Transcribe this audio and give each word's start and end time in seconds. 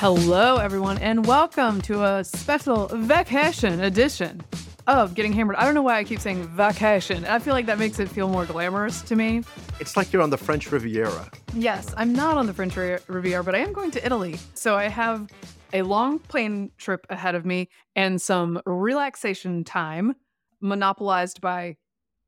Hello, 0.00 0.56
everyone, 0.56 0.96
and 0.96 1.26
welcome 1.26 1.82
to 1.82 2.02
a 2.02 2.24
special 2.24 2.86
vacation 2.86 3.80
edition 3.80 4.42
of 4.86 5.14
Getting 5.14 5.34
Hammered. 5.34 5.56
I 5.56 5.66
don't 5.66 5.74
know 5.74 5.82
why 5.82 5.98
I 5.98 6.04
keep 6.04 6.20
saying 6.20 6.42
vacation. 6.44 7.26
I 7.26 7.38
feel 7.38 7.52
like 7.52 7.66
that 7.66 7.78
makes 7.78 7.98
it 7.98 8.08
feel 8.08 8.26
more 8.26 8.46
glamorous 8.46 9.02
to 9.02 9.14
me. 9.14 9.42
It's 9.78 9.98
like 9.98 10.10
you're 10.10 10.22
on 10.22 10.30
the 10.30 10.38
French 10.38 10.72
Riviera. 10.72 11.30
Yes, 11.52 11.92
I'm 11.98 12.14
not 12.14 12.38
on 12.38 12.46
the 12.46 12.54
French 12.54 12.76
Riviera, 12.76 13.44
but 13.44 13.54
I 13.54 13.58
am 13.58 13.74
going 13.74 13.90
to 13.90 14.02
Italy. 14.02 14.38
So 14.54 14.74
I 14.74 14.88
have 14.88 15.30
a 15.74 15.82
long 15.82 16.18
plane 16.18 16.70
trip 16.78 17.04
ahead 17.10 17.34
of 17.34 17.44
me 17.44 17.68
and 17.94 18.22
some 18.22 18.58
relaxation 18.64 19.64
time 19.64 20.16
monopolized 20.62 21.42
by 21.42 21.76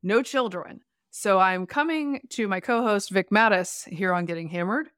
no 0.03 0.21
children. 0.23 0.83
So 1.11 1.39
I'm 1.39 1.65
coming 1.65 2.21
to 2.33 2.49
my 2.49 2.61
co 2.61 2.83
host, 2.83 3.09
Vic 3.09 3.31
Matus, 3.31 3.89
here 3.89 4.13
on 4.13 4.27
Getting 4.27 4.49
Hammered 4.49 4.91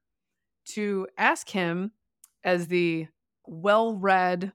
to 0.70 1.06
ask 1.16 1.50
him, 1.50 1.92
as 2.44 2.68
the 2.68 3.08
well 3.46 3.94
read 3.94 4.52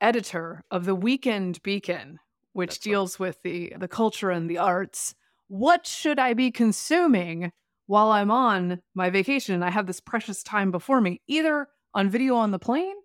editor 0.00 0.64
of 0.70 0.84
the 0.84 0.94
Weekend 0.94 1.62
Beacon, 1.62 2.18
which 2.52 2.70
That's 2.70 2.78
deals 2.78 3.18
with 3.18 3.42
the, 3.42 3.72
the 3.78 3.88
culture 3.88 4.30
and 4.30 4.48
the 4.48 4.58
arts, 4.58 5.14
what 5.48 5.86
should 5.86 6.18
I 6.18 6.34
be 6.34 6.50
consuming 6.50 7.52
while 7.86 8.10
I'm 8.10 8.30
on 8.30 8.82
my 8.94 9.10
vacation 9.10 9.54
and 9.54 9.64
I 9.64 9.70
have 9.70 9.86
this 9.86 10.00
precious 10.00 10.42
time 10.42 10.70
before 10.70 11.00
me, 11.00 11.22
either 11.26 11.68
on 11.94 12.10
video 12.10 12.36
on 12.36 12.50
the 12.50 12.58
plane 12.58 12.96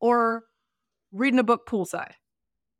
or 0.00 0.44
reading 1.12 1.38
a 1.38 1.44
book 1.44 1.66
poolside? 1.66 2.12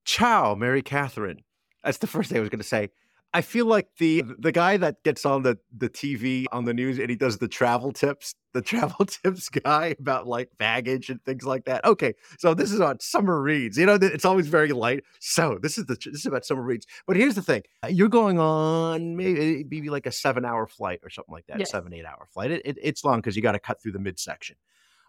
Ciao, 0.05 0.55
Mary 0.55 0.83
Katharine. 0.83 1.43
That's 1.83 1.99
the 1.99 2.07
first 2.07 2.29
thing 2.29 2.39
I 2.39 2.41
was 2.41 2.51
going 2.51 2.59
to 2.59 2.65
say. 2.65 2.91
I 3.35 3.43
feel 3.43 3.67
like 3.67 3.89
the 3.99 4.25
the 4.39 4.53
guy 4.53 4.79
that 4.79 5.03
gets 5.05 5.27
on 5.27 5.43
the 5.43 5.59
the 5.77 5.89
TV 5.91 6.47
on 6.51 6.65
the 6.65 6.73
news 6.73 6.99
and 6.99 7.11
he 7.11 7.17
does 7.17 7.39
the 7.39 7.49
travel 7.49 7.93
tips, 7.93 8.35
the 8.55 8.63
travel 8.73 9.05
tips 9.05 9.49
guy 9.51 9.95
about 10.01 10.27
like 10.27 10.49
baggage 10.59 11.11
and 11.11 11.23
things 11.25 11.45
like 11.45 11.67
that. 11.67 11.85
Okay, 11.85 12.15
so 12.39 12.55
this 12.55 12.73
is 12.73 12.81
on 12.81 13.01
summer 13.01 13.41
reads. 13.43 13.77
You 13.77 13.85
know, 13.87 13.99
it's 14.01 14.25
always 14.25 14.47
very 14.49 14.73
light. 14.73 15.05
So 15.21 15.59
this 15.61 15.77
is 15.77 15.85
the 15.87 15.95
this 15.95 16.21
is 16.21 16.27
about 16.27 16.47
summer 16.47 16.63
reads. 16.63 16.87
But 17.07 17.17
here's 17.17 17.35
the 17.35 17.43
thing: 17.43 17.63
Uh, 17.85 17.89
you're 17.89 18.09
going 18.09 18.39
on 18.39 19.15
maybe 19.17 19.65
maybe 19.71 19.91
like 19.91 20.07
a 20.07 20.13
seven 20.13 20.45
hour 20.47 20.67
flight 20.67 21.01
or 21.03 21.11
something 21.11 21.33
like 21.33 21.47
that, 21.49 21.59
Yes. 21.59 21.71
seven 21.71 21.93
eight 21.93 22.07
hour 22.07 22.27
flight. 22.33 22.51
It, 22.51 22.63
it, 22.65 22.79
it's 22.83 23.05
long 23.05 23.19
because 23.19 23.37
you 23.37 23.43
got 23.43 23.53
to 23.53 23.59
cut 23.61 23.83
through 23.83 23.93
the 23.93 23.99
midsection 23.99 24.57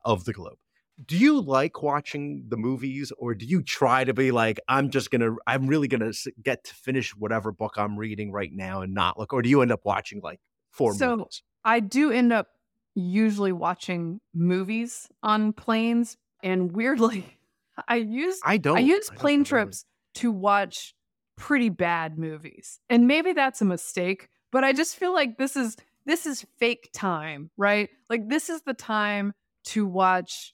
of 0.04 0.26
the 0.26 0.34
globe. 0.34 0.58
Do 1.06 1.18
you 1.18 1.40
like 1.42 1.82
watching 1.82 2.44
the 2.50 2.58
movies 2.58 3.12
or 3.18 3.34
do 3.34 3.46
you 3.46 3.62
try 3.62 4.04
to 4.04 4.14
be 4.14 4.32
like 4.32 4.60
i'm 4.68 4.90
just 4.90 5.12
gonna 5.12 5.36
i'm 5.48 5.68
really 5.68 5.88
gonna 5.88 6.12
get 6.44 6.64
to 6.66 6.74
finish 6.76 7.12
whatever 7.16 7.52
book 7.52 7.76
i'm 7.78 7.98
reading 7.98 8.32
right 8.32 8.52
now 8.54 8.82
and 8.82 8.94
not 8.94 9.18
look 9.18 9.32
or 9.32 9.42
do 9.42 9.50
you 9.50 9.62
end 9.62 9.72
up 9.72 9.82
watching 9.86 10.20
like 10.24 10.40
four 10.72 10.94
So- 10.94 11.16
movies 11.18 11.44
I 11.66 11.82
do 11.82 12.10
end 12.10 12.32
up 12.32 12.48
usually 12.96 13.52
watching 13.52 14.22
movies 14.34 15.10
on 15.22 15.52
planes, 15.52 16.16
and 16.42 16.72
weirdly, 16.74 17.38
I 17.88 17.96
use 17.98 18.40
i 18.46 18.58
don't 18.58 18.78
I 18.78 18.80
use 18.80 19.10
plane 19.10 19.40
really. 19.40 19.46
trips 19.46 19.86
to 20.16 20.32
watch 20.32 20.96
pretty 21.36 21.68
bad 21.70 22.18
movies. 22.18 22.80
And 22.90 23.08
maybe 23.08 23.34
that's 23.34 23.62
a 23.62 23.66
mistake, 23.66 24.30
but 24.54 24.64
I 24.64 24.72
just 24.72 24.96
feel 24.96 25.14
like 25.14 25.38
this 25.38 25.58
is 25.58 25.76
this 26.06 26.26
is 26.26 26.46
fake 26.60 26.90
time, 26.94 27.52
right? 27.58 27.90
Like 28.10 28.30
this 28.30 28.50
is 28.50 28.62
the 28.62 28.74
time 28.74 29.34
to 29.66 29.86
watch 29.86 30.54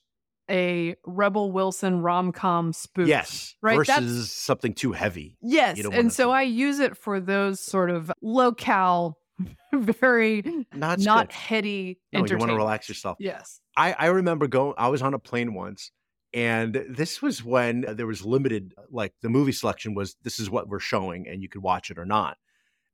a 0.50 0.94
Rebel 1.04 1.50
Wilson 1.52 2.00
rom-com 2.02 2.72
spoof. 2.72 3.08
yes 3.08 3.54
right, 3.62 3.76
versus 3.76 3.88
that's- 3.94 4.32
something 4.32 4.72
too 4.74 4.92
heavy 4.92 5.36
Yes, 5.42 5.78
and 5.84 6.12
so 6.12 6.28
see- 6.28 6.32
I 6.34 6.42
use 6.42 6.78
it 6.78 6.96
for 6.96 7.20
those 7.20 7.60
sort 7.60 7.90
of 7.90 8.12
locale 8.22 9.18
very 9.72 10.42
not 10.74 10.98
good. 10.98 11.32
heady 11.32 11.98
no, 12.12 12.24
you 12.24 12.38
want 12.38 12.50
to 12.50 12.56
relax 12.56 12.88
yourself 12.88 13.16
Yes. 13.20 13.60
I, 13.76 13.92
I 13.98 14.06
remember 14.06 14.46
going 14.46 14.74
i 14.78 14.88
was 14.88 15.02
on 15.02 15.12
a 15.14 15.18
plane 15.18 15.52
once 15.54 15.90
and 16.32 16.82
this 16.88 17.20
was 17.20 17.44
when 17.44 17.82
there 17.96 18.06
was 18.06 18.24
limited 18.24 18.72
like 18.90 19.12
the 19.22 19.28
movie 19.28 19.52
selection 19.52 19.94
was 19.94 20.16
this 20.22 20.38
is 20.38 20.48
what 20.48 20.68
we're 20.68 20.78
showing 20.80 21.28
and 21.28 21.42
you 21.42 21.48
could 21.48 21.62
watch 21.62 21.90
it 21.90 21.98
or 21.98 22.06
not 22.06 22.38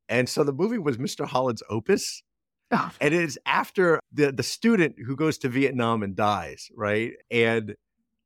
and 0.09 0.27
so 0.27 0.43
the 0.43 0.51
movie 0.51 0.77
was 0.77 0.97
mr 0.97 1.25
holland's 1.25 1.63
opus 1.69 2.21
Oh, 2.73 2.91
and 2.99 3.13
it 3.13 3.21
is 3.21 3.39
after 3.45 3.99
the 4.11 4.31
the 4.31 4.43
student 4.43 4.95
who 5.05 5.15
goes 5.15 5.37
to 5.39 5.49
Vietnam 5.49 6.03
and 6.03 6.15
dies, 6.15 6.69
right? 6.75 7.13
And 7.31 7.75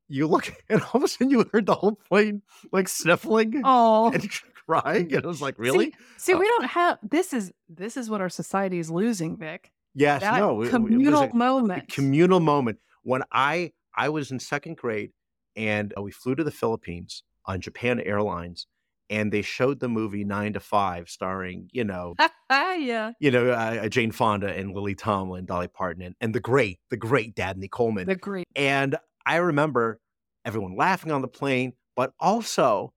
you 0.08 0.26
look, 0.26 0.52
and 0.68 0.80
all 0.82 0.90
of 0.94 1.02
a 1.04 1.08
sudden 1.08 1.30
you 1.30 1.44
heard 1.52 1.66
the 1.66 1.74
whole 1.74 1.94
plane 2.08 2.42
like 2.72 2.88
sniffling 2.88 3.60
oh. 3.64 4.10
and 4.12 4.28
crying, 4.66 5.14
and 5.14 5.24
I 5.24 5.26
was 5.28 5.42
like, 5.42 5.58
really? 5.58 5.94
See, 6.16 6.34
Oh. 6.34 6.38
we 6.38 6.46
don't 6.46 6.66
have 6.66 6.98
this 7.02 7.32
is 7.32 7.52
this 7.68 7.96
is 7.96 8.08
what 8.10 8.20
our 8.20 8.28
society 8.28 8.78
is 8.78 8.90
losing, 8.90 9.36
Vic. 9.36 9.70
yes, 9.94 10.22
That 10.22 10.38
no, 10.38 10.62
it- 10.62 10.66
it, 10.68 10.70
communal 10.70 11.22
a- 11.22 11.28
a 11.28 11.34
moment. 11.34 11.88
communal 11.92 12.40
moment 12.40 12.78
when 13.02 13.22
I 13.32 13.72
I 13.94 14.08
was 14.10 14.30
in 14.30 14.38
second 14.40 14.76
grade, 14.76 15.10
and 15.56 15.92
uh, 15.96 16.02
we 16.02 16.10
flew 16.12 16.34
to 16.36 16.44
the 16.44 16.50
Philippines 16.50 17.22
on 17.46 17.60
Japan 17.60 17.98
Airlines, 18.00 18.66
and 19.10 19.32
they 19.32 19.42
showed 19.42 19.80
the 19.80 19.88
movie 19.88 20.24
Nine 20.24 20.52
to 20.54 20.60
Five, 20.60 21.08
starring 21.08 21.68
you 21.72 21.84
know 21.84 22.14
ah, 22.50 22.74
yeah. 22.74 23.12
you 23.20 23.30
know 23.30 23.50
uh, 23.50 23.88
Jane 23.88 24.12
Fonda 24.12 24.48
and 24.48 24.74
Lily 24.74 24.94
Tomlin, 24.94 25.46
Dolly 25.46 25.68
Parton, 25.68 26.02
and, 26.02 26.14
and 26.20 26.34
the 26.34 26.40
great 26.40 26.78
the 26.90 26.96
great 26.96 27.34
Dabney 27.34 27.68
Coleman. 27.68 28.06
The 28.06 28.16
great. 28.16 28.46
And 28.56 28.96
I 29.24 29.36
remember 29.36 30.00
everyone 30.44 30.76
laughing 30.76 31.12
on 31.12 31.22
the 31.22 31.28
plane, 31.28 31.74
but 31.96 32.12
also, 32.20 32.92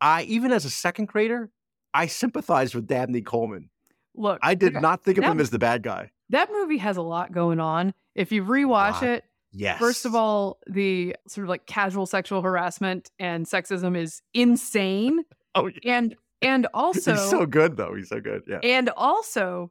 I 0.00 0.22
even 0.24 0.52
as 0.52 0.64
a 0.64 0.70
second 0.70 1.08
grader, 1.08 1.50
I 1.94 2.06
sympathized 2.06 2.74
with 2.74 2.86
Dabney 2.86 3.22
Coleman. 3.22 3.70
Look, 4.14 4.40
I 4.42 4.54
did 4.54 4.74
not 4.74 5.02
think 5.02 5.18
of 5.18 5.24
that- 5.24 5.30
him 5.30 5.40
as 5.40 5.50
the 5.50 5.58
bad 5.58 5.82
guy. 5.82 6.10
That 6.30 6.50
movie 6.50 6.78
has 6.78 6.96
a 6.96 7.02
lot 7.02 7.32
going 7.32 7.60
on. 7.60 7.92
If 8.14 8.32
you 8.32 8.42
rewatch 8.42 9.02
it, 9.02 9.24
Yes. 9.52 9.78
first 9.78 10.06
of 10.06 10.14
all, 10.14 10.58
the 10.66 11.16
sort 11.28 11.44
of 11.44 11.48
like 11.48 11.66
casual 11.66 12.06
sexual 12.06 12.42
harassment 12.42 13.10
and 13.18 13.46
sexism 13.46 13.96
is 13.96 14.22
insane, 14.32 15.24
oh, 15.54 15.68
yeah. 15.82 15.98
and 15.98 16.16
and 16.40 16.66
also 16.74 17.12
he's 17.16 17.30
so 17.30 17.46
good 17.46 17.76
though. 17.76 17.94
He's 17.94 18.08
so 18.08 18.20
good. 18.20 18.42
Yeah. 18.48 18.60
and 18.62 18.88
also 18.96 19.70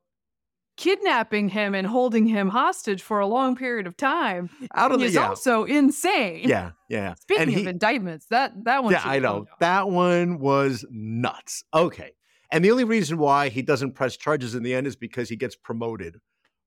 kidnapping 0.78 1.50
him 1.50 1.75
and 1.75 1.86
holding 1.86 2.25
him 2.25 2.50
hostage 2.50 3.02
for 3.03 3.20
a 3.20 3.28
long 3.28 3.56
period 3.56 3.86
of 3.86 3.96
time 3.97 4.50
Out 4.74 4.91
of 4.91 5.00
the 5.00 5.06
is 5.06 5.14
yeah. 5.14 5.28
also 5.30 5.64
insane. 5.66 6.47
yeah, 6.47 6.72
yeah. 6.90 7.14
Speaking 7.16 7.44
and 7.44 7.53
of 7.53 7.62
he, 7.62 7.68
indictments, 7.68 8.25
that 8.28 8.64
that 8.64 8.84
one. 8.84 8.94
yeah, 8.94 9.02
I 9.03 9.20
know 9.20 9.47
that 9.59 9.90
one 9.90 10.40
was 10.40 10.86
nuts. 10.90 11.64
Okay, 11.74 12.12
and 12.52 12.64
the 12.64 12.72
only 12.72 12.84
reason 12.84 13.18
why 13.18 13.50
he 13.50 13.62
doesn't 13.62 13.91
press 13.94 14.18
charges 14.18 14.56
in 14.56 14.64
the 14.64 14.74
end 14.74 14.88
is 14.88 14.96
because 14.96 15.30
he 15.30 15.36
gets 15.36 15.56
promoted 15.56 16.20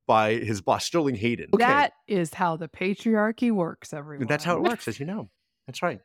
by 0.07 0.35
his 0.35 0.61
boss, 0.61 0.85
Sterling 0.85 1.15
Hayden. 1.15 1.51
Okay. 1.55 1.65
That 1.65 1.93
is 2.07 2.35
how 2.35 2.57
the 2.57 2.69
patriarchy 2.69 3.51
works, 3.51 3.93
everyone. 3.93 4.27
That's 4.27 4.45
how 4.45 4.57
it 4.57 4.63
works, 4.63 4.89
as 4.89 5.01
you 5.01 5.07
know. 5.07 5.31
That's 5.67 5.83
right. 5.83 6.01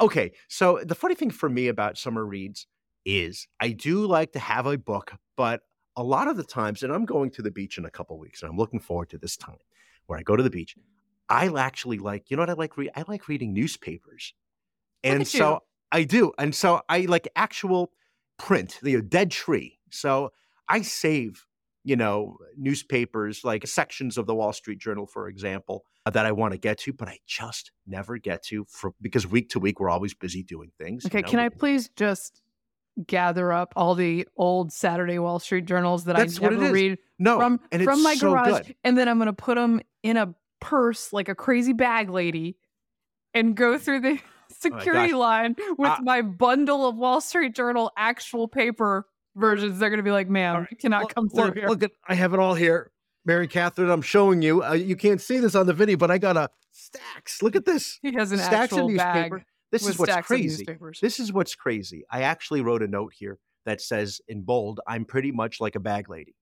Okay, 0.00 0.32
so 0.48 0.80
the 0.82 0.94
funny 0.94 1.14
thing 1.14 1.30
for 1.30 1.48
me 1.48 1.68
about 1.68 1.98
summer 1.98 2.24
reads 2.24 2.66
is 3.04 3.46
I 3.60 3.70
do 3.70 4.06
like 4.06 4.32
to 4.32 4.38
have 4.38 4.66
a 4.66 4.78
book, 4.78 5.12
but 5.36 5.60
a 5.96 6.02
lot 6.02 6.28
of 6.28 6.36
the 6.36 6.44
times, 6.44 6.82
and 6.82 6.92
I'm 6.92 7.04
going 7.04 7.30
to 7.32 7.42
the 7.42 7.50
beach 7.50 7.76
in 7.76 7.84
a 7.84 7.90
couple 7.90 8.18
weeks, 8.18 8.42
and 8.42 8.50
I'm 8.50 8.56
looking 8.56 8.80
forward 8.80 9.10
to 9.10 9.18
this 9.18 9.36
time 9.36 9.58
where 10.06 10.18
I 10.18 10.22
go 10.22 10.36
to 10.36 10.42
the 10.42 10.48
beach. 10.48 10.76
I 11.28 11.48
actually 11.48 11.98
like, 11.98 12.30
you 12.30 12.36
know 12.36 12.42
what 12.42 12.50
I 12.50 12.54
like? 12.54 12.76
Read? 12.76 12.90
I 12.96 13.04
like 13.06 13.28
reading 13.28 13.52
newspapers, 13.52 14.32
and 15.04 15.26
so 15.26 15.50
you. 15.50 15.58
I 15.90 16.04
do, 16.04 16.32
and 16.38 16.54
so 16.54 16.82
I 16.88 17.00
like 17.00 17.28
actual 17.36 17.90
print, 18.38 18.78
the 18.82 19.02
dead 19.02 19.30
tree. 19.30 19.78
So 19.90 20.30
I 20.68 20.82
save, 20.82 21.46
you 21.84 21.96
know, 21.96 22.36
newspapers 22.56 23.42
like 23.44 23.66
sections 23.66 24.16
of 24.18 24.26
the 24.26 24.34
Wall 24.34 24.52
Street 24.52 24.78
Journal, 24.78 25.06
for 25.06 25.28
example, 25.28 25.84
that 26.10 26.24
I 26.26 26.32
want 26.32 26.52
to 26.52 26.58
get 26.58 26.78
to, 26.78 26.92
but 26.92 27.08
I 27.08 27.18
just 27.26 27.72
never 27.86 28.18
get 28.18 28.42
to 28.44 28.64
for 28.68 28.92
because 29.00 29.26
week 29.26 29.48
to 29.50 29.58
week 29.60 29.80
we're 29.80 29.90
always 29.90 30.14
busy 30.14 30.42
doing 30.42 30.70
things. 30.78 31.04
you 31.04 31.08
Okay, 31.08 31.22
know? 31.22 31.28
can 31.28 31.38
I 31.40 31.48
please 31.48 31.88
just 31.96 32.40
gather 33.06 33.52
up 33.52 33.72
all 33.74 33.94
the 33.94 34.28
old 34.36 34.72
Saturday 34.72 35.18
Wall 35.18 35.38
Street 35.38 35.64
journals 35.64 36.04
that 36.04 36.16
That's 36.16 36.38
I 36.40 36.48
never 36.50 36.70
read 36.72 36.98
No, 37.18 37.38
from 37.38 37.60
and 37.72 37.82
from 37.82 37.94
it's 37.94 38.04
my 38.04 38.14
so 38.14 38.30
garage, 38.30 38.66
good. 38.66 38.76
and 38.84 38.96
then 38.98 39.08
I'm 39.08 39.18
gonna 39.18 39.32
put 39.32 39.54
them 39.56 39.80
in 40.02 40.16
a 40.16 40.34
purse 40.60 41.12
like 41.12 41.28
a 41.28 41.34
crazy 41.34 41.72
bag 41.72 42.10
lady, 42.10 42.56
and 43.34 43.56
go 43.56 43.78
through 43.78 44.00
the 44.00 44.20
security 44.50 45.12
gosh. 45.12 45.18
line 45.18 45.56
with 45.78 45.90
Uh, 45.90 45.98
my 46.02 46.22
bundle 46.22 46.86
of 46.86 46.96
Wall 46.96 47.20
Street 47.20 47.54
Journal 47.54 47.90
actual 47.96 48.46
paper 48.46 49.06
versions. 49.36 49.78
They're 49.78 49.90
gonna 49.90 50.02
be 50.02 50.10
like, 50.10 50.28
"Ma'am, 50.28 50.60
right, 50.60 50.68
you 50.70 50.76
cannot 50.76 51.02
Look- 51.02 51.14
come 51.14 51.28
through 51.28 51.44
look, 51.44 51.54
here." 51.56 51.68
Look 51.68 51.82
at, 51.82 51.92
I 52.06 52.14
have 52.14 52.34
it 52.34 52.40
all 52.40 52.54
here, 52.54 52.90
Mary 53.24 53.48
Katharine. 53.48 53.90
I'm 53.90 54.02
showing 54.02 54.42
you. 54.42 54.62
Uh, 54.62 54.72
you 54.72 54.96
can't 54.96 55.20
see 55.20 55.38
this 55.38 55.54
on 55.54 55.66
the 55.66 55.72
video, 55.72 55.96
but 55.96 56.10
I 56.10 56.18
got 56.18 56.36
a 56.36 56.50
stacks. 56.72 57.42
Look 57.42 57.56
at 57.56 57.64
this. 57.64 57.98
he 58.02 58.12
has 58.14 58.32
an 58.32 58.38
stacks 58.38 58.72
of 58.72 58.78
actual 58.78 58.96
bag 58.96 59.32
newspaper. 59.32 59.44
This 59.70 59.88
is 59.88 59.98
what's 59.98 60.26
crazy. 60.26 60.66
This 61.00 61.18
is 61.18 61.32
what's 61.32 61.54
crazy. 61.54 62.04
I 62.10 62.22
actually 62.22 62.60
wrote 62.60 62.82
a 62.82 62.88
note 62.88 63.14
here 63.14 63.38
that 63.64 63.80
says 63.80 64.20
in 64.28 64.42
bold, 64.42 64.80
I'm 64.86 65.04
pretty 65.04 65.32
much 65.32 65.60
like 65.60 65.76
a 65.76 65.80
bag 65.80 66.10
lady. 66.10 66.34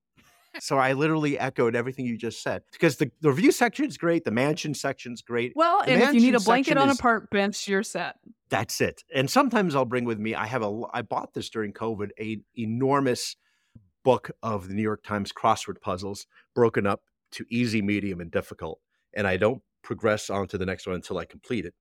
So 0.58 0.78
I 0.78 0.92
literally 0.94 1.38
echoed 1.38 1.76
everything 1.76 2.06
you 2.06 2.16
just 2.18 2.42
said 2.42 2.62
because 2.72 2.96
the, 2.96 3.10
the 3.20 3.30
review 3.30 3.52
section 3.52 3.84
is 3.86 3.96
great. 3.96 4.24
The 4.24 4.30
mansion 4.30 4.74
section's 4.74 5.22
great. 5.22 5.52
well, 5.54 5.82
the 5.84 5.92
and 5.92 6.02
if 6.02 6.14
you 6.14 6.20
need 6.20 6.34
a 6.34 6.40
blanket 6.40 6.70
section 6.70 6.78
on 6.78 6.90
a 6.90 6.96
park 6.96 7.30
bench, 7.30 7.68
you're 7.68 7.82
set. 7.82 8.16
That's 8.48 8.80
it. 8.80 9.04
And 9.14 9.30
sometimes 9.30 9.74
I'll 9.76 9.84
bring 9.84 10.04
with 10.04 10.18
me, 10.18 10.34
I 10.34 10.46
have 10.46 10.62
a, 10.62 10.82
I 10.92 11.02
bought 11.02 11.34
this 11.34 11.50
during 11.50 11.72
COVID, 11.72 12.10
a 12.18 12.40
enormous 12.56 13.36
book 14.02 14.30
of 14.42 14.66
the 14.68 14.74
New 14.74 14.82
York 14.82 15.02
Times 15.04 15.32
crossword 15.32 15.80
puzzles 15.80 16.26
broken 16.54 16.86
up 16.86 17.02
to 17.32 17.44
easy, 17.50 17.80
medium, 17.82 18.20
and 18.20 18.30
difficult. 18.30 18.80
And 19.14 19.26
I 19.26 19.36
don't 19.36 19.62
progress 19.82 20.30
on 20.30 20.48
to 20.48 20.58
the 20.58 20.66
next 20.66 20.86
one 20.86 20.96
until 20.96 21.18
I 21.18 21.24
complete 21.24 21.64
it. 21.64 21.74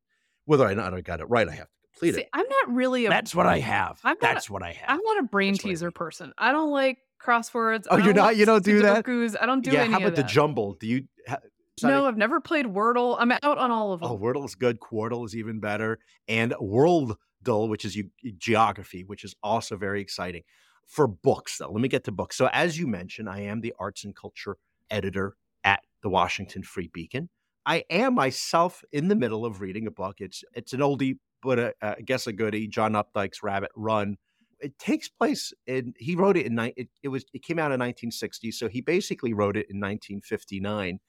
Whether 0.46 0.68
or 0.68 0.76
not 0.76 0.94
I 0.94 1.02
got 1.02 1.22
it 1.22 1.26
right, 1.26 1.48
I 1.48 1.52
have 1.54 1.68
to 1.68 1.74
complete 1.94 2.16
See, 2.16 2.22
it. 2.22 2.30
I'm 2.34 2.48
not 2.48 2.74
really 2.76 3.06
a 3.06 3.10
That's 3.10 3.34
what 3.34 3.46
I 3.48 3.60
have. 3.60 4.00
I'm 4.04 4.12
not- 4.12 4.22
That's 4.22 4.50
what 4.50 4.62
I 4.64 4.74
have. 4.74 4.90
I'm 4.90 5.02
not 5.04 5.20
a 5.20 5.24
brain 5.24 5.54
That's 5.54 5.64
what 5.64 5.70
I 5.70 5.72
teaser 5.72 5.86
mean. 5.88 5.92
person. 5.94 6.34
I 6.38 6.52
don't 6.52 6.72
like 6.72 6.98
crosswords. 7.24 7.86
Oh, 7.90 7.98
you're 7.98 8.14
don't 8.14 8.36
you 8.36 8.46
don't 8.46 8.64
do 8.64 8.82
that? 8.82 9.06
I 9.42 9.46
don't 9.46 9.64
do 9.64 9.72
yeah, 9.72 9.82
any 9.82 9.94
how 9.94 10.00
about 10.00 10.16
the 10.16 10.24
jumble? 10.24 10.74
Do 10.80 10.88
you? 10.88 11.04
Ha- 11.28 11.40
No, 11.84 12.08
I've 12.08 12.18
never 12.18 12.42
played 12.42 12.66
Wordle. 12.66 13.16
I'm 13.20 13.32
out 13.32 13.58
on 13.58 13.72
all 13.72 13.94
of 13.94 14.04
oh, 14.04 14.08
them. 14.08 14.18
Oh, 14.18 14.20
Wordle 14.20 14.46
is 14.46 14.56
good. 14.56 14.80
Quordle 14.80 15.26
is 15.26 15.36
even 15.36 15.60
better. 15.60 16.00
And 16.28 16.54
Worldle, 16.54 17.70
which 17.70 17.86
is 17.86 17.96
you, 17.96 18.10
geography, 18.38 19.04
which 19.04 19.24
is 19.24 19.36
also 19.44 19.78
very 19.78 20.02
exciting. 20.02 20.44
For 20.88 21.08
books, 21.08 21.58
though, 21.58 21.72
let 21.72 21.82
me 21.82 21.88
get 21.88 22.04
to 22.06 22.12
books. 22.12 22.36
So, 22.36 22.50
as 22.52 22.80
you 22.80 22.88
mentioned, 22.88 23.30
I 23.30 23.42
am 23.42 23.62
the 23.62 23.74
arts 23.80 24.04
and 24.04 24.16
culture 24.16 24.58
editor 24.90 25.36
at 25.64 25.82
the 26.02 26.10
Washington 26.10 26.64
Free 26.64 26.90
Beacon. 26.92 27.30
I 27.66 27.84
am 27.90 28.16
myself 28.16 28.84
in 28.92 29.08
the 29.08 29.16
middle 29.16 29.46
of 29.46 29.62
reading 29.62 29.86
a 29.86 29.92
book. 29.92 30.16
It's 30.20 30.44
it's 30.54 30.74
an 30.74 30.80
oldie, 30.80 31.18
but 31.44 31.60
a, 31.60 31.74
I 31.82 32.02
guess 32.04 32.26
a 32.26 32.34
goodie. 32.34 32.68
John 32.68 32.94
Updike's 32.94 33.44
Rabbit 33.44 33.72
Run. 33.76 34.18
It 34.60 34.78
takes 34.78 35.08
place 35.08 35.54
in. 35.68 35.94
He 35.98 36.16
wrote 36.16 36.38
it 36.38 36.46
in. 36.46 36.58
It, 36.60 36.90
it 37.04 37.08
was. 37.10 37.26
It 37.34 37.44
came 37.44 37.60
out 37.60 37.72
in 37.72 37.80
1960. 37.80 38.52
So 38.52 38.68
he 38.68 38.82
basically 38.82 39.34
wrote 39.34 39.56
it 39.56 39.70
in 39.70 39.78
1959. 39.78 41.00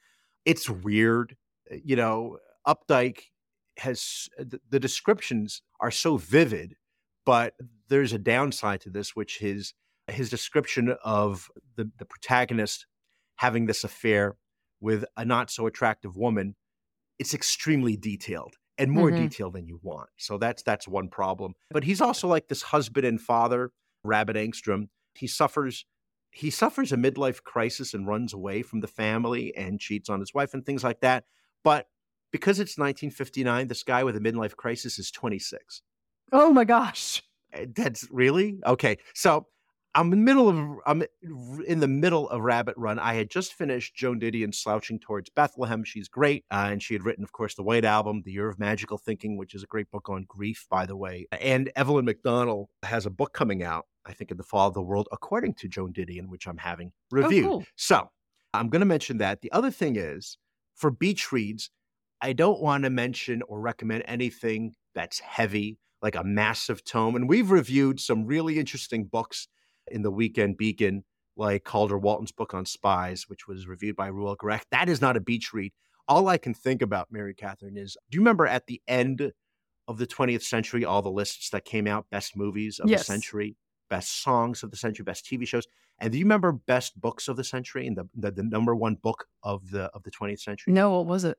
It's 0.44 0.70
weird, 0.70 1.36
uh, 1.70 1.76
you 1.84 1.96
know. 1.96 2.38
Updike 2.66 3.22
has 3.78 4.28
the, 4.38 4.60
the 4.68 4.78
descriptions 4.78 5.62
are 5.80 5.90
so 5.90 6.16
vivid, 6.16 6.76
but 7.24 7.54
there's 7.88 8.12
a 8.12 8.18
downside 8.18 8.82
to 8.82 8.90
this, 8.90 9.16
which 9.16 9.42
is 9.42 9.74
his 10.06 10.28
description 10.28 10.94
of 11.04 11.48
the, 11.76 11.90
the 11.98 12.04
protagonist 12.04 12.86
having 13.36 13.66
this 13.66 13.84
affair 13.84 14.36
with 14.80 15.04
a 15.16 15.24
not 15.24 15.50
so 15.50 15.66
attractive 15.66 16.16
woman. 16.16 16.54
It's 17.18 17.34
extremely 17.34 17.96
detailed 17.96 18.56
and 18.80 18.90
more 18.90 19.10
Mhm. 19.10 19.16
detailed 19.16 19.52
than 19.54 19.66
you 19.66 19.78
want. 19.82 20.08
So 20.18 20.38
that's 20.38 20.62
that's 20.62 20.88
one 20.88 21.08
problem. 21.08 21.54
But 21.70 21.84
he's 21.84 22.00
also 22.00 22.26
like 22.26 22.48
this 22.48 22.62
husband 22.62 23.06
and 23.06 23.20
father, 23.20 23.72
Rabbit 24.02 24.36
Angstrom. 24.36 24.88
He 25.14 25.26
suffers 25.26 25.84
he 26.32 26.48
suffers 26.50 26.92
a 26.92 26.96
midlife 26.96 27.42
crisis 27.42 27.92
and 27.92 28.06
runs 28.06 28.32
away 28.32 28.62
from 28.62 28.80
the 28.80 28.86
family 28.86 29.54
and 29.56 29.80
cheats 29.80 30.08
on 30.08 30.20
his 30.20 30.32
wife 30.32 30.54
and 30.54 30.64
things 30.64 30.82
like 30.84 31.00
that. 31.00 31.24
But 31.64 31.88
because 32.32 32.60
it's 32.60 32.78
1959, 32.78 33.66
this 33.68 33.82
guy 33.82 34.04
with 34.04 34.16
a 34.16 34.20
midlife 34.20 34.54
crisis 34.56 34.98
is 34.98 35.10
26. 35.10 35.82
Oh 36.32 36.52
my 36.52 36.64
gosh. 36.64 37.22
Uh, 37.52 37.66
That's 37.74 38.06
really 38.10 38.60
okay. 38.64 38.98
So 39.14 39.46
I'm 39.94 40.12
in 40.12 40.18
the 40.20 40.24
middle 40.24 40.48
of 40.48 40.78
I'm 40.86 41.02
in 41.66 41.80
the 41.80 41.88
middle 41.88 42.28
of 42.28 42.42
Rabbit 42.42 42.76
Run. 42.76 42.98
I 42.98 43.14
had 43.14 43.28
just 43.28 43.54
finished 43.54 43.94
Joan 43.94 44.20
Didion 44.20 44.54
slouching 44.54 45.00
towards 45.00 45.30
Bethlehem. 45.30 45.82
She's 45.82 46.08
great, 46.08 46.44
uh, 46.50 46.68
and 46.70 46.82
she 46.82 46.94
had 46.94 47.04
written, 47.04 47.24
of 47.24 47.32
course, 47.32 47.54
the 47.54 47.64
White 47.64 47.84
Album, 47.84 48.22
The 48.24 48.32
Year 48.32 48.48
of 48.48 48.58
Magical 48.58 48.98
Thinking, 48.98 49.36
which 49.36 49.54
is 49.54 49.64
a 49.64 49.66
great 49.66 49.90
book 49.90 50.08
on 50.08 50.26
grief, 50.28 50.66
by 50.70 50.86
the 50.86 50.96
way. 50.96 51.26
And 51.32 51.72
Evelyn 51.74 52.06
McDonnell 52.06 52.66
has 52.84 53.04
a 53.04 53.10
book 53.10 53.32
coming 53.32 53.64
out, 53.64 53.86
I 54.06 54.12
think, 54.12 54.30
in 54.30 54.36
the 54.36 54.44
fall 54.44 54.68
of 54.68 54.74
the 54.74 54.82
world, 54.82 55.08
according 55.10 55.54
to 55.54 55.68
Joan 55.68 55.92
Didion, 55.92 56.28
which 56.28 56.46
I'm 56.46 56.58
having 56.58 56.92
reviewed. 57.10 57.46
cool. 57.46 57.64
So 57.74 58.10
I'm 58.54 58.68
going 58.68 58.80
to 58.80 58.86
mention 58.86 59.18
that. 59.18 59.40
The 59.40 59.50
other 59.50 59.72
thing 59.72 59.96
is 59.96 60.38
for 60.76 60.90
beach 60.90 61.32
reads, 61.32 61.70
I 62.20 62.32
don't 62.32 62.60
want 62.60 62.84
to 62.84 62.90
mention 62.90 63.42
or 63.48 63.60
recommend 63.60 64.04
anything 64.06 64.74
that's 64.94 65.18
heavy, 65.18 65.78
like 66.00 66.14
a 66.14 66.22
massive 66.22 66.84
tome. 66.84 67.16
And 67.16 67.28
we've 67.28 67.50
reviewed 67.50 67.98
some 67.98 68.24
really 68.26 68.58
interesting 68.58 69.04
books 69.04 69.48
in 69.88 70.02
the 70.02 70.10
Weekend 70.10 70.56
Beacon, 70.56 71.04
like 71.36 71.64
Calder 71.64 71.98
Walton's 71.98 72.32
book 72.32 72.54
on 72.54 72.66
spies, 72.66 73.24
which 73.28 73.46
was 73.48 73.66
reviewed 73.66 73.96
by 73.96 74.08
Reuel 74.08 74.36
Gerecht. 74.36 74.66
That 74.70 74.88
is 74.88 75.00
not 75.00 75.16
a 75.16 75.20
beach 75.20 75.52
read. 75.52 75.72
All 76.08 76.28
I 76.28 76.38
can 76.38 76.54
think 76.54 76.82
about, 76.82 77.08
Mary 77.10 77.34
Katharine, 77.34 77.76
is 77.76 77.96
do 78.10 78.16
you 78.16 78.20
remember 78.20 78.46
at 78.46 78.66
the 78.66 78.82
end 78.88 79.32
of 79.88 79.98
the 79.98 80.06
20th 80.06 80.42
century, 80.42 80.84
all 80.84 81.02
the 81.02 81.10
lists 81.10 81.50
that 81.50 81.64
came 81.64 81.86
out, 81.86 82.06
best 82.10 82.36
movies 82.36 82.78
of 82.78 82.88
Yes. 82.88 83.00
the 83.00 83.04
century, 83.04 83.56
best 83.88 84.22
songs 84.22 84.62
of 84.62 84.70
the 84.70 84.76
century, 84.76 85.04
best 85.04 85.24
TV 85.24 85.46
shows? 85.46 85.66
And 85.98 86.12
do 86.12 86.18
you 86.18 86.24
remember 86.24 86.52
best 86.52 87.00
books 87.00 87.28
of 87.28 87.36
the 87.36 87.44
century 87.44 87.86
and 87.86 87.96
the, 87.96 88.08
the, 88.14 88.30
the 88.30 88.42
number 88.42 88.74
one 88.74 88.94
book 88.96 89.26
of 89.42 89.70
the 89.70 89.84
of 89.94 90.02
the 90.02 90.10
20th 90.10 90.40
century? 90.40 90.72
No, 90.72 90.90
what 90.96 91.06
was 91.06 91.24
it? 91.24 91.38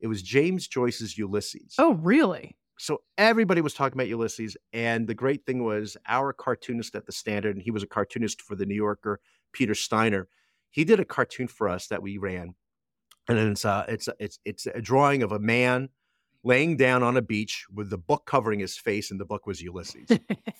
It 0.00 0.06
was 0.08 0.22
James 0.22 0.66
Joyce's 0.68 1.16
Ulysses. 1.16 1.74
Oh, 1.78 1.94
really? 1.94 2.56
So 2.78 3.02
everybody 3.16 3.60
was 3.60 3.74
talking 3.74 3.96
about 3.96 4.08
Ulysses. 4.08 4.56
And 4.72 5.06
the 5.06 5.14
great 5.14 5.46
thing 5.46 5.64
was 5.64 5.96
our 6.06 6.32
cartoonist 6.32 6.94
at 6.94 7.06
the 7.06 7.12
Standard, 7.12 7.56
and 7.56 7.62
he 7.62 7.70
was 7.70 7.82
a 7.82 7.86
cartoonist 7.86 8.42
for 8.42 8.54
the 8.54 8.66
New 8.66 8.74
Yorker, 8.74 9.20
Peter 9.52 9.74
Steiner. 9.74 10.28
He 10.70 10.84
did 10.84 11.00
a 11.00 11.04
cartoon 11.04 11.48
for 11.48 11.68
us 11.68 11.86
that 11.88 12.02
we 12.02 12.18
ran. 12.18 12.54
And 13.28 13.38
it's 13.38 13.64
uh 13.64 13.84
it's 13.88 14.08
it's 14.20 14.38
it's 14.44 14.66
a 14.66 14.80
drawing 14.80 15.22
of 15.22 15.32
a 15.32 15.38
man 15.38 15.88
laying 16.46 16.76
down 16.76 17.02
on 17.02 17.16
a 17.16 17.22
beach 17.22 17.66
with 17.74 17.90
the 17.90 17.98
book 17.98 18.24
covering 18.24 18.60
his 18.60 18.78
face, 18.78 19.10
and 19.10 19.20
the 19.20 19.24
book 19.24 19.46
was 19.46 19.60
Ulysses. 19.60 20.08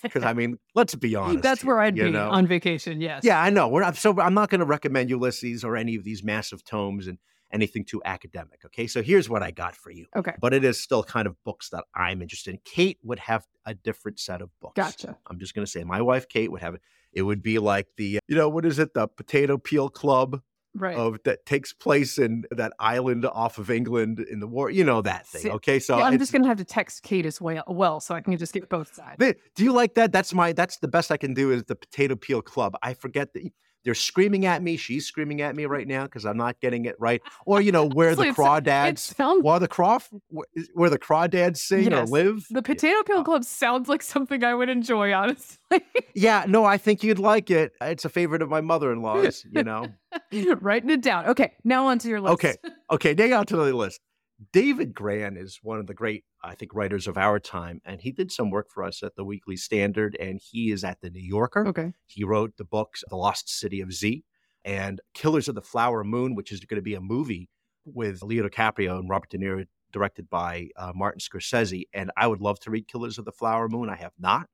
Because 0.03 0.25
I 0.25 0.33
mean, 0.35 0.59
let's 0.75 0.95
be 0.97 1.15
honest. 1.15 1.43
That's 1.43 1.63
here, 1.63 1.69
where 1.69 1.81
I'd 1.81 1.95
be 1.95 2.11
know? 2.11 2.29
on 2.29 2.47
vacation. 2.47 3.01
Yes. 3.01 3.23
Yeah, 3.23 3.41
I 3.41 3.51
know. 3.51 3.69
We're 3.69 3.83
not, 3.83 3.97
so 3.97 4.21
I'm 4.21 4.35
not 4.35 4.51
going 4.51 4.59
to 4.59 4.67
recommend 4.67 5.11
Ulysses 5.11 5.63
or 5.63 5.77
any 5.77 5.95
of 5.95 6.03
these 6.03 6.25
massive 6.25 6.65
tomes 6.65 7.07
and 7.07 7.19
anything 7.53 7.85
too 7.85 8.03
academic. 8.05 8.63
Okay, 8.67 8.89
so 8.89 9.01
here's 9.01 9.31
what 9.31 9.45
I 9.45 9.53
got 9.53 9.77
for 9.77 9.93
you. 9.93 10.07
Okay. 10.17 10.35
But 10.41 10.53
it 10.53 10.65
is 10.65 10.81
still 10.81 11.05
kind 11.05 11.29
of 11.29 11.37
books 11.45 11.71
that 11.71 11.85
I'm 11.95 12.21
interested 12.21 12.55
in. 12.55 12.61
Kate 12.65 12.99
would 13.05 13.21
have 13.21 13.47
a 13.65 13.75
different 13.75 14.19
set 14.19 14.43
of 14.43 14.51
books. 14.61 14.75
Gotcha. 14.75 15.17
I'm 15.29 15.39
just 15.39 15.55
going 15.55 15.65
to 15.65 15.71
say 15.71 15.85
my 15.85 16.03
wife 16.03 16.29
Kate 16.29 16.51
would 16.51 16.63
have 16.63 16.75
it. 16.75 16.81
It 17.13 17.23
would 17.23 17.43
be 17.43 17.59
like 17.59 17.87
the 17.97 18.19
you 18.27 18.37
know 18.37 18.49
what 18.49 18.67
is 18.67 18.79
it 18.79 18.93
the 18.93 19.07
Potato 19.07 19.57
Peel 19.57 19.89
Club 19.89 20.43
Right. 20.77 20.97
of 20.97 21.19
that 21.25 21.47
takes 21.47 21.73
place 21.73 22.19
in 22.19 22.45
that 22.51 22.73
island 22.79 23.25
off 23.27 23.59
of 23.59 23.71
England 23.71 24.21
in 24.21 24.41
the 24.41 24.47
war. 24.47 24.71
You 24.71 24.85
know 24.85 25.03
that 25.03 25.27
thing. 25.27 25.51
Okay, 25.53 25.79
so 25.79 25.99
yeah, 25.99 26.05
I'm 26.05 26.19
just 26.19 26.33
gonna 26.33 26.47
have 26.47 26.59
to 26.59 26.65
text 26.65 27.03
Kate 27.03 27.27
as 27.27 27.41
well, 27.41 27.65
well, 27.67 28.01
so 28.01 28.15
I 28.15 28.21
can 28.21 28.37
just 28.37 28.53
get 28.53 28.69
both 28.69 28.95
sides. 28.95 29.17
Do 29.55 29.65
you 29.65 29.73
like 29.73 29.95
that? 29.95 30.13
That's 30.13 30.35
my. 30.35 30.53
That's 30.53 30.79
the 30.79 30.89
best 30.89 31.11
I 31.11 31.17
can 31.17 31.35
do. 31.35 31.51
Is 31.51 31.65
the 31.65 31.77
potato 31.77 32.17
peel 32.17 32.43
club. 32.43 32.77
I 32.83 32.95
forget 32.95 33.33
that 33.35 33.43
they're 33.87 33.95
screaming 33.95 34.45
at 34.45 34.63
me. 34.63 34.77
She's 34.77 35.07
screaming 35.07 35.41
at 35.41 35.57
me 35.57 35.65
right 35.65 35.89
now 35.89 36.03
because 36.05 36.27
I'm 36.27 36.37
not 36.37 36.61
getting 36.61 36.85
it 36.85 36.97
right. 36.99 37.23
Or 37.47 37.63
you 37.63 37.73
know 37.73 37.87
where 37.95 38.15
the 38.15 38.23
it's- 38.25 38.37
It 38.37 38.41
crawdads, 38.43 38.99
sounds 38.99 39.43
where 39.43 39.59
the 39.59 39.69
craw, 39.69 39.99
where 40.75 40.91
the 40.91 40.99
crawdads 40.99 41.57
sing 41.59 41.85
Yes. 41.91 42.11
or 42.11 42.13
live. 42.13 42.45
the 42.51 42.61
Potato 42.61 43.03
Peel 43.05 43.21
Uh, 43.21 43.23
Club 43.25 43.45
sounds 43.45 43.89
like 43.89 44.03
something 44.03 44.45
I 44.45 44.53
would 44.55 44.69
enjoy, 44.69 45.15
honestly. 45.15 45.57
Yeah, 46.15 46.45
no, 46.49 46.65
I 46.65 46.77
think 46.77 47.03
you'd 47.03 47.19
like 47.19 47.51
it. 47.51 47.73
It's 47.81 48.05
a 48.05 48.09
favorite 48.09 48.43
of 48.43 48.49
my 48.51 48.61
mother-in-law's. 48.61 49.47
You 49.51 49.63
know. 49.65 49.87
Writing 50.61 50.91
it 50.91 51.01
down. 51.03 51.27
Okay, 51.27 51.53
now 51.65 51.87
onto 51.87 52.09
your 52.09 52.21
list. 52.21 52.35
Okay. 52.35 52.55
Okay, 52.91 53.15
now 53.15 53.41
on 53.41 53.47
to 53.47 53.57
the 53.57 53.73
list. 53.75 54.01
David 54.53 54.93
Grann 54.95 55.37
is 55.37 55.61
one 55.63 55.79
of 55.79 55.87
the 55.87 55.95
great, 55.95 56.25
I 56.45 56.55
think, 56.55 56.75
writers 56.75 57.07
of 57.07 57.17
our 57.17 57.39
time, 57.39 57.81
and 57.85 58.01
he 58.01 58.13
did 58.13 58.31
some 58.31 58.51
work 58.51 58.71
for 58.71 58.85
us 58.85 59.03
at 59.03 59.17
the 59.17 59.25
Weekly 59.25 59.57
Standard, 59.57 60.15
and 60.21 60.39
he 60.43 60.71
is 60.71 60.85
at 60.85 61.01
the 61.01 61.09
New 61.09 61.23
Yorker. 61.23 61.67
Okay. 61.69 61.93
He 62.07 62.23
wrote 62.23 62.57
the 62.59 62.65
books 62.65 63.03
The 63.09 63.17
Lost 63.17 63.49
City 63.49 63.81
of 63.81 63.93
Z 63.93 64.25
and 64.65 65.01
Killers 65.15 65.49
of 65.49 65.55
the 65.55 65.63
Flower 65.63 66.05
Moon, 66.05 66.35
which 66.35 66.53
is 66.53 66.61
going 66.61 66.77
to 66.77 66.83
be 66.83 66.95
a 66.95 67.01
movie 67.01 67.49
with 67.87 68.23
Leo 68.23 68.47
DiCaprio 68.47 68.99
and 68.99 69.09
Robert 69.09 69.31
De 69.31 69.39
Niro, 69.39 69.67
directed 69.93 70.29
by 70.29 70.69
uh, 70.77 70.93
Martin 70.95 71.21
Scorsese. 71.21 71.85
And 71.95 72.11
I 72.17 72.27
would 72.27 72.41
love 72.41 72.59
to 72.61 72.71
read 72.71 72.89
Killers 72.89 73.17
of 73.17 73.25
the 73.25 73.33
Flower 73.33 73.69
Moon. 73.69 73.89
I 73.89 73.97
have 73.97 74.13
not. 74.19 74.49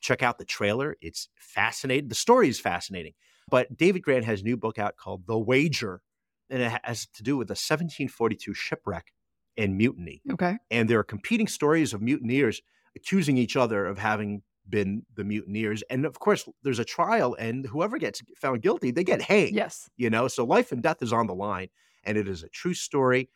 Check 0.00 0.22
out 0.22 0.38
the 0.38 0.44
trailer. 0.44 0.96
It's 1.00 1.28
fascinating. 1.36 2.08
The 2.08 2.14
story 2.14 2.48
is 2.48 2.58
fascinating. 2.58 3.12
But 3.50 3.76
David 3.76 4.00
Grann 4.00 4.22
has 4.24 4.40
a 4.40 4.44
new 4.44 4.56
book 4.56 4.78
out 4.78 4.96
called 4.96 5.26
The 5.26 5.38
Wager, 5.38 6.00
and 6.50 6.62
it 6.62 6.72
has 6.82 7.06
to 7.14 7.22
do 7.22 7.36
with 7.36 7.50
a 7.50 7.52
1742 7.52 8.54
shipwreck 8.54 9.12
and 9.58 9.76
mutiny. 9.76 10.22
Okay. 10.32 10.56
and 10.70 10.88
there 10.88 10.98
are 11.00 11.04
competing 11.04 11.46
stories 11.48 11.92
of 11.92 12.00
mutineers 12.00 12.62
accusing 12.96 13.36
each 13.36 13.56
other 13.56 13.84
of 13.86 13.98
having 13.98 14.42
been 14.68 15.02
the 15.16 15.24
mutineers. 15.24 15.82
And 15.90 16.06
of 16.06 16.18
course 16.18 16.48
there's 16.62 16.78
a 16.78 16.84
trial 16.84 17.34
and 17.38 17.66
whoever 17.66 17.98
gets 17.98 18.22
found 18.36 18.62
guilty 18.62 18.90
they 18.90 19.04
get 19.04 19.20
hanged 19.22 19.54
Yes. 19.54 19.88
you 19.96 20.10
know? 20.10 20.28
So 20.28 20.44
life 20.44 20.72
and 20.72 20.82
death 20.82 21.02
is 21.02 21.12
on 21.12 21.26
the 21.26 21.34
line 21.34 21.68
and 22.04 22.16
it 22.16 22.28
is 22.28 22.42
a 22.42 22.48
true 22.48 22.74
story. 22.74 23.28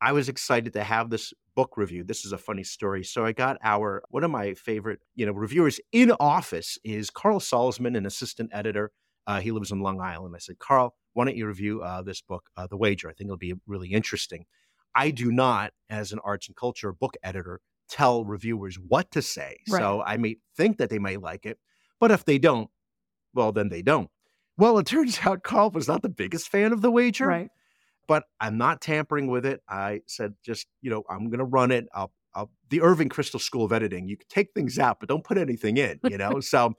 I 0.00 0.12
was 0.12 0.28
excited 0.28 0.72
to 0.74 0.84
have 0.84 1.10
this 1.10 1.32
book 1.56 1.76
review. 1.76 2.04
This 2.04 2.24
is 2.24 2.32
a 2.32 2.38
funny 2.38 2.62
story. 2.64 3.02
So 3.04 3.24
i 3.24 3.32
got 3.32 3.56
our 3.64 4.02
one 4.10 4.24
of 4.24 4.30
my 4.30 4.54
favorite 4.54 5.00
you 5.16 5.26
know 5.26 5.32
reviewers 5.32 5.80
in 5.92 6.12
office 6.20 6.78
is 6.84 7.10
carl 7.10 7.40
salzman 7.40 7.96
an 7.96 8.06
assistant 8.06 8.50
editor. 8.52 8.92
Uh, 9.26 9.40
he 9.40 9.50
lives 9.50 9.72
in 9.72 9.80
long 9.80 10.00
island. 10.00 10.34
I 10.34 10.38
said 10.38 10.58
carl 10.58 10.94
why 11.14 11.24
don't 11.24 11.36
you 11.36 11.48
review 11.48 11.82
uh, 11.82 12.02
this 12.02 12.20
book 12.22 12.44
uh, 12.56 12.68
the 12.68 12.76
wager? 12.76 13.08
I 13.08 13.12
think 13.12 13.26
it'll 13.26 13.36
be 13.36 13.54
really 13.66 13.88
interesting 13.88 14.44
I 14.94 15.10
do 15.10 15.30
not, 15.30 15.72
as 15.90 16.12
an 16.12 16.18
arts 16.24 16.48
and 16.48 16.56
culture 16.56 16.92
book 16.92 17.16
editor, 17.22 17.60
tell 17.88 18.24
reviewers 18.24 18.76
what 18.76 19.10
to 19.12 19.22
say. 19.22 19.58
Right. 19.70 19.80
So 19.80 20.02
I 20.04 20.16
may 20.16 20.36
think 20.56 20.78
that 20.78 20.90
they 20.90 20.98
may 20.98 21.16
like 21.16 21.46
it, 21.46 21.58
but 22.00 22.10
if 22.10 22.24
they 22.24 22.38
don't, 22.38 22.68
well, 23.34 23.52
then 23.52 23.68
they 23.68 23.82
don't. 23.82 24.10
Well, 24.56 24.78
it 24.78 24.86
turns 24.86 25.20
out 25.24 25.42
Carl 25.42 25.70
was 25.70 25.88
not 25.88 26.02
the 26.02 26.08
biggest 26.08 26.48
fan 26.48 26.72
of 26.72 26.82
the 26.82 26.90
wager, 26.90 27.26
Right. 27.26 27.50
but 28.06 28.24
I'm 28.40 28.58
not 28.58 28.80
tampering 28.80 29.28
with 29.28 29.46
it. 29.46 29.62
I 29.68 30.02
said, 30.06 30.34
just, 30.44 30.66
you 30.82 30.90
know, 30.90 31.04
I'm 31.08 31.30
going 31.30 31.38
to 31.38 31.44
run 31.44 31.70
it. 31.70 31.86
I'll, 31.94 32.12
I'll, 32.34 32.50
the 32.68 32.82
Irving 32.82 33.08
Kristol 33.08 33.40
School 33.40 33.64
of 33.64 33.72
Editing, 33.72 34.08
you 34.08 34.16
can 34.16 34.28
take 34.28 34.48
things 34.54 34.78
out, 34.78 35.00
but 35.00 35.08
don't 35.08 35.24
put 35.24 35.38
anything 35.38 35.76
in, 35.76 35.98
you 36.04 36.18
know? 36.18 36.40
so 36.40 36.74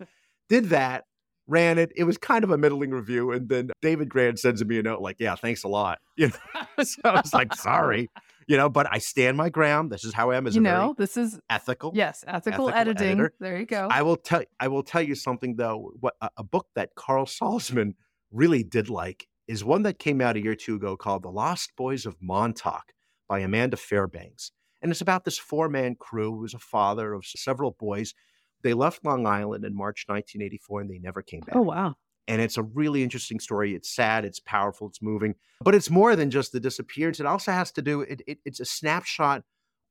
did 0.48 0.66
that, 0.70 1.06
ran 1.50 1.77
it. 1.77 1.91
It 1.96 2.03
was 2.06 2.18
kind 2.18 2.44
of 2.44 2.51
a 2.51 2.58
middling 2.58 2.91
review. 2.91 3.32
And 3.32 3.50
then 3.50 3.72
David 3.82 4.08
Grann 4.10 4.38
sends 4.38 4.63
me 4.63 4.79
a 4.79 4.84
note 4.84 5.01
like, 5.01 5.18
yeah, 5.20 5.36
thanks 5.36 5.63
a 5.63 5.68
lot. 5.68 6.00
You 6.15 6.27
know, 6.27 6.84
so 6.84 7.00
I 7.06 7.22
was 7.22 7.34
like, 7.34 7.56
sorry. 7.56 8.10
you 8.48 8.58
know, 8.58 8.68
but 8.70 8.88
I 8.91 8.98
stand 8.98 9.38
my 9.38 9.50
ground. 9.50 9.89
This 9.89 10.03
is 10.03 10.13
how 10.13 10.32
I 10.32 10.38
am 10.38 10.48
as 10.48 10.56
you 10.56 10.62
a 10.62 10.63
know, 10.63 10.96
this 10.98 11.15
is 11.15 11.39
ethical. 11.50 11.91
yes, 11.96 12.25
ethical, 12.27 12.68
ethical 12.68 12.70
editing. 12.70 13.20
editor. 13.20 13.34
There 13.39 13.58
you 13.58 13.65
go. 13.65 13.88
I 13.89 14.01
will 14.01 14.18
tell 14.18 14.44
I 14.60 14.68
will 14.68 14.84
tell 14.84 15.01
you 15.01 15.15
something 15.15 15.56
though. 15.56 15.91
What 16.00 16.15
a, 16.22 16.29
a 16.38 16.44
book 16.44 16.68
that 16.75 16.96
Carl 16.96 17.25
Salzman 17.25 17.94
really 18.32 18.63
did 18.63 18.89
like 18.89 19.27
is 19.48 19.63
one 19.63 19.84
that 19.84 19.98
came 19.98 20.20
out 20.20 20.36
a 20.36 20.41
year 20.41 20.51
or 20.51 20.56
two 20.56 20.75
ago 20.75 20.98
called 20.98 21.24
The 21.24 21.32
Lost 21.32 21.72
Boys 21.77 22.06
of 22.06 22.18
Montauk 22.22 22.91
by 23.29 23.39
Amanda 23.39 23.77
Fairbanks. 23.77 24.51
And 24.82 24.91
it's 24.91 25.01
about 25.01 25.24
this 25.25 25.38
four-man 25.38 25.96
crew 25.96 26.32
who 26.34 26.41
was 26.41 26.53
a 26.53 26.60
father 26.60 27.13
of 27.13 27.25
several 27.25 27.72
boys. 27.72 28.13
They 28.62 28.74
left 28.74 29.06
Long 29.06 29.25
Island 29.25 29.66
in 29.66 29.75
March 29.75 30.06
1984 30.08 30.82
and 30.82 30.89
they 30.89 31.00
never 31.00 31.22
came 31.22 31.42
oh, 31.44 31.46
back. 31.46 31.56
oh 31.56 31.62
wow. 31.62 31.96
And 32.28 32.42
it's 32.42 32.58
a 32.58 32.63
really 32.63 33.01
interesting 33.01 33.39
story. 33.39 33.74
It's 33.74 33.89
sad, 33.89 34.24
it's 34.24 34.39
powerful, 34.39 34.88
it's 34.88 35.01
moving, 35.01 35.34
but 35.62 35.74
it's 35.74 35.89
more 35.89 36.16
than 36.16 36.30
just 36.30 36.51
the 36.51 36.60
disappearance. 36.60 37.20
It 37.20 37.25
also 37.25 37.51
has 37.51 37.72
to 37.72 37.82
do, 37.82 38.01
it, 38.01 38.22
it, 38.28 38.38
it's 38.46 38.60
a 38.60 38.66
snapshot 38.66 39.44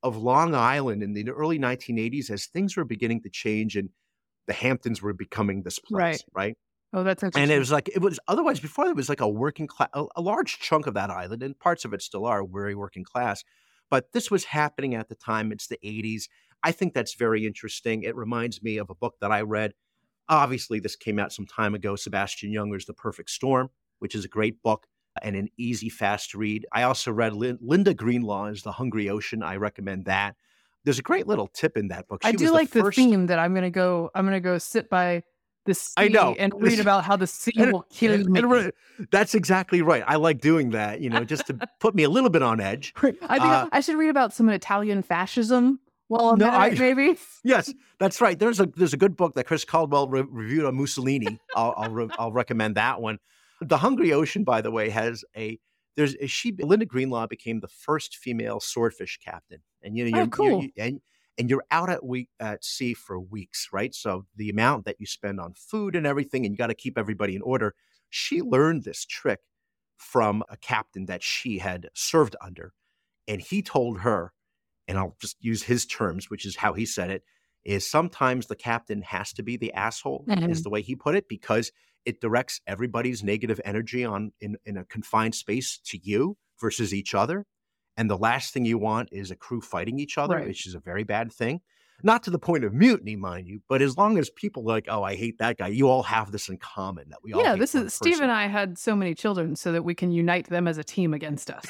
of 0.03 0.15
Long 0.15 0.55
Island 0.55 1.03
in 1.03 1.13
the 1.13 1.29
early 1.29 1.59
1980s 1.59 2.29
as 2.29 2.45
things 2.45 2.77
were 2.77 2.85
beginning 2.85 3.21
to 3.23 3.29
change 3.29 3.75
and 3.75 3.89
the 4.47 4.53
Hamptons 4.53 5.01
were 5.01 5.13
becoming 5.13 5.63
this 5.63 5.79
place, 5.79 5.99
Right. 5.99 6.23
right? 6.33 6.57
Oh, 6.93 7.03
that's 7.03 7.21
interesting. 7.21 7.43
And 7.43 7.51
it 7.51 7.59
was 7.59 7.71
like, 7.71 7.89
it 7.89 8.01
was 8.01 8.19
otherwise 8.27 8.59
before 8.59 8.85
there 8.85 8.95
was 8.95 9.09
like 9.09 9.21
a 9.21 9.27
working 9.27 9.67
class, 9.67 9.89
a, 9.93 10.05
a 10.15 10.21
large 10.21 10.59
chunk 10.59 10.87
of 10.87 10.95
that 10.95 11.11
island, 11.11 11.43
and 11.43 11.59
parts 11.59 11.85
of 11.85 11.93
it 11.93 12.01
still 12.01 12.25
are 12.25 12.43
very 12.45 12.73
working 12.73 13.03
class. 13.03 13.43
But 13.91 14.11
this 14.13 14.31
was 14.31 14.45
happening 14.45 14.95
at 14.95 15.09
the 15.09 15.15
time. 15.15 15.51
It's 15.51 15.67
the 15.67 15.77
80s. 15.83 16.23
I 16.63 16.71
think 16.71 16.93
that's 16.93 17.15
very 17.15 17.45
interesting. 17.45 18.03
It 18.03 18.15
reminds 18.15 18.61
me 18.61 18.77
of 18.77 18.89
a 18.89 18.95
book 18.95 19.15
that 19.21 19.31
I 19.31 19.41
read. 19.41 19.73
Obviously, 20.27 20.79
this 20.79 20.95
came 20.95 21.17
out 21.19 21.31
some 21.33 21.45
time 21.47 21.73
ago. 21.73 21.95
Sebastian 21.95 22.53
Junger's 22.53 22.85
The 22.85 22.93
Perfect 22.93 23.29
Storm, 23.29 23.69
which 23.99 24.13
is 24.15 24.25
a 24.25 24.27
great 24.27 24.61
book 24.61 24.85
and 25.23 25.35
an 25.35 25.49
easy, 25.57 25.89
fast 25.89 26.35
read. 26.35 26.65
I 26.71 26.83
also 26.83 27.11
read 27.11 27.33
Lin- 27.33 27.57
Linda 27.61 27.93
Greenlaw's 27.95 28.61
The 28.61 28.71
Hungry 28.73 29.09
Ocean. 29.09 29.41
I 29.41 29.55
recommend 29.55 30.05
that. 30.05 30.35
There's 30.85 30.99
a 30.99 31.03
great 31.03 31.27
little 31.27 31.47
tip 31.47 31.75
in 31.77 31.87
that 31.89 32.07
book. 32.07 32.21
I 32.23 32.31
She 32.31 32.37
do 32.37 32.43
was 32.45 32.53
like 32.53 32.69
the 32.69 32.81
first- 32.81 32.95
theme 32.97 33.25
that 33.27 33.39
I'm 33.39 33.53
gonna 33.53 33.69
go. 33.71 34.11
I'm 34.13 34.23
gonna 34.25 34.39
go 34.39 34.57
sit 34.59 34.89
by 34.89 35.23
the 35.65 35.73
sea 35.73 35.93
I 35.97 36.07
know. 36.07 36.35
and 36.39 36.53
read 36.61 36.79
about 36.79 37.03
how 37.03 37.15
the 37.17 37.27
sea 37.27 37.51
And- 37.57 37.73
will 37.73 37.85
kill 37.89 38.13
and- 38.13 38.25
me. 38.29 38.39
and 38.39 38.71
that's 39.11 39.35
exactly 39.35 39.81
right. 39.81 40.03
I 40.07 40.15
like 40.15 40.39
doing 40.41 40.69
that, 40.71 41.01
you 41.01 41.09
know, 41.09 41.23
just 41.25 41.47
to 41.47 41.53
put 41.79 41.95
me 41.95 42.03
a 42.03 42.09
little 42.09 42.29
bit 42.29 42.41
on 42.43 42.61
edge. 42.61 42.93
I 42.97 43.01
think 43.11 43.21
uh, 43.23 43.67
I 43.71 43.81
should 43.81 43.97
read 43.97 44.09
about 44.09 44.31
some 44.33 44.47
Italian 44.49 45.01
fascism 45.01 45.79
I'm 46.11 46.39
No, 46.39 46.49
I- 46.49 46.71
maybe. 46.71 47.17
Yes, 47.43 47.73
that's 47.99 48.19
right. 48.21 48.37
There's 48.37 48.59
a 48.59 48.65
there's 48.75 48.93
a 48.93 48.97
good 48.97 49.15
book 49.15 49.35
that 49.35 49.45
Chris 49.45 49.63
Caldwell 49.65 50.07
re- 50.09 50.25
reviewed 50.29 50.65
on 50.65 50.75
Mussolini. 50.75 51.39
I'll 51.55 51.73
I'll, 51.77 51.91
re- 51.91 52.09
I'll 52.17 52.31
recommend 52.31 52.75
that 52.75 52.99
one. 53.01 53.19
The 53.61 53.77
Hungry 53.77 54.11
Ocean, 54.13 54.43
by 54.43 54.61
the 54.61 54.71
way, 54.71 54.89
has 54.89 55.23
a 55.35 55.59
there's 55.95 56.15
a, 56.21 56.27
she 56.27 56.51
Linda 56.53 56.85
Greenlaw 56.85 57.27
became 57.27 57.59
the 57.59 57.67
first 57.67 58.17
female 58.17 58.59
swordfish 58.59 59.19
captain, 59.23 59.59
and 59.83 59.95
you 59.97 60.05
know 60.09 60.17
Oh, 60.17 60.19
you're, 60.21 60.27
cool. 60.27 60.45
you're- 60.47 60.73
you- 60.75 60.83
and 60.83 61.01
and 61.37 61.49
you're 61.49 61.63
out 61.71 61.89
at 61.89 62.03
week 62.05 62.27
at 62.39 62.65
sea 62.65 62.93
for 62.93 63.17
weeks, 63.19 63.69
right? 63.71 63.95
So 63.95 64.25
the 64.35 64.49
amount 64.49 64.83
that 64.85 64.97
you 64.99 65.05
spend 65.05 65.39
on 65.39 65.53
food 65.53 65.95
and 65.95 66.05
everything, 66.05 66.45
and 66.45 66.53
you 66.53 66.57
got 66.57 66.67
to 66.67 66.73
keep 66.73 66.97
everybody 66.97 67.35
in 67.35 67.41
order. 67.41 67.75
She 68.09 68.41
learned 68.41 68.83
this 68.83 69.05
trick 69.05 69.39
from 69.97 70.43
a 70.49 70.57
captain 70.57 71.05
that 71.05 71.23
she 71.23 71.59
had 71.59 71.89
served 71.93 72.35
under, 72.41 72.73
and 73.27 73.39
he 73.41 73.61
told 73.61 73.99
her, 74.01 74.33
and 74.89 74.97
I'll 74.97 75.15
just 75.21 75.37
use 75.39 75.63
his 75.63 75.85
terms, 75.85 76.29
which 76.29 76.45
is 76.45 76.57
how 76.57 76.73
he 76.73 76.85
said 76.85 77.09
it, 77.11 77.23
is 77.63 77.89
sometimes 77.89 78.47
the 78.47 78.55
captain 78.55 79.01
has 79.03 79.31
to 79.33 79.43
be 79.43 79.55
the 79.55 79.71
asshole, 79.73 80.25
is 80.27 80.59
Mhm. 80.59 80.63
the 80.63 80.69
way 80.69 80.81
he 80.81 80.95
put 80.95 81.15
it, 81.15 81.29
because 81.29 81.71
it 82.05 82.19
directs 82.19 82.59
everybody's 82.65 83.23
negative 83.23 83.61
energy 83.63 84.03
on 84.03 84.31
in, 84.41 84.57
in 84.65 84.75
a 84.77 84.85
confined 84.85 85.35
space 85.35 85.79
to 85.85 85.99
you 86.01 86.37
versus 86.59 86.93
each 86.93 87.13
other. 87.13 87.45
And 87.95 88.09
the 88.09 88.17
last 88.17 88.53
thing 88.53 88.65
you 88.65 88.77
want 88.77 89.09
is 89.11 89.29
a 89.29 89.35
crew 89.35 89.61
fighting 89.61 89.99
each 89.99 90.17
other, 90.17 90.35
Right. 90.35 90.47
which 90.47 90.65
is 90.65 90.73
a 90.73 90.79
very 90.79 91.03
bad 91.03 91.31
thing. 91.31 91.61
Not 92.01 92.23
to 92.23 92.31
the 92.31 92.39
point 92.39 92.63
of 92.63 92.73
mutiny, 92.73 93.17
mind 93.17 93.47
you, 93.47 93.61
but 93.67 93.81
as 93.81 93.97
long 93.97 94.17
as 94.17 94.29
people 94.29 94.63
are 94.63 94.73
like, 94.75 94.85
oh, 94.87 95.03
I 95.03 95.15
hate 95.15 95.37
that 95.39 95.57
guy, 95.57 95.67
you 95.67 95.89
all 95.89 96.03
have 96.03 96.31
this 96.31 96.47
in 96.47 96.57
common 96.57 97.09
that 97.09 97.19
we 97.21 97.33
all 97.33 97.43
Yeah, 97.43 97.55
this 97.57 97.75
is 97.75 97.93
Steve 97.93 98.21
and 98.21 98.31
I 98.31 98.47
had 98.47 98.77
so 98.77 98.95
many 98.95 99.13
children 99.13 99.55
so 99.57 99.73
that 99.73 99.83
we 99.83 99.93
can 99.93 100.11
unite 100.11 100.47
them 100.49 100.65
as 100.65 100.77
a 100.77 100.83
team 100.83 101.13
against 101.13 101.51
us. 101.51 101.65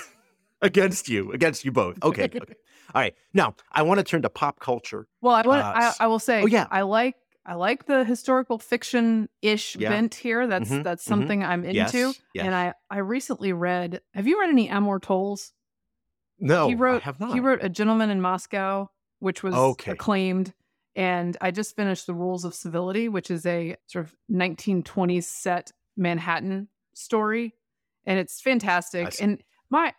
Against 0.62 1.08
you, 1.08 1.32
against 1.32 1.64
you 1.64 1.72
both. 1.72 1.98
Okay, 2.04 2.24
okay. 2.26 2.40
All 2.94 3.02
right. 3.02 3.16
Now 3.34 3.56
I 3.72 3.82
want 3.84 4.00
to 4.00 4.04
turn 4.04 4.22
to 4.24 4.30
pop 4.30 4.60
culture. 4.60 5.08
Well, 5.22 5.34
I 5.36 5.42
want 5.48 5.62
Uh, 5.62 5.94
I, 6.00 6.04
I 6.04 6.08
will 6.08 6.20
say 6.20 6.42
oh, 6.44 6.48
yeah. 6.48 6.68
I 6.70 6.82
like 6.82 7.16
I 7.46 7.54
like 7.56 7.86
the 7.86 8.04
historical 8.04 8.58
fiction 8.60 9.30
ish 9.42 9.78
Yeah. 9.78 9.90
bent 9.90 10.16
here. 10.16 10.48
That's 10.48 10.70
Mhm, 10.70 10.84
that's 10.84 11.04
mhm. 11.06 11.08
something 11.08 11.44
I'm 11.44 11.64
into. 11.64 11.98
Yes, 11.98 12.22
And. 12.36 12.54
I 12.54 12.74
I 12.90 12.98
recently 12.98 13.54
read. 13.54 14.02
Have 14.14 14.28
you 14.28 14.40
read 14.40 14.50
any 14.50 14.68
Amor 14.70 15.00
Towles? 15.00 15.54
No, 16.40 16.68
he 16.68 16.76
wrote 16.76 17.04
I 17.04 17.06
have 17.06 17.20
not. 17.22 17.32
he 17.34 17.40
wrote 17.40 17.60
A 17.64 17.70
Gentleman 17.70 18.10
in 18.10 18.20
Moscow, 18.20 18.90
which 19.20 19.44
was 19.44 19.56
Okay. 19.56 19.92
acclaimed. 19.94 20.54
And 20.96 21.38
I 21.40 21.52
just 21.52 21.76
finished 21.78 22.06
The 22.08 22.14
Rules 22.14 22.44
of 22.44 22.54
Civility, 22.54 23.08
which 23.08 23.32
is 23.32 23.46
a 23.46 23.78
sort 23.88 24.06
of 24.06 24.16
1920s 24.30 25.24
set 25.24 25.72
Manhattan 25.96 26.68
story. 26.94 27.54
And 28.06 28.20
it's 28.20 28.42
fantastic. 28.42 29.16
And 29.22 29.42
my. 29.70 29.94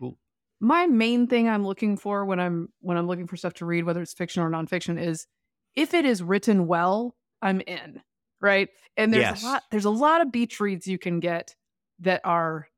My 0.60 0.86
main 0.86 1.26
thing 1.26 1.48
I'm 1.48 1.64
looking 1.66 1.96
for 1.96 2.24
when 2.24 2.38
I'm 2.38 2.68
when 2.80 2.96
I'm 2.96 3.06
looking 3.06 3.26
for 3.26 3.36
stuff 3.36 3.54
to 3.54 3.66
read, 3.66 3.84
whether 3.84 4.02
it's 4.02 4.12
fiction 4.14 4.42
or 4.42 4.50
nonfiction, 4.50 5.00
is 5.00 5.26
if 5.74 5.94
it 5.94 6.04
is 6.04 6.22
written 6.22 6.66
well, 6.66 7.16
I'm 7.42 7.60
in. 7.62 8.02
Right. 8.40 8.68
And 8.96 9.12
there's 9.12 9.22
Yes. 9.22 9.42
a 9.42 9.46
lot 9.46 9.62
there's 9.70 9.84
a 9.84 9.90
lot 9.90 10.20
of 10.20 10.32
beach 10.32 10.60
reads 10.60 10.86
you 10.86 10.98
can 10.98 11.20
get 11.20 11.54
that 12.00 12.20
are 12.24 12.68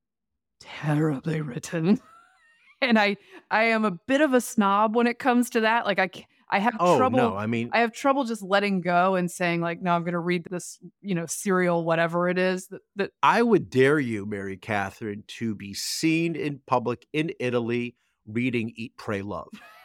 terribly 0.61 1.41
written. 1.41 2.01
and 2.81 2.99
I 2.99 3.17
I 3.51 3.65
am 3.65 3.85
a 3.85 3.91
bit 3.93 4.21
of 4.21 4.35
a 4.35 4.41
snob 4.41 4.95
when 4.97 5.07
it 5.07 5.19
comes 5.19 5.51
to 5.51 5.61
that. 5.61 5.87
Like 5.87 5.99
I 5.99 6.09
I 6.53 6.59
have 6.59 6.77
Oh 6.79 6.99
trouble 6.99 7.17
no, 7.19 7.37
I 7.37 7.47
mean, 7.47 7.71
I 7.73 7.81
have 7.81 7.93
trouble 7.93 8.25
just 8.25 8.43
letting 8.43 8.81
go 8.83 9.15
and 9.17 9.31
saying 9.31 9.61
like 9.63 9.81
no 9.83 9.93
I'm 9.93 10.03
going 10.03 10.13
to 10.13 10.19
read 10.21 10.47
this, 10.51 10.79
you 11.01 11.15
know, 11.15 11.27
serial 11.27 11.85
whatever 11.85 12.29
it 12.29 12.39
is 12.39 12.69
that 12.69 12.83
that 12.97 13.11
I 13.23 13.43
would 13.43 13.71
dare 13.71 13.99
you, 13.99 14.27
Mary 14.27 14.57
Katharine, 14.59 15.25
to 15.39 15.55
be 15.55 15.73
seen 15.75 16.37
in 16.37 16.61
public 16.67 17.07
in 17.13 17.33
Italy 17.41 17.97
reading 18.27 18.73
Eat, 18.77 18.93
Pray, 18.97 19.21
Love. 19.23 19.49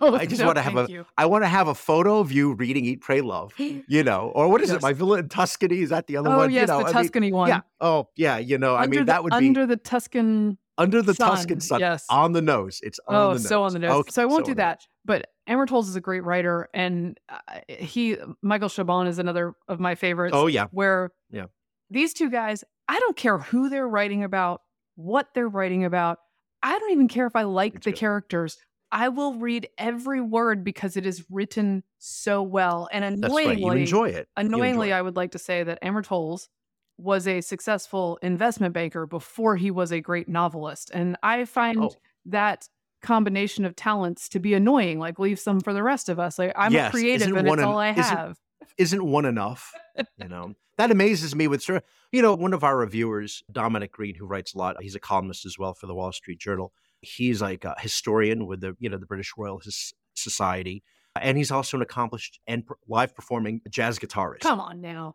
no, 0.00 0.14
I 0.16 0.24
just 0.24 0.40
no, 0.40 0.46
wanna 0.46 0.62
have 0.62 0.72
thank 0.74 0.88
a- 0.88 0.92
you. 0.92 1.06
I 1.18 1.26
want 1.26 1.44
to 1.44 1.48
have 1.48 1.68
a 1.68 1.74
photo 1.74 2.18
of 2.20 2.32
you 2.32 2.54
reading 2.54 2.84
Eat, 2.86 3.00
Pray, 3.02 3.20
Love. 3.20 3.52
You 3.58 4.02
know, 4.04 4.32
or 4.34 4.48
what 4.48 4.62
is 4.62 4.70
Yes. 4.70 4.78
it? 4.78 4.82
My 4.82 4.92
villa 4.94 5.18
in 5.18 5.28
Tuscany 5.28 5.80
is 5.80 5.90
that 5.90 6.06
the 6.06 6.16
other 6.16 6.30
Oh 6.30 6.36
one? 6.38 6.50
yes, 6.50 6.62
you 6.62 6.66
know, 6.68 6.78
the 6.78 6.84
I 6.84 6.86
mean, 6.86 6.92
Tuscany 6.94 7.32
one. 7.32 7.48
yeah. 7.48 7.60
Oh 7.80 8.08
yeah. 8.16 8.38
You 8.38 8.56
know, 8.58 8.74
I 8.76 8.86
mean, 8.86 9.00
the, 9.00 9.04
that 9.06 9.22
would 9.24 9.30
be 9.38 9.48
under 9.48 9.66
the 9.66 9.76
Tuscan. 9.76 10.56
under 10.78 11.02
the 11.02 11.12
sun, 11.14 11.30
Tuscan 11.30 11.60
sun, 11.60 11.80
yes. 11.80 12.06
on 12.08 12.32
the 12.32 12.40
nose. 12.40 12.80
It's 12.82 12.98
on 13.06 13.14
Oh, 13.14 13.28
the 13.28 13.34
nose. 13.34 13.48
so 13.48 13.62
on 13.64 13.72
the 13.74 13.78
nose. 13.80 13.92
Okay, 14.00 14.10
so 14.12 14.22
I 14.22 14.26
won't 14.26 14.46
so 14.46 14.52
do 14.52 14.54
that. 14.56 14.80
But 15.04 15.26
Amor 15.46 15.66
Towles 15.66 15.88
is 15.88 15.96
a 15.96 16.00
great 16.00 16.24
writer, 16.24 16.68
and 16.72 17.18
uh, 17.28 17.60
he 17.68 18.16
Michael 18.42 18.68
Chabon 18.68 19.06
is 19.08 19.18
another 19.18 19.54
of 19.68 19.78
my 19.80 19.94
favorites. 19.94 20.34
Oh 20.36 20.46
yeah. 20.46 20.66
where 20.70 21.10
Yeah. 21.30 21.46
these 21.90 22.14
two 22.14 22.30
guys, 22.30 22.64
I 22.88 22.98
don't 22.98 23.16
care 23.16 23.38
who 23.38 23.68
they're 23.68 23.88
writing 23.88 24.24
about, 24.24 24.62
what 24.96 25.28
they're 25.34 25.48
writing 25.48 25.84
about. 25.84 26.18
I 26.62 26.78
don't 26.78 26.92
even 26.92 27.08
care 27.08 27.26
if 27.26 27.36
I 27.36 27.42
like 27.42 27.74
It's 27.76 27.84
the 27.84 27.90
good. 27.92 27.98
characters. 28.00 28.56
I 28.90 29.08
will 29.08 29.34
read 29.34 29.68
every 29.76 30.20
word 30.20 30.62
because 30.64 30.96
it 30.96 31.04
is 31.04 31.24
written 31.28 31.82
so 31.98 32.42
well. 32.42 32.88
And 32.92 33.22
That's 33.22 33.34
right. 33.34 33.46
annoyingly, 33.48 33.62
You 33.62 33.80
enjoy 33.82 34.08
it. 34.10 34.28
You 34.36 34.44
enjoy 34.44 34.56
annoyingly, 34.56 34.90
it. 34.90 34.94
I 34.94 35.02
would 35.02 35.16
like 35.16 35.32
to 35.32 35.38
say 35.38 35.62
that 35.64 35.78
Amor 35.82 36.02
Towles 36.02 36.48
was 36.96 37.26
a 37.26 37.40
successful 37.40 38.18
investment 38.22 38.72
banker 38.72 39.04
before 39.04 39.56
he 39.56 39.70
was 39.72 39.92
a 39.92 40.00
great 40.00 40.28
novelist. 40.28 40.90
And 40.94 41.16
I 41.24 41.44
find 41.44 41.80
Oh. 41.82 41.90
that 42.26 42.68
combination 43.04 43.64
of 43.64 43.76
talents 43.76 44.28
to 44.30 44.40
be 44.40 44.54
annoying, 44.54 44.98
like 44.98 45.18
leave 45.18 45.38
some 45.38 45.60
for 45.60 45.72
the 45.72 45.82
rest 45.82 46.08
of 46.08 46.18
us. 46.18 46.38
Like 46.38 46.52
I'm 46.56 46.72
Yes, 46.72 46.88
a 46.88 46.90
creative 46.90 47.22
isn't 47.28 47.36
and 47.38 47.48
one 47.48 47.58
it's 47.58 47.66
all 47.66 47.78
I 47.78 47.90
isn't- 47.90 48.02
have. 48.16 48.38
isn't 48.78 49.04
one 49.04 49.24
enough? 49.24 49.72
You 50.18 50.26
know, 50.28 50.54
that 50.76 50.90
amazes 50.90 51.36
me 51.36 51.46
with, 51.46 51.68
you 52.10 52.20
know, 52.22 52.34
one 52.34 52.52
of 52.52 52.64
our 52.64 52.76
reviewers, 52.76 53.44
Dominic 53.52 53.92
Green, 53.92 54.16
who 54.16 54.26
writes 54.26 54.54
a 54.54 54.58
lot, 54.58 54.76
he's 54.82 54.96
a 54.96 55.00
columnist 55.00 55.46
as 55.46 55.56
well 55.56 55.72
for 55.74 55.86
the 55.86 55.94
Wall 55.94 56.10
Street 56.10 56.40
Journal. 56.40 56.72
He's 57.00 57.40
like 57.40 57.64
a 57.64 57.76
historian 57.78 58.46
with 58.46 58.60
the, 58.60 58.74
you 58.80 58.88
know, 58.90 58.98
the 58.98 59.06
British 59.06 59.32
Royal 59.38 59.60
His- 59.60 59.94
Society. 60.14 60.82
And 61.20 61.38
he's 61.38 61.52
also 61.52 61.76
an 61.76 61.82
accomplished 61.82 62.40
and 62.48 62.64
live 62.88 63.14
performing 63.14 63.60
jazz 63.70 64.00
guitarist. 64.00 64.40
Come 64.40 64.58
on 64.58 64.80
now. 64.80 65.14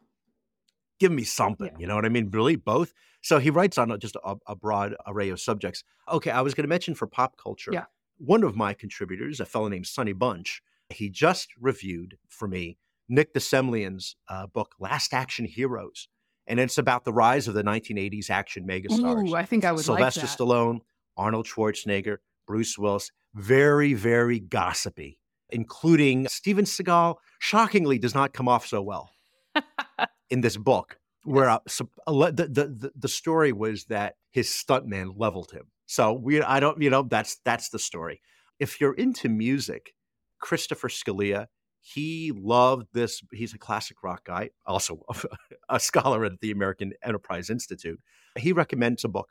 Give 1.00 1.12
me 1.12 1.24
something, 1.24 1.68
Yeah. 1.74 1.80
you 1.80 1.88
know 1.88 1.96
what 1.96 2.06
I 2.06 2.10
mean? 2.10 2.30
Really, 2.32 2.56
both. 2.56 2.94
So 3.22 3.40
he 3.40 3.50
writes 3.50 3.78
on 3.78 3.98
just 4.00 4.16
a, 4.24 4.36
a 4.48 4.56
broad 4.56 4.96
array 5.08 5.30
of 5.30 5.40
subjects. 5.40 5.84
Okay, 6.12 6.32
I 6.32 6.42
was 6.42 6.54
going 6.54 6.64
to 6.64 6.70
mention 6.70 6.96
for 6.96 7.08
pop 7.08 7.38
culture, 7.38 7.72
Yeah. 7.74 7.86
one 8.18 8.44
of 8.44 8.56
my 8.56 8.74
contributors, 8.74 9.40
a 9.40 9.46
fellow 9.46 9.68
named 9.68 9.88
Sonny 9.88 10.14
Bunch, 10.14 10.62
he 10.90 11.10
just 11.10 11.50
reviewed 11.60 12.18
for 12.28 12.48
me 12.48 12.78
Nick 13.08 13.34
de 13.34 13.40
Semlyen's 13.40 14.16
uh, 14.28 14.48
book, 14.48 14.76
Last 14.80 15.14
Action 15.14 15.46
Heroes. 15.46 16.08
And 16.48 16.60
it's 16.60 16.78
about 16.80 17.06
the 17.06 17.14
rise 17.14 17.48
of 17.48 17.54
the 17.54 17.64
1980s 17.64 18.30
action 18.30 18.66
megastars. 18.68 19.30
Ooh, 19.30 19.36
I 19.36 19.46
think 19.46 19.66
I 19.66 19.72
would 19.72 19.86
Sylvester 19.86 20.22
like 20.22 20.30
that. 20.30 20.38
Stallone, 20.38 20.80
Arnold 21.16 21.46
Schwarzenegger, 21.48 22.18
Bruce 22.48 22.78
Willis. 22.78 23.12
Very, 23.36 23.94
very 23.94 24.40
gossipy, 24.40 25.20
including 25.52 26.28
Steven 26.28 26.66
Seagal. 26.66 27.16
Shockingly, 27.38 28.00
does 28.00 28.16
not 28.16 28.34
come 28.34 28.48
off 28.48 28.66
so 28.66 28.82
well 28.82 29.12
in 30.30 30.42
this 30.42 30.58
book. 30.58 30.98
Where 31.24 31.50
uh, 31.50 31.60
so, 31.68 31.90
le- 32.08 32.32
the, 32.32 32.48
the 32.48 32.68
the 32.68 32.92
the 32.96 33.08
story 33.08 33.52
was 33.52 33.86
that 33.86 34.16
his 34.32 34.48
stuntman 34.48 35.14
leveled 35.18 35.52
him. 35.52 35.66
So 35.86 36.14
we, 36.14 36.42
I 36.42 36.60
don't, 36.60 36.82
you 36.82 36.90
know, 36.90 37.04
that's 37.04 37.38
that's 37.44 37.70
the 37.70 37.80
story. 37.80 38.22
if 38.60 38.80
you're 38.80 38.94
into 38.94 39.28
music, 39.30 39.94
Christopher 40.40 40.88
Scalia, 40.88 41.48
he 41.82 42.32
loved 42.36 42.88
this. 42.94 43.22
He's 43.34 43.54
a 43.54 43.58
classic 43.58 43.98
rock 44.04 44.24
guy, 44.26 44.52
also 44.66 45.02
a 45.70 45.80
scholar 45.80 46.24
at 46.26 46.40
the 46.42 46.52
American 46.52 46.94
Enterprise 47.04 47.50
Institute. 47.50 48.00
He 48.38 48.54
recommends 48.54 49.04
a 49.04 49.08
book, 49.10 49.30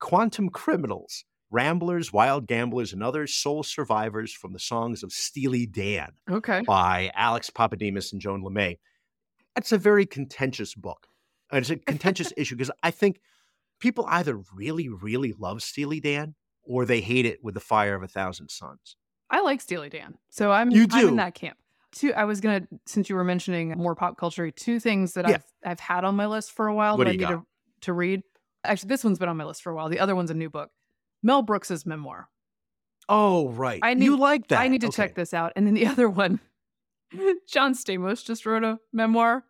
Quantum 0.00 0.48
Criminals 0.48 1.24
Ramblers, 1.50 2.12
Wild 2.12 2.46
Gamblers, 2.46 2.92
and 2.92 3.02
Other 3.02 3.26
Sole 3.26 3.62
Survivors 3.62 4.32
from 4.32 4.52
the 4.52 4.58
Songs 4.58 5.02
of 5.02 5.12
Steely 5.12 5.66
Dan 5.66 6.12
Okay. 6.30 6.60
by 6.66 7.10
Alex 7.14 7.48
Pappademas 7.50 8.12
and 8.12 8.20
Joan 8.20 8.42
LeMay. 8.42 8.78
It's 9.58 9.72
a 9.72 9.78
very 9.78 10.06
contentious 10.06 10.74
book. 10.74 11.06
And 11.50 11.60
it's 11.60 11.70
a 11.70 11.76
contentious 11.76 12.32
issue 12.36 12.56
because 12.56 12.70
I 12.82 12.90
think 12.90 13.20
people 13.80 14.04
either 14.08 14.40
really, 14.54 14.88
really 14.88 15.32
love 15.38 15.62
Steely 15.62 16.00
Dan 16.00 16.34
or 16.62 16.84
they 16.84 17.00
hate 17.00 17.24
it 17.26 17.42
with 17.42 17.54
the 17.54 17.60
fire 17.60 17.94
of 17.94 18.02
a 18.02 18.08
thousand 18.08 18.50
suns. 18.50 18.96
I 19.30 19.40
like 19.42 19.60
Steely 19.60 19.88
Dan. 19.88 20.16
So 20.30 20.50
I'm 20.52 20.70
You 20.70 20.86
I'm 20.90 21.08
in 21.08 21.16
that 21.16 21.34
camp. 21.34 21.56
Two 21.92 22.12
I 22.14 22.24
was 22.24 22.40
gonna 22.42 22.66
since 22.86 23.08
you 23.08 23.16
were 23.16 23.24
mentioning 23.24 23.70
more 23.78 23.94
pop 23.94 24.18
culture, 24.18 24.50
two 24.50 24.78
things 24.78 25.14
that 25.14 25.26
Yeah. 25.28 25.36
I've 25.36 25.44
I've 25.72 25.80
had 25.80 26.04
on 26.04 26.16
my 26.16 26.26
list 26.26 26.52
for 26.52 26.66
a 26.68 26.74
while 26.74 26.96
What 26.98 27.04
that 27.04 27.10
I 27.10 27.16
do 27.16 27.18
need 27.18 27.28
to, 27.32 27.46
to 27.82 27.92
read. 27.94 28.22
Actually, 28.64 28.88
this 28.88 29.04
one's 29.04 29.18
been 29.18 29.28
on 29.28 29.36
my 29.38 29.44
list 29.44 29.62
for 29.62 29.70
a 29.70 29.74
while. 29.74 29.88
The 29.88 29.98
other 30.00 30.14
one's 30.14 30.30
a 30.30 30.34
new 30.34 30.50
book. 30.50 30.70
Mel 31.22 31.42
Brooks's 31.42 31.86
memoir. 31.86 32.28
Oh, 33.08 33.48
right. 33.50 33.80
I 33.82 33.94
need- 33.94 34.04
you 34.04 34.16
like 34.18 34.48
that. 34.48 34.60
I 34.60 34.68
need 34.68 34.82
to 34.82 34.88
Okay. 34.88 34.96
check 34.96 35.14
this 35.14 35.32
out. 35.32 35.52
And 35.56 35.66
then 35.66 35.72
the 35.74 35.86
other 35.92 36.10
one, 36.10 36.40
John 37.48 37.72
Stamos 37.72 38.22
just 38.24 38.44
wrote 38.44 38.64
a 38.64 38.78
memoir. 38.92 39.44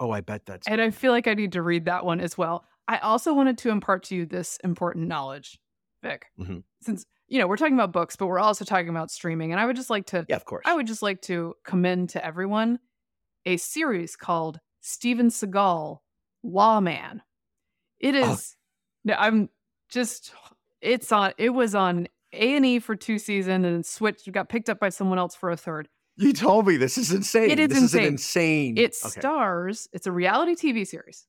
Oh, 0.00 0.10
I 0.10 0.20
bet 0.20 0.44
that's. 0.46 0.66
And 0.68 0.80
I 0.80 0.90
feel 0.90 1.12
like 1.12 1.26
I 1.28 1.34
need 1.34 1.52
to 1.52 1.62
read 1.62 1.84
that 1.86 2.04
one 2.04 2.20
as 2.20 2.36
well. 2.36 2.64
I 2.88 2.98
also 2.98 3.32
wanted 3.32 3.58
to 3.58 3.70
impart 3.70 4.02
to 4.04 4.14
you 4.16 4.26
this 4.26 4.58
important 4.64 5.08
knowledge, 5.08 5.58
Vic. 6.02 6.26
Mhm. 6.38 6.64
Since, 6.82 7.06
you 7.28 7.38
know, 7.38 7.46
we're 7.46 7.56
talking 7.56 7.74
about 7.74 7.92
books, 7.92 8.16
but 8.16 8.26
we're 8.26 8.38
also 8.40 8.64
talking 8.64 8.88
about 8.90 9.10
streaming. 9.10 9.52
And 9.52 9.60
I 9.60 9.66
would 9.66 9.76
just 9.76 9.90
like 9.90 10.06
to 10.06 10.26
yeah, 10.28 10.36
of 10.36 10.44
course. 10.44 10.62
I 10.66 10.74
would 10.74 10.86
just 10.86 11.02
like 11.02 11.22
to 11.22 11.54
commend 11.64 12.10
to 12.10 12.24
everyone 12.24 12.80
a 13.46 13.56
series 13.56 14.16
called 14.16 14.60
Steven 14.80 15.28
Seagal 15.28 16.00
Lawman. 16.42 17.22
It 18.00 18.14
Oh. 18.16 18.36
no, 19.04 19.14
I'm 19.18 19.48
just 19.88 20.34
it's 20.82 21.10
on 21.12 21.32
it 21.38 21.50
was 21.50 21.74
on 21.74 22.08
A&E 22.32 22.80
for 22.80 22.96
two 22.96 23.18
seasons 23.18 23.64
and 23.64 23.86
switched 23.86 24.30
got 24.32 24.48
picked 24.48 24.68
up 24.68 24.80
by 24.80 24.88
someone 24.90 25.18
else 25.18 25.34
for 25.34 25.50
a 25.50 25.56
third. 25.56 25.88
You 26.16 26.32
told 26.32 26.66
me 26.66 26.76
this 26.76 26.98
is 26.98 27.12
insane. 27.12 27.50
It 27.50 27.58
is 27.58 27.68
this 27.68 27.82
is 27.82 27.94
an 27.94 28.04
insane. 28.04 28.76
insane. 28.76 28.78
It 28.78 28.96
okay. 29.04 29.20
stars, 29.20 29.88
it's 29.92 30.06
a 30.06 30.12
reality 30.12 30.54
TV 30.54 30.86
series. 30.86 31.26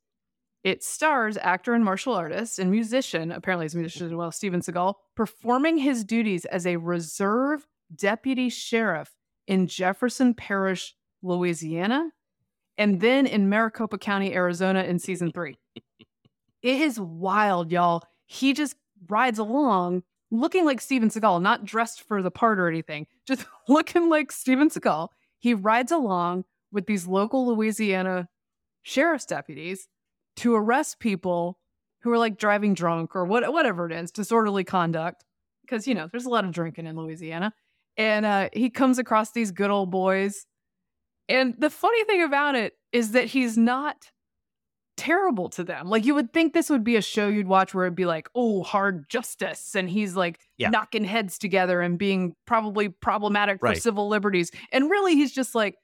It 0.63 0.83
stars 0.83 1.37
actor 1.37 1.73
and 1.75 1.85
martial 1.85 2.13
artist 2.13 2.57
and 2.57 2.71
musician, 2.71 3.31
apparently 3.31 3.65
he's 3.65 3.75
a 3.75 3.77
musician 3.77 4.07
as 4.07 4.13
well, 4.13 4.31
Steven 4.31 4.61
Seagal, 4.61 4.95
performing 5.15 5.77
his 5.77 6.03
duties 6.03 6.45
as 6.45 6.65
a 6.65 6.77
reserve 6.77 7.67
deputy 7.95 8.49
sheriff 8.49 9.15
in 9.47 9.67
Jefferson 9.67 10.33
Parish, 10.33 10.95
Louisiana, 11.21 12.09
and 12.79 12.99
then 12.99 13.27
in 13.27 13.47
Maricopa 13.47 13.99
County, 13.99 14.33
Arizona 14.33 14.83
in 14.83 14.97
season 14.97 15.31
three. 15.31 15.59
it 15.75 16.81
is 16.81 16.99
wild, 16.99 17.71
y'all. 17.71 18.01
He 18.25 18.53
just 18.53 18.75
rides 19.07 19.37
along 19.37 20.01
looking 20.39 20.65
like 20.65 20.81
Steven 20.81 21.09
Seagal, 21.09 21.41
not 21.41 21.65
dressed 21.65 22.01
for 22.01 22.21
the 22.21 22.31
part 22.31 22.59
or 22.59 22.67
anything, 22.67 23.07
just 23.27 23.45
looking 23.67 24.09
like 24.09 24.31
Steven 24.31 24.69
Seagal. 24.69 25.09
He 25.39 25.53
rides 25.53 25.91
along 25.91 26.45
with 26.71 26.85
these 26.85 27.07
local 27.07 27.47
Louisiana 27.47 28.27
sheriff's 28.83 29.25
deputies 29.25 29.87
to 30.37 30.55
arrest 30.55 30.99
people 30.99 31.59
who 32.01 32.11
are 32.11 32.17
like 32.17 32.37
driving 32.37 32.73
drunk 32.73 33.15
or 33.15 33.25
what, 33.25 33.51
whatever 33.51 33.85
it 33.87 33.91
is, 33.91 34.11
disorderly 34.11 34.63
conduct. 34.63 35.23
Because, 35.61 35.87
you 35.87 35.95
know, 35.95 36.07
there's 36.11 36.25
a 36.25 36.29
lot 36.29 36.45
of 36.45 36.51
drinking 36.51 36.85
in 36.85 36.95
Louisiana. 36.95 37.53
And 37.97 38.25
uh, 38.25 38.49
he 38.53 38.69
comes 38.69 38.99
across 38.99 39.31
these 39.31 39.51
good 39.51 39.71
old 39.71 39.89
boys. 39.89 40.45
And 41.27 41.55
the 41.57 41.69
funny 41.69 42.03
thing 42.03 42.21
about 42.21 42.55
it 42.55 42.73
is 42.91 43.11
that 43.11 43.25
he's 43.25 43.57
not 43.57 44.11
terrible 44.97 45.49
to 45.49 45.63
them. 45.63 45.89
Like 45.89 46.05
you 46.05 46.15
would 46.15 46.33
think 46.33 46.53
this 46.53 46.69
would 46.69 46.83
be 46.83 46.95
a 46.95 47.01
show 47.01 47.27
you'd 47.27 47.47
watch 47.47 47.73
where 47.73 47.85
it'd 47.85 47.95
be 47.95 48.05
like, 48.05 48.29
oh, 48.35 48.63
hard 48.63 49.09
justice. 49.09 49.75
And 49.75 49.89
he's 49.89 50.15
like 50.15 50.39
Yeah. 50.57 50.69
knocking 50.69 51.03
heads 51.03 51.37
together 51.37 51.81
and 51.81 51.97
being 51.97 52.33
probably 52.45 52.89
problematic 52.89 53.59
for 53.59 53.65
Right. 53.67 53.81
civil 53.81 54.07
liberties. 54.07 54.51
And 54.71 54.89
really, 54.89 55.15
he's 55.15 55.33
just 55.33 55.55
like, 55.55 55.75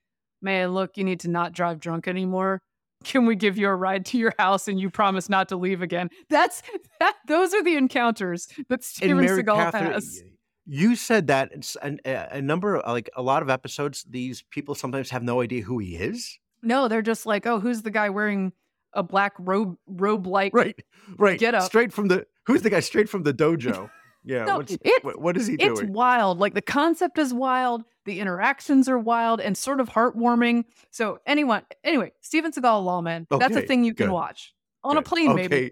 man, 0.41 0.69
look, 0.69 0.97
you 0.97 1.04
need 1.04 1.19
to 1.21 1.30
not 1.30 1.54
drive 1.54 1.80
drunk 1.80 2.08
anymore. 2.08 2.62
Can 3.04 3.26
we 3.26 3.36
give 3.36 3.58
you 3.58 3.67
a 3.67 3.76
ride 3.76 4.06
to 4.08 4.17
your 4.17 4.34
house 4.38 4.67
and 4.67 4.80
you 4.80 4.89
promise 4.89 5.28
not 5.28 5.50
to 5.50 5.56
leave 5.56 5.82
again? 5.82 6.10
That's 6.30 6.62
that. 7.00 7.15
Those 7.28 7.54
are 7.54 7.63
the 7.63 7.76
encounters 7.76 8.47
that 8.69 8.84
Steven 8.84 9.17
Mary 9.17 9.43
Seagal 9.43 9.56
Katharine, 9.56 9.91
has. 9.93 10.21
You 10.67 10.95
said 10.95 11.28
that 11.28 11.50
it's 11.52 11.76
an, 11.78 12.00
a 12.06 12.41
number, 12.41 12.78
of, 12.78 12.91
like 12.91 13.10
a 13.15 13.24
lot 13.24 13.41
of 13.41 13.50
episodes, 13.50 14.06
these 14.08 14.43
people 14.52 14.76
sometimes 14.76 15.10
have 15.10 15.24
no 15.24 15.41
idea 15.41 15.63
who 15.63 15.80
he 15.80 15.95
is. 15.95 16.38
No, 16.62 16.88
they're 16.88 17.02
just 17.02 17.26
like, 17.26 17.47
oh, 17.47 17.60
who's 17.60 17.82
the 17.82 17.89
guy 17.89 18.10
wearing 18.10 18.54
a 18.93 19.04
black 19.04 19.34
robe 19.39 19.75
robe 19.88 20.27
like? 20.27 20.54
Right, 20.54 20.80
right. 21.17 21.39
Get 21.39 21.56
up. 21.56 21.63
Straight 21.63 21.93
from 21.93 22.08
the, 22.08 22.25
who's 22.45 22.62
the 22.62 22.69
guy 22.69 22.80
straight 22.82 23.10
from 23.10 23.23
the 23.23 23.34
dojo? 23.34 23.89
Yeah. 24.23 24.45
No, 24.45 24.58
what's, 24.58 24.73
it's- 24.73 25.15
what, 25.15 25.36
is 25.36 25.47
he 25.47 25.56
It's 25.56 25.80
doing? 25.80 25.93
wild. 25.93 26.38
Like 26.38 26.54
the 26.54 26.62
concept 26.62 27.17
is 27.17 27.34
wild. 27.34 27.84
The 28.06 28.19
interactions 28.19 28.88
are 28.88 28.99
wild 28.99 29.41
and 29.41 29.58
sort 29.58 29.80
of 29.80 29.89
heartwarming. 29.89 30.65
So 30.91 31.17
anyone, 31.25 31.63
anyway, 31.84 32.12
Steven 32.21 32.51
Seagal 32.51 32.84
Lawman. 32.84 33.25
That's 33.32 33.56
a 33.56 33.62
thing 33.63 33.84
you 33.84 33.95
can 33.95 34.12
watch 34.12 34.54
on 34.84 34.97
a 34.97 35.01
plane, 35.01 35.32
okay. 35.32 35.47
maybe. 35.47 35.71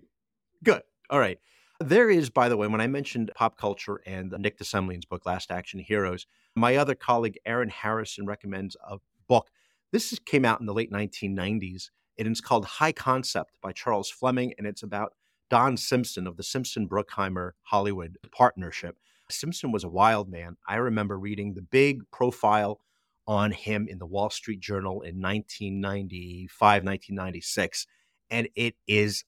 Good. 0.63 0.81
All 1.11 1.19
right. 1.19 1.37
There 1.79 2.09
is, 2.09 2.31
by 2.31 2.49
the 2.49 2.57
way, 2.57 2.65
when 2.65 2.81
I 2.81 2.87
mentioned 2.87 3.31
pop 3.35 3.55
culture 3.55 4.01
and 4.07 4.31
Nick 4.39 4.57
de 4.57 4.63
Semlyen's 4.63 5.05
book, 5.05 5.27
Last 5.27 5.51
Action 5.51 5.79
Heroes, 5.79 6.25
my 6.55 6.75
other 6.75 6.95
colleague, 6.95 7.37
Aaron 7.45 7.69
Harrison, 7.69 8.25
recommends 8.25 8.75
a 8.83 8.97
book. 9.27 9.49
This 9.91 10.17
came 10.25 10.43
out 10.43 10.59
in 10.59 10.65
the 10.65 10.73
late 10.73 10.91
1990s, 10.91 11.89
and 12.25 12.31
it's 12.31 12.41
called 12.41 12.65
High 12.65 12.91
Concept 12.91 13.57
by 13.61 13.71
Charles 13.71 14.09
Fleming, 14.09 14.53
and 14.57 14.67
it's 14.67 14.83
about 14.83 15.13
Don 15.49 15.77
Simpson 15.77 16.27
of 16.27 16.37
the 16.37 16.43
Simpson 16.43 16.87
Bruckheimer 16.87 17.51
Hollywood 17.63 18.17
partnership. 18.31 18.97
Simpson 19.31 19.71
was 19.71 19.83
a 19.83 19.89
wild 19.89 20.29
man. 20.29 20.57
I 20.67 20.75
remember 20.75 21.17
reading 21.17 21.53
the 21.53 21.61
big 21.61 22.01
profile 22.11 22.79
on 23.27 23.51
him 23.51 23.87
in 23.87 23.99
the 23.99 24.05
Wall 24.05 24.29
Street 24.29 24.59
Journal 24.59 25.01
in 25.01 25.21
1995, 25.21 26.83
1996, 26.83 27.87
and 28.29 28.47
it 28.55 28.75
is 28.87 29.23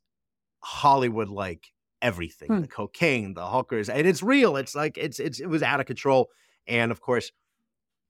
Hollywood 0.60 1.30
like 1.30 1.72
everything 2.02 2.48
Hmm. 2.48 2.62
the 2.62 2.68
cocaine, 2.68 3.34
the 3.36 3.48
hookers, 3.48 3.90
and 3.90 4.08
it's 4.08 4.24
real. 4.24 4.58
It's 4.58 4.76
like 4.76 4.98
it's 4.98 5.20
it's 5.20 5.40
it 5.40 5.48
was 5.48 5.64
out 5.64 5.80
of 5.80 5.86
control. 5.86 6.30
And 6.68 6.92
of 6.92 7.02
course, 7.02 7.32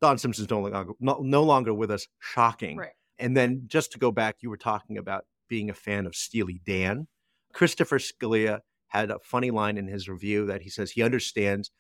Don 0.02 0.18
Simpson's 0.18 0.50
no 0.50 0.62
longer 0.62 0.94
no, 1.00 1.20
no 1.22 1.44
longer 1.44 1.74
with 1.74 1.92
us. 1.92 2.08
Shocking. 2.20 2.78
Right. 2.78 2.92
And 3.22 3.38
then 3.38 3.64
just 3.68 3.92
to 3.94 4.00
go 4.00 4.12
back, 4.12 4.38
you 4.42 4.50
were 4.50 4.58
talking 4.58 4.98
about 4.98 5.26
being 5.48 5.70
a 5.70 5.74
fan 5.74 6.06
of 6.06 6.16
Steely 6.16 6.62
Dan. 6.66 7.08
Christopher 7.54 8.00
Scalia 8.00 8.60
had 8.88 9.12
a 9.12 9.20
funny 9.20 9.52
line 9.52 9.78
in 9.78 9.88
his 9.88 10.10
review 10.10 10.46
that 10.48 10.62
he 10.62 10.70
says 10.70 10.92
he 10.92 11.04
understands 11.04 11.72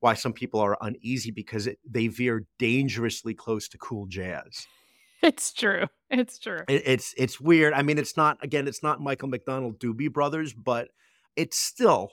why 0.00 0.14
some 0.14 0.32
people 0.32 0.60
are 0.60 0.76
uneasy 0.80 1.30
because 1.30 1.66
it, 1.66 1.78
they 1.88 2.08
veer 2.08 2.46
dangerously 2.58 3.34
close 3.34 3.68
to 3.68 3.78
cool 3.78 4.06
jazz. 4.06 4.66
It's 5.22 5.52
true. 5.52 5.86
It's 6.10 6.38
true. 6.38 6.60
It, 6.68 6.82
it's 6.84 7.14
it's 7.16 7.40
weird. 7.40 7.72
I 7.72 7.82
mean, 7.82 7.98
it's 7.98 8.16
not 8.16 8.38
again, 8.42 8.68
it's 8.68 8.82
not 8.82 9.00
Michael 9.00 9.28
McDonald 9.28 9.80
Doobie 9.80 10.12
Brothers, 10.12 10.52
but 10.52 10.88
it's 11.34 11.56
still 11.56 12.12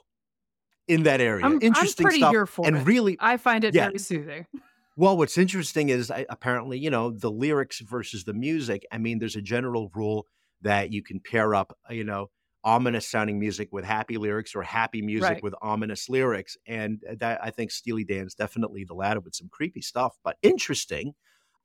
in 0.88 1.04
that 1.04 1.22
area. 1.22 1.46
I'm, 1.46 1.62
interesting 1.62 2.06
I'm 2.06 2.10
pretty 2.10 2.20
stuff, 2.20 2.32
here 2.32 2.46
for 2.46 2.66
and 2.66 2.78
it. 2.78 2.86
really 2.86 3.18
I 3.20 3.38
find 3.38 3.64
it 3.64 3.76
yeah. 3.76 3.88
very 3.88 4.00
soothing. 4.00 4.46
Well. 4.96 5.18
What's 5.18 5.38
interesting 5.38 5.90
is 5.90 6.12
I, 6.12 6.26
apparently, 6.30 6.78
you 6.80 6.90
know, 6.90 7.12
the 7.12 7.32
lyrics 7.32 7.80
versus 7.82 8.24
the 8.24 8.34
music. 8.34 8.86
I 8.92 8.98
mean, 8.98 9.20
there's 9.20 9.36
a 9.36 9.42
general 9.42 9.90
rule 9.94 10.28
that 10.62 10.92
you 10.92 11.04
can 11.04 11.20
pair 11.20 11.56
up, 11.56 11.78
uh, 11.90 11.94
you 11.94 12.04
know, 12.04 12.30
ominous 12.64 13.10
sounding 13.10 13.40
music 13.40 13.70
with 13.74 13.84
happy 13.84 14.18
lyrics 14.18 14.56
or 14.56 14.64
happy 14.64 15.02
music 15.02 15.28
Right. 15.30 15.44
with 15.44 15.54
ominous 15.62 16.08
lyrics, 16.08 16.56
and 16.66 17.04
that 17.20 17.44
I 17.44 17.50
think 17.52 17.72
Steely 17.72 18.06
Dan's 18.06 18.36
definitely 18.36 18.86
the 18.86 18.94
latter 18.94 19.20
with 19.20 19.36
some 19.36 19.50
creepy 19.50 19.82
stuff, 19.82 20.16
but 20.24 20.38
interesting. 20.42 21.14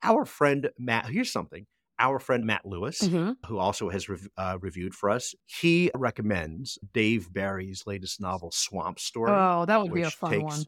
Our 0.03 0.25
friend 0.25 0.69
Matt, 0.77 1.05
here's 1.07 1.31
something. 1.31 1.67
Our 1.99 2.19
friend 2.19 2.45
Matt 2.45 2.65
Lewis, 2.65 3.09
Mhm. 3.09 3.35
who 3.47 3.57
also 3.57 3.89
has 3.89 4.07
rev- 4.09 4.29
uh, 4.37 4.57
reviewed 4.61 4.93
for 4.93 5.09
us, 5.09 5.35
he 5.45 5.91
recommends 5.95 6.77
Dave 6.93 7.31
Barry's 7.33 7.83
latest 7.85 8.19
novel, 8.21 8.51
Swamp 8.51 8.99
Story, 8.99 9.29
Oh, 9.31 9.65
that 9.65 9.81
would 9.81 9.93
be 9.93 10.01
a 10.03 10.11
fun 10.11 10.41
takes 10.41 10.41
one. 10.41 10.67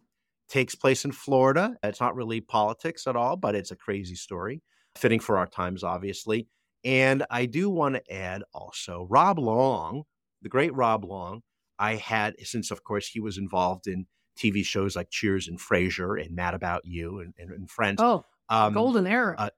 Takes 0.51 0.75
place 0.75 1.05
in 1.05 1.11
Florida. 1.13 1.75
It's 1.81 2.01
not 2.01 2.15
really 2.15 2.41
politics 2.41 3.07
at 3.07 3.15
all, 3.15 3.37
but 3.37 3.55
it's 3.55 3.71
a 3.71 3.75
crazy 3.75 4.15
story, 4.15 4.61
fitting 4.95 5.19
for 5.21 5.37
our 5.37 5.47
times, 5.47 5.83
obviously. 5.83 6.47
And 6.83 7.25
I 7.29 7.45
do 7.45 7.69
want 7.69 7.95
to 7.95 8.13
add 8.13 8.43
also 8.53 9.07
Rob 9.09 9.39
Long, 9.39 10.03
the 10.41 10.49
great 10.49 10.73
Rob 10.75 11.05
Long. 11.05 11.41
I 11.79 11.95
had 11.95 12.35
since, 12.43 12.69
of 12.69 12.83
course, 12.83 13.07
he 13.07 13.19
was 13.19 13.37
involved 13.37 13.87
in 13.87 14.05
TV 14.37 14.63
shows 14.63 14.95
like 14.95 15.09
Cheers 15.09 15.47
and 15.47 15.57
Frasier 15.59 16.21
and 16.21 16.35
Mad 16.35 16.53
About 16.53 16.85
You 16.85 17.19
and, 17.19 17.33
and, 17.37 17.51
and 17.51 17.69
Friends. 17.69 18.01
Oh, 18.01 18.25
Um, 18.49 18.73
golden 18.73 19.07
era. 19.07 19.35
uh, 19.37 19.49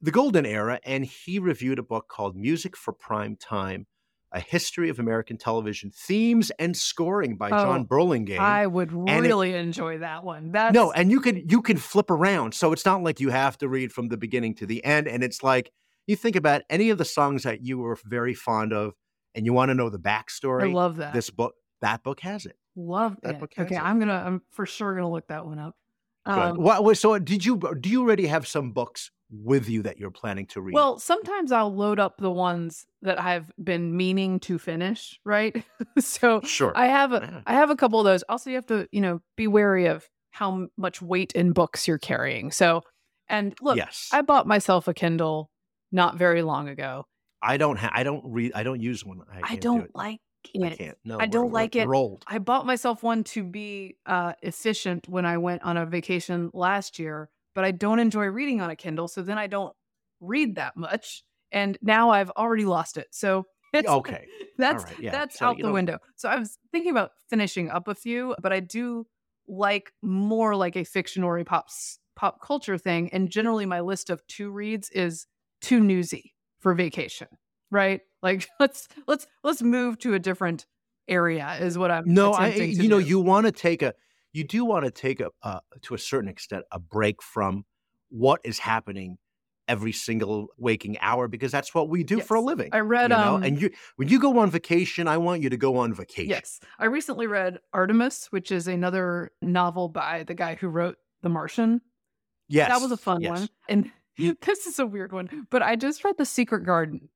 the 0.00 0.10
golden 0.12 0.46
era, 0.46 0.80
and 0.84 1.04
he 1.04 1.38
reviewed 1.38 1.78
a 1.78 1.82
book 1.82 2.08
called 2.08 2.36
Music 2.36 2.76
for 2.76 2.92
Prime 2.92 3.36
Time 3.36 3.86
A 4.32 4.40
History 4.40 4.90
of 4.90 4.98
American 4.98 5.38
Television 5.38 5.90
Themes 5.90 6.50
and 6.58 6.76
Scoring 6.76 7.36
by 7.36 7.46
Oh, 7.48 7.50
Jon 7.64 7.84
Burlingame. 7.84 8.40
I 8.40 8.66
would 8.66 8.90
and 8.92 9.08
it- 9.08 9.28
really 9.28 9.54
enjoy 9.54 9.98
that 9.98 10.22
one. 10.24 10.52
That's 10.52 10.74
no, 10.74 10.92
and 10.92 11.10
you 11.10 11.20
can 11.20 11.48
you 11.48 11.62
can 11.62 11.78
flip 11.78 12.10
around. 12.10 12.52
So 12.54 12.72
it's 12.72 12.84
not 12.84 13.02
like 13.02 13.20
you 13.20 13.30
have 13.30 13.56
to 13.58 13.68
read 13.68 13.92
from 13.92 14.08
the 14.08 14.16
beginning 14.18 14.54
to 14.56 14.66
the 14.66 14.84
end. 14.84 15.08
And 15.08 15.24
it's 15.24 15.42
like 15.42 15.70
you 16.06 16.14
think 16.16 16.36
about 16.36 16.62
any 16.68 16.90
of 16.90 16.98
the 16.98 17.04
songs 17.06 17.44
that 17.44 17.64
you 17.64 17.78
were 17.78 17.96
very 18.04 18.34
fond 18.34 18.72
of 18.74 18.92
and 19.34 19.46
you 19.46 19.52
want 19.54 19.70
to 19.70 19.74
know 19.74 19.88
the 19.88 19.98
backstory. 19.98 20.64
I 20.70 20.72
love 20.72 20.96
that. 20.96 21.14
This 21.14 21.30
book 21.30 21.54
that 21.80 22.02
book 22.02 22.20
has 22.20 22.44
it. 22.44 22.56
love 22.76 23.16
that 23.22 23.36
it. 23.36 23.40
book 23.40 23.52
has 23.56 23.66
Okay, 23.66 23.76
it. 23.76 23.82
I'm 23.82 23.98
gonna. 23.98 24.22
I'm 24.26 24.42
for 24.50 24.66
sure 24.66 24.94
gonna 24.94 25.10
look 25.10 25.28
that 25.28 25.46
one 25.46 25.58
up. 25.58 25.74
Um, 26.26 26.58
What 26.62 26.84
was 26.84 27.00
so 27.00 27.18
did 27.18 27.46
you 27.46 27.58
do 27.80 27.88
you 27.88 28.02
already 28.02 28.26
have 28.26 28.46
some 28.46 28.72
books 28.72 29.10
with 29.30 29.68
you 29.68 29.82
that 29.82 29.98
you're 29.98 30.10
planning 30.10 30.46
to 30.46 30.60
read? 30.60 30.74
Well, 30.74 30.98
sometimes 30.98 31.52
I'll 31.52 31.74
load 31.74 31.98
up 31.98 32.18
the 32.18 32.30
ones 32.30 32.86
that 33.02 33.20
I've 33.20 33.50
been 33.62 33.96
meaning 33.96 34.40
to 34.40 34.58
finish, 34.58 35.20
right? 35.24 35.64
so 35.98 36.40
sure. 36.42 36.72
I 36.74 36.86
have 36.86 37.12
a. 37.12 37.42
I 37.46 37.54
have 37.54 37.70
a 37.70 37.76
couple 37.76 38.00
of 38.00 38.04
those. 38.04 38.22
Also, 38.28 38.50
you 38.50 38.56
have 38.56 38.66
to, 38.66 38.88
you 38.92 39.00
know, 39.00 39.20
be 39.36 39.46
wary 39.46 39.86
of 39.86 40.08
how 40.30 40.68
much 40.76 41.02
weight 41.02 41.32
in 41.32 41.52
books 41.52 41.88
you're 41.88 41.98
carrying. 41.98 42.50
So, 42.50 42.82
and 43.28 43.54
look, 43.60 43.76
yes. 43.76 44.08
I 44.12 44.22
bought 44.22 44.46
myself 44.46 44.88
a 44.88 44.94
Kindle 44.94 45.50
not 45.92 46.16
very 46.16 46.42
long 46.42 46.68
ago. 46.68 47.06
I 47.42 47.56
don't 47.56 47.76
ha- 47.76 47.92
I 47.92 48.02
don't 48.02 48.22
read 48.24 48.52
I 48.54 48.62
don't 48.62 48.80
use 48.80 49.04
one. 49.04 49.20
I, 49.32 49.38
I, 49.38 49.40
can't 49.40 49.60
do 49.60 49.68
don't 49.68 49.84
it. 49.84 49.90
like 49.94 50.20
I 50.56 50.70
can't. 50.70 50.98
No, 51.04 51.18
I 51.20 51.26
don't 51.26 51.52
like 51.52 51.76
it. 51.76 51.88
We're. 51.88 52.16
I 52.26 52.38
bought 52.38 52.66
myself 52.66 53.02
one 53.02 53.24
to 53.24 53.42
be 53.42 53.96
uh, 54.06 54.32
efficient 54.42 55.08
when 55.08 55.26
I 55.26 55.38
went 55.38 55.62
on 55.62 55.76
a 55.76 55.86
vacation 55.86 56.50
last 56.54 56.98
year, 56.98 57.28
but 57.58 57.64
I 57.64 57.72
don't 57.72 57.98
enjoy 57.98 58.26
reading 58.26 58.60
on 58.60 58.70
a 58.70 58.76
Kindle. 58.76 59.08
So 59.08 59.20
then 59.20 59.36
I 59.36 59.48
don't 59.48 59.74
read 60.20 60.54
that 60.54 60.76
much. 60.76 61.24
And 61.50 61.76
now 61.82 62.10
I've 62.10 62.30
already 62.30 62.64
lost 62.64 62.96
it. 62.96 63.08
So 63.10 63.46
it's 63.72 63.88
Okay. 63.88 64.26
that's 64.58 64.84
right, 64.84 65.00
yeah. 65.00 65.10
that's 65.10 65.40
So 65.40 65.46
out 65.46 65.56
the 65.56 65.64
don't- 65.64 65.72
window. 65.72 65.98
So 66.14 66.28
I 66.28 66.36
was 66.38 66.56
thinking 66.70 66.92
about 66.92 67.10
finishing 67.28 67.68
up 67.68 67.88
a 67.88 67.96
few, 67.96 68.36
but 68.40 68.52
I 68.52 68.60
do 68.60 69.08
like 69.48 69.90
more 70.02 70.54
like 70.54 70.76
a 70.76 70.84
fiction 70.84 71.24
or 71.24 71.36
a 71.36 71.44
pop 71.44 71.66
pop 72.14 72.40
culture 72.40 72.78
thing. 72.78 73.10
And 73.12 73.28
generally, 73.28 73.66
my 73.66 73.80
list 73.80 74.08
of 74.08 74.24
two 74.28 74.52
reads 74.52 74.88
is 74.90 75.26
too 75.60 75.80
newsy 75.80 76.36
for 76.60 76.74
vacation, 76.74 77.26
right? 77.72 78.02
Like 78.22 78.46
let's 78.60 78.86
let's 79.08 79.26
let's 79.42 79.62
move 79.62 79.98
to 79.98 80.14
a 80.14 80.20
different 80.20 80.64
area 81.08 81.56
is 81.60 81.76
what 81.76 81.90
I'm 81.90 82.04
No, 82.06 82.34
I 82.34 82.54
you 82.54 82.88
know 82.88 82.98
you 82.98 83.18
want 83.18 83.46
to 83.46 83.52
take 83.52 83.82
a 83.82 83.94
you 84.32 84.44
do 84.44 84.64
want 84.64 84.84
to 84.84 84.90
take 84.90 85.20
a 85.20 85.30
uh, 85.42 85.60
to 85.82 85.94
a 85.94 85.98
certain 85.98 86.28
extent 86.28 86.64
a 86.72 86.78
break 86.78 87.22
from 87.22 87.64
what 88.10 88.40
is 88.44 88.58
happening 88.58 89.18
every 89.68 89.92
single 89.92 90.46
waking 90.56 90.98
hour 91.00 91.28
because 91.28 91.52
that's 91.52 91.74
what 91.74 91.90
we 91.90 92.02
do 92.02 92.20
for 92.20 92.36
a 92.36 92.40
living. 92.40 92.70
I 92.72 92.80
read 92.80 93.10
you 93.10 93.16
know? 93.16 93.36
um 93.36 93.42
and 93.42 93.60
you 93.60 93.70
when 93.96 94.08
you 94.08 94.18
go 94.18 94.38
on 94.38 94.50
vacation, 94.50 95.06
I 95.06 95.18
want 95.18 95.42
you 95.42 95.50
to 95.50 95.56
go 95.56 95.76
on 95.76 95.92
vacation. 95.92 96.30
yes, 96.30 96.60
I 96.78 96.86
recently 96.86 97.26
read 97.26 97.58
Artemis, 97.72 98.26
which 98.30 98.50
is 98.50 98.66
another 98.66 99.30
novel 99.42 99.88
by 99.88 100.24
the 100.24 100.34
guy 100.34 100.54
who 100.54 100.68
wrote 100.68 100.96
The 101.22 101.28
Martian. 101.28 101.80
Yes. 102.48 102.68
That 102.68 102.80
was 102.80 102.92
a 102.92 102.96
fun 102.96 103.20
yes. 103.20 103.30
one. 103.40 103.48
And 103.68 103.90
this 104.42 104.66
is 104.66 104.78
a 104.78 104.86
weird 104.86 105.12
one, 105.12 105.46
but 105.50 105.62
I 105.62 105.76
just 105.76 106.02
read 106.02 106.16
The 106.16 106.24
Secret 106.24 106.64
Garden 106.64 107.10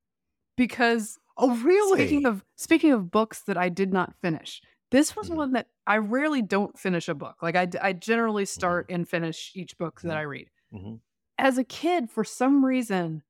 because 0.56 1.18
Oh, 1.38 1.56
really? 1.56 2.06
speaking 2.06 2.26
of 2.26 2.44
speaking 2.56 2.92
of 2.92 3.10
books 3.10 3.42
that 3.44 3.56
I 3.56 3.68
did 3.70 3.92
not 3.92 4.14
finish, 4.20 4.60
this 4.92 5.16
was 5.16 5.28
Mhm. 5.30 5.34
one 5.36 5.52
that 5.54 5.66
I 5.86 5.96
rarely 5.98 6.42
don't 6.42 6.78
finish 6.78 7.08
a 7.08 7.14
book. 7.14 7.42
Like 7.42 7.56
I, 7.56 7.68
I 7.80 7.92
generally 7.92 8.44
Mm-hmm. 8.44 8.60
start 8.60 8.86
and 8.90 9.08
finish 9.08 9.50
each 9.54 9.76
book 9.78 10.00
that 10.02 10.12
Mhm. 10.14 10.16
I 10.16 10.22
read. 10.22 10.50
Mhm. 10.72 11.00
As 11.38 11.58
a 11.58 11.64
kid, 11.64 12.10
for 12.10 12.22
some 12.24 12.64
reason, 12.64 13.22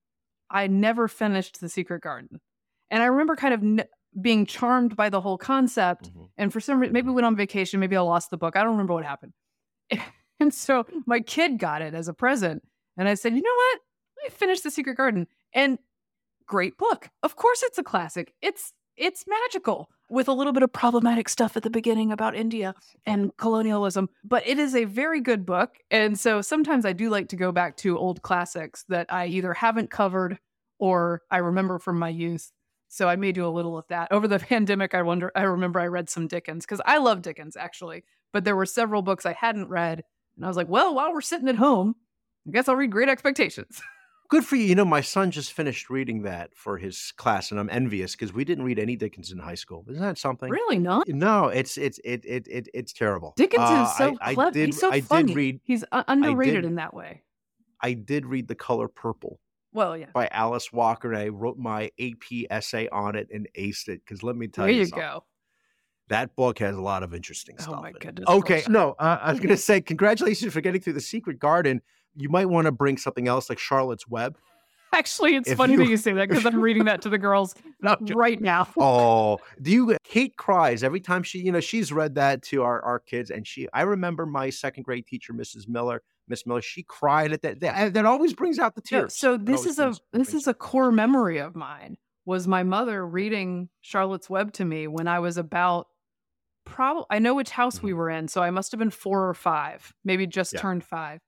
I 0.51 0.67
never 0.67 1.09
finished 1.09 1.61
The 1.61 1.69
Secret 1.71 2.03
Garden, 2.03 2.41
and 2.91 3.03
I 3.03 3.07
remember 3.07 3.37
kind 3.37 3.55
of 3.55 3.63
n- 3.63 3.89
being 4.21 4.45
charmed 4.45 4.95
by 4.97 5.09
the 5.09 5.23
whole 5.23 5.39
concept. 5.39 6.13
Mhm. 6.13 6.29
And 6.37 6.53
for 6.53 6.61
some 6.61 6.79
reason, 6.79 6.93
maybe 6.93 7.09
we 7.09 7.15
went 7.15 7.25
on 7.27 7.35
vacation, 7.37 7.81
maybe 7.81 7.97
I 7.97 8.01
lost 8.03 8.29
the 8.31 8.37
book. 8.37 8.57
I 8.57 8.61
don't 8.63 8.73
remember 8.73 8.93
what 8.95 9.05
happened. 9.05 9.33
And 10.41 10.53
so 10.53 10.85
my 11.07 11.21
kid 11.21 11.59
got 11.61 11.83
it 11.83 11.95
as 11.95 12.09
a 12.09 12.13
present. 12.15 12.65
And 12.97 13.09
I 13.09 13.15
said, 13.15 13.33
you 13.35 13.43
know 13.43 13.55
what? 13.55 13.81
Let 14.17 14.25
me 14.33 14.37
finish 14.37 14.61
The 14.61 14.73
Secret 14.73 14.97
Garden. 14.97 15.29
And 15.55 15.79
great 16.47 16.77
book. 16.77 17.11
Of 17.23 17.37
course 17.37 17.63
it's 17.63 17.79
a 17.79 17.85
classic. 17.85 18.35
It's 18.43 18.73
it's 18.97 19.25
magical 19.27 19.89
with 20.13 20.29
a 20.29 20.33
little 20.33 20.53
bit 20.53 20.63
of 20.63 20.73
problematic 20.73 21.29
stuff 21.29 21.57
at 21.57 21.63
the 21.63 21.71
beginning 21.71 22.13
about 22.13 22.37
India 22.37 22.75
and 23.07 23.35
colonialism, 23.39 24.11
but 24.23 24.47
it 24.47 24.59
is 24.59 24.77
a 24.77 24.85
very 24.85 25.21
good 25.21 25.47
book. 25.47 25.79
And 25.91 26.21
so 26.21 26.43
sometimes 26.43 26.85
I 26.85 26.93
do 26.93 27.09
like 27.09 27.29
to 27.29 27.37
go 27.37 27.51
back 27.51 27.79
to 27.79 27.99
old 27.99 28.21
classics 28.21 28.85
that 28.91 29.07
I 29.11 29.27
either 29.27 29.55
haven't 29.55 29.91
covered 29.91 30.39
or 30.79 31.23
I 31.31 31.39
remember 31.39 31.79
from 31.79 31.99
my 31.99 32.11
youth. 32.11 32.53
So 32.89 33.09
I 33.09 33.17
may 33.17 33.33
do 33.33 33.47
a 33.47 33.49
little 33.49 33.79
of 33.79 33.89
that. 33.89 34.13
Over 34.13 34.29
the 34.29 34.39
pandemic, 34.51 34.95
I 34.95 35.01
wonder 35.01 35.33
I 35.35 35.43
remember 35.43 35.81
I 35.81 35.87
read 35.87 36.11
some 36.11 36.29
Dickens 36.29 36.67
because 36.67 36.83
I 36.85 36.99
love 36.99 37.23
Dickens 37.23 37.57
actually, 37.57 38.05
but 38.35 38.45
there 38.45 38.57
were 38.57 38.67
several 38.67 39.01
books 39.01 39.25
I 39.25 39.33
hadn't 39.33 39.69
read. 39.69 40.05
And 40.37 40.45
I 40.45 40.49
was 40.49 40.59
like, 40.59 40.69
well, 40.69 40.95
while 40.95 41.13
we're 41.13 41.23
sitting 41.23 41.49
at 41.49 41.57
home, 41.57 41.95
I 42.47 42.51
guess 42.51 42.69
I'll 42.69 42.77
read 42.77 42.91
Great 42.91 43.09
Expectations. 43.09 43.81
Good 44.33 44.47
for 44.47 44.57
you. 44.57 44.65
You 44.65 44.75
know, 44.75 44.87
my 44.87 45.03
son 45.03 45.31
just 45.31 45.53
finished 45.53 45.91
reading 45.91 46.23
that 46.23 46.55
for 46.55 46.79
his 46.79 47.13
class, 47.19 47.51
and 47.51 47.61
I'm 47.61 47.69
envious 47.69 48.13
because 48.13 48.33
we 48.33 48.47
didn't 48.47 48.65
read 48.65 48.79
any 48.79 48.97
Dickens 48.97 49.31
in 49.31 49.37
high 49.39 49.57
school. 49.57 49.85
Isn't 49.91 50.01
that 50.03 50.17
something? 50.17 50.49
really 50.51 50.79
not? 50.79 51.07
No, 51.07 51.49
it's 51.49 51.77
it's 51.77 52.01
it 52.03 52.25
it, 52.25 52.49
it 52.49 52.67
it's 52.73 52.95
terrible. 52.95 53.35
Dickens 53.37 53.61
Uh, 53.63 53.87
is 53.91 53.97
so 53.99 54.17
I, 54.23 54.31
I 54.31 54.35
clever. 54.35 54.51
did, 54.53 54.67
He's 54.69 54.81
so 54.81 54.91
I 54.91 55.03
funny. 55.03 55.27
did 55.27 55.37
read 55.37 55.61
He's 55.65 55.85
underrated 55.93 56.63
did- 56.63 56.65
in 56.65 56.77
that 56.77 56.95
way. 56.95 57.25
I 57.83 57.93
did 57.93 58.25
read 58.25 58.49
The 58.49 58.55
Color 58.55 58.89
Purple 58.89 59.39
Well, 59.75 59.99
yeah. 59.99 60.07
by 60.15 60.29
Alice 60.29 60.73
Walker, 60.73 61.13
and 61.13 61.21
I 61.21 61.29
wrote 61.29 61.59
my 61.59 61.91
AP 62.01 62.47
essay 62.49 62.89
on 62.89 63.17
it 63.17 63.29
and 63.31 63.47
aced 63.59 63.89
it. 63.89 64.01
Because 64.03 64.23
let 64.23 64.35
me 64.37 64.49
tell 64.49 64.65
you, 64.67 64.69
There 64.69 64.75
you, 64.77 64.81
you 64.81 64.87
something. 64.87 65.09
go. 65.09 65.25
That 66.09 66.35
book 66.37 66.59
has 66.61 66.75
a 66.75 66.81
lot 66.81 67.03
of 67.03 67.13
interesting 67.15 67.59
stuff. 67.59 67.75
Oh 67.77 67.83
my 67.83 67.93
goodness 67.93 68.27
Okay, 68.29 68.63
no, 68.69 68.93
uh, 68.99 69.19
I 69.21 69.31
was 69.31 69.41
going 69.41 69.49
to 69.55 69.57
say 69.59 69.83
congratulations 69.83 70.53
for 70.55 70.63
getting 70.63 70.81
through 70.81 70.95
the 70.95 71.01
Secret 71.03 71.39
Garden. 71.39 71.83
You 72.17 72.29
might 72.29 72.47
want 72.47 72.67
to 72.67 72.73
bring 72.73 72.97
something 72.99 73.29
else 73.29 73.49
like 73.49 73.59
Charlotte's 73.59 74.07
Web. 74.09 74.37
Actually, 74.95 75.37
it's 75.37 75.49
If 75.49 75.57
funny 75.57 75.73
you- 75.73 75.79
that 75.79 75.89
you 75.89 75.97
say 75.97 76.13
that 76.13 76.29
because 76.29 76.45
I'm 76.45 76.61
reading 76.61 76.85
that 76.85 77.01
to 77.03 77.09
the 77.09 77.17
girls 77.17 77.55
right 78.15 78.39
now. 78.41 78.69
Oh, 78.77 79.39
do 79.63 79.71
you? 79.71 79.97
Kate 80.05 80.37
cries 80.37 80.83
every 80.85 81.01
time 81.01 81.23
she, 81.23 81.39
you 81.39 81.51
know, 81.51 81.61
she's 81.61 81.91
read 81.93 82.15
that 82.17 82.43
to 82.45 82.63
our 82.63 82.83
our 82.85 82.99
kids, 82.99 83.31
and 83.31 83.47
she. 83.47 83.69
I 83.73 83.83
remember 83.83 84.27
my 84.27 84.51
second 84.51 84.83
grade 84.83 85.07
teacher, 85.07 85.33
Mrs. 85.33 85.67
Miller. 85.69 86.03
Miss 86.29 86.47
Miller, 86.47 86.61
she 86.63 86.83
cried 86.85 87.33
at 87.33 87.41
that. 87.43 87.61
That, 87.61 87.95
that 87.95 88.05
always 88.07 88.33
brings 88.35 88.59
out 88.59 88.75
the 88.75 88.81
tears. 88.83 89.17
so 89.17 89.37
this 89.39 89.65
is 89.67 89.79
a 89.79 89.95
this 90.13 90.35
is 90.35 90.47
a 90.47 90.53
core 90.55 90.93
memory 90.93 91.39
of 91.39 91.57
mine. 91.57 91.97
Was 92.27 92.47
my 92.47 92.63
mother 92.63 93.05
reading 93.07 93.71
Charlotte's 93.81 94.29
Web 94.31 94.53
to 94.55 94.65
me 94.67 94.87
when 94.89 95.09
I 95.09 95.19
was 95.21 95.39
about 95.39 95.87
probably 96.67 97.05
I 97.11 97.19
know 97.19 97.35
which 97.35 97.51
house 97.51 97.83
we 97.83 97.93
Mhm. 97.93 97.97
were 97.97 98.11
in, 98.11 98.29
so 98.29 98.43
I 98.43 98.51
must 98.51 98.71
have 98.73 98.79
been 98.79 98.91
four 98.91 99.27
or 99.29 99.35
five, 99.35 99.93
maybe 100.05 100.27
just 100.27 100.53
Yeah. 100.53 100.61
turned 100.61 100.85
five. 100.85 101.21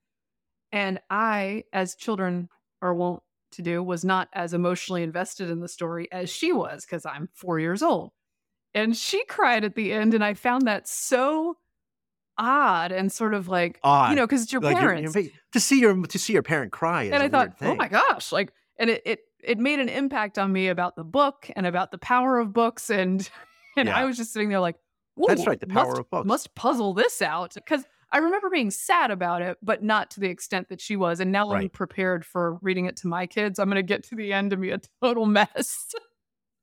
And 0.75 0.99
I, 1.09 1.63
as 1.73 1.95
children 1.95 2.49
are 2.81 2.93
wont 2.93 3.23
to 3.53 3.61
do, 3.61 3.81
was 3.81 4.03
not 4.05 4.27
as 4.33 4.53
emotionally 4.53 5.03
invested 5.03 5.49
in 5.49 5.61
the 5.61 5.67
story 5.67 6.11
as 6.11 6.29
she 6.29 6.51
was 6.51 6.85
because 6.85 7.05
I'm 7.05 7.29
four 7.33 7.59
years 7.59 7.81
old. 7.81 8.11
And 8.73 8.95
she 8.95 9.23
cried 9.25 9.63
at 9.63 9.75
the 9.75 9.93
end, 9.93 10.13
and 10.13 10.23
I 10.23 10.33
found 10.33 10.67
that 10.67 10.87
so 10.87 11.55
odd 12.37 12.91
and 12.91 13.09
sort 13.11 13.33
of 13.33 13.47
like 13.47 13.79
odd. 13.83 14.09
you 14.09 14.15
know 14.17 14.27
because 14.27 14.43
it's 14.43 14.51
your 14.51 14.61
Like, 14.61 14.75
you're- 14.75 14.85
parents 14.85 15.15
you're- 15.15 15.31
to 15.53 15.59
see 15.61 15.79
your 15.79 15.95
to 16.05 16.19
see 16.19 16.33
your 16.33 16.43
parent 16.43 16.73
cry 16.73 17.03
is 17.03 17.13
and 17.13 17.23
I 17.23 17.29
thought, 17.29 17.55
oh 17.61 17.75
my 17.75 17.87
gosh, 17.87 18.31
like, 18.33 18.51
and 18.77 18.89
it 18.89 19.01
it 19.05 19.19
it 19.41 19.57
made 19.59 19.79
an 19.79 19.87
impact 19.87 20.37
on 20.37 20.51
me 20.51 20.67
about 20.67 20.97
the 20.97 21.03
book 21.05 21.49
and 21.55 21.65
about 21.65 21.91
the 21.91 21.97
power 21.97 22.37
of 22.39 22.51
books, 22.51 22.89
and 22.89 23.29
and 23.77 23.87
Yeah. 23.87 23.95
I 23.97 24.03
was 24.03 24.17
just 24.17 24.33
sitting 24.33 24.49
there 24.49 24.59
like, 24.59 24.75
That's 25.15 25.47
right, 25.47 25.59
the 25.59 25.67
power 25.67 25.87
must, 25.91 25.99
of 26.01 26.09
books. 26.09 26.27
Must 26.27 26.55
puzzle 26.55 26.93
this 26.93 27.21
out 27.21 27.53
because 27.53 27.85
I 28.15 28.19
remember 28.19 28.49
being 28.49 28.71
sad 28.71 29.11
about 29.11 29.41
it, 29.41 29.57
but 29.61 29.83
not 29.83 30.09
to 30.11 30.21
the 30.21 30.29
extent 30.29 30.69
that 30.69 30.79
she 30.79 30.95
was. 30.95 31.19
And 31.19 31.33
now 31.33 31.51
I'm 31.51 31.67
prepared 31.67 32.25
for 32.25 32.57
reading 32.61 32.85
it 32.85 32.95
to 32.97 33.07
my 33.07 33.27
kids. 33.27 33.59
I'm 33.59 33.67
going 33.69 33.75
to 33.75 33.83
get 33.83 34.03
to 34.05 34.15
the 34.15 34.31
end 34.31 34.53
and 34.53 34.61
be 34.61 34.71
a 34.71 34.79
total 35.03 35.25
mess. 35.25 35.93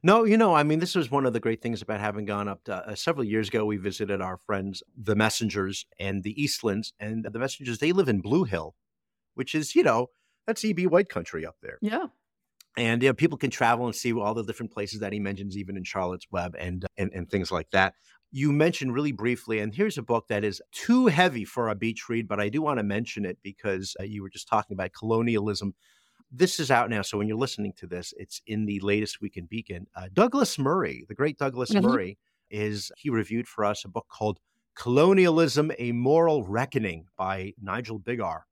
No, 0.04 0.24
you 0.24 0.36
know, 0.36 0.52
I 0.52 0.64
mean, 0.64 0.80
this 0.80 0.96
was 0.96 1.12
one 1.12 1.26
of 1.26 1.32
the 1.32 1.38
great 1.38 1.62
things 1.62 1.80
about 1.80 2.00
having 2.00 2.24
gone 2.24 2.48
up 2.48 2.64
to, 2.64 2.74
uh, 2.74 2.96
several 2.96 3.22
years 3.22 3.46
ago. 3.46 3.64
We 3.64 3.76
visited 3.76 4.20
our 4.20 4.36
friends, 4.36 4.82
the 5.00 5.14
Messengers 5.14 5.86
and 5.96 6.24
the 6.24 6.34
Eastlands, 6.34 6.92
and 6.98 7.24
the 7.24 7.38
Messengers. 7.38 7.78
They 7.78 7.92
live 7.92 8.08
in 8.08 8.20
Blue 8.20 8.42
Hill, 8.42 8.74
which 9.34 9.54
is, 9.54 9.76
you 9.76 9.84
know, 9.84 10.08
that's 10.44 10.64
EB 10.64 10.86
White 10.86 11.08
country 11.08 11.46
up 11.46 11.54
there. 11.62 11.78
yeah, 11.80 12.06
and 12.76 13.02
you 13.02 13.10
know, 13.10 13.14
people 13.14 13.38
can 13.38 13.50
travel 13.50 13.86
and 13.86 13.94
see 13.94 14.12
all 14.12 14.34
the 14.34 14.42
different 14.42 14.72
places 14.72 15.00
that 15.00 15.12
he 15.12 15.20
mentions, 15.20 15.56
even 15.56 15.76
in 15.76 15.84
Charlotte's 15.84 16.26
Web 16.32 16.56
and 16.58 16.84
and, 16.96 17.12
and 17.12 17.30
things 17.30 17.52
like 17.52 17.70
that. 17.70 17.94
You 18.34 18.50
mentioned 18.50 18.94
really 18.94 19.12
briefly, 19.12 19.58
and 19.58 19.74
here's 19.74 19.98
a 19.98 20.02
book 20.02 20.28
that 20.28 20.42
is 20.42 20.62
too 20.72 21.06
heavy 21.06 21.44
for 21.44 21.68
a 21.68 21.74
beach 21.74 22.08
read, 22.08 22.26
but 22.26 22.40
I 22.40 22.48
do 22.48 22.62
want 22.62 22.78
to 22.78 22.82
mention 22.82 23.26
it 23.26 23.38
because 23.42 23.94
uh, 24.00 24.04
you 24.04 24.22
were 24.22 24.30
just 24.30 24.48
talking 24.48 24.74
about 24.74 24.94
colonialism. 24.94 25.74
This 26.30 26.58
is 26.60 26.70
out 26.70 26.90
now, 26.90 27.02
so 27.02 27.18
when 27.18 27.28
you're 27.28 27.36
listening 27.36 27.74
to 27.74 27.86
this, 27.86 28.14
it's 28.16 28.40
in 28.46 28.66
the 28.66 28.80
latest 28.80 29.20
Weekend 29.20 29.50
Beacon. 29.50 29.86
Uh, 29.94 30.08
Douglas 30.12 30.58
Murray, 30.58 31.04
the 31.08 31.14
great 31.14 31.38
Douglas 31.38 31.70
Mhm. 31.72 31.82
Murray, 31.82 32.18
is 32.50 32.90
he 32.96 33.10
reviewed 33.10 33.48
for 33.48 33.64
us 33.66 33.84
a 33.84 33.88
book 33.88 34.08
called 34.08 34.40
"Colonialism: 34.76 35.72
A 35.78 35.92
Moral 35.92 36.42
Reckoning" 36.44 37.08
by 37.16 37.54
Nigel 37.60 38.00
Biggar, 38.00 38.42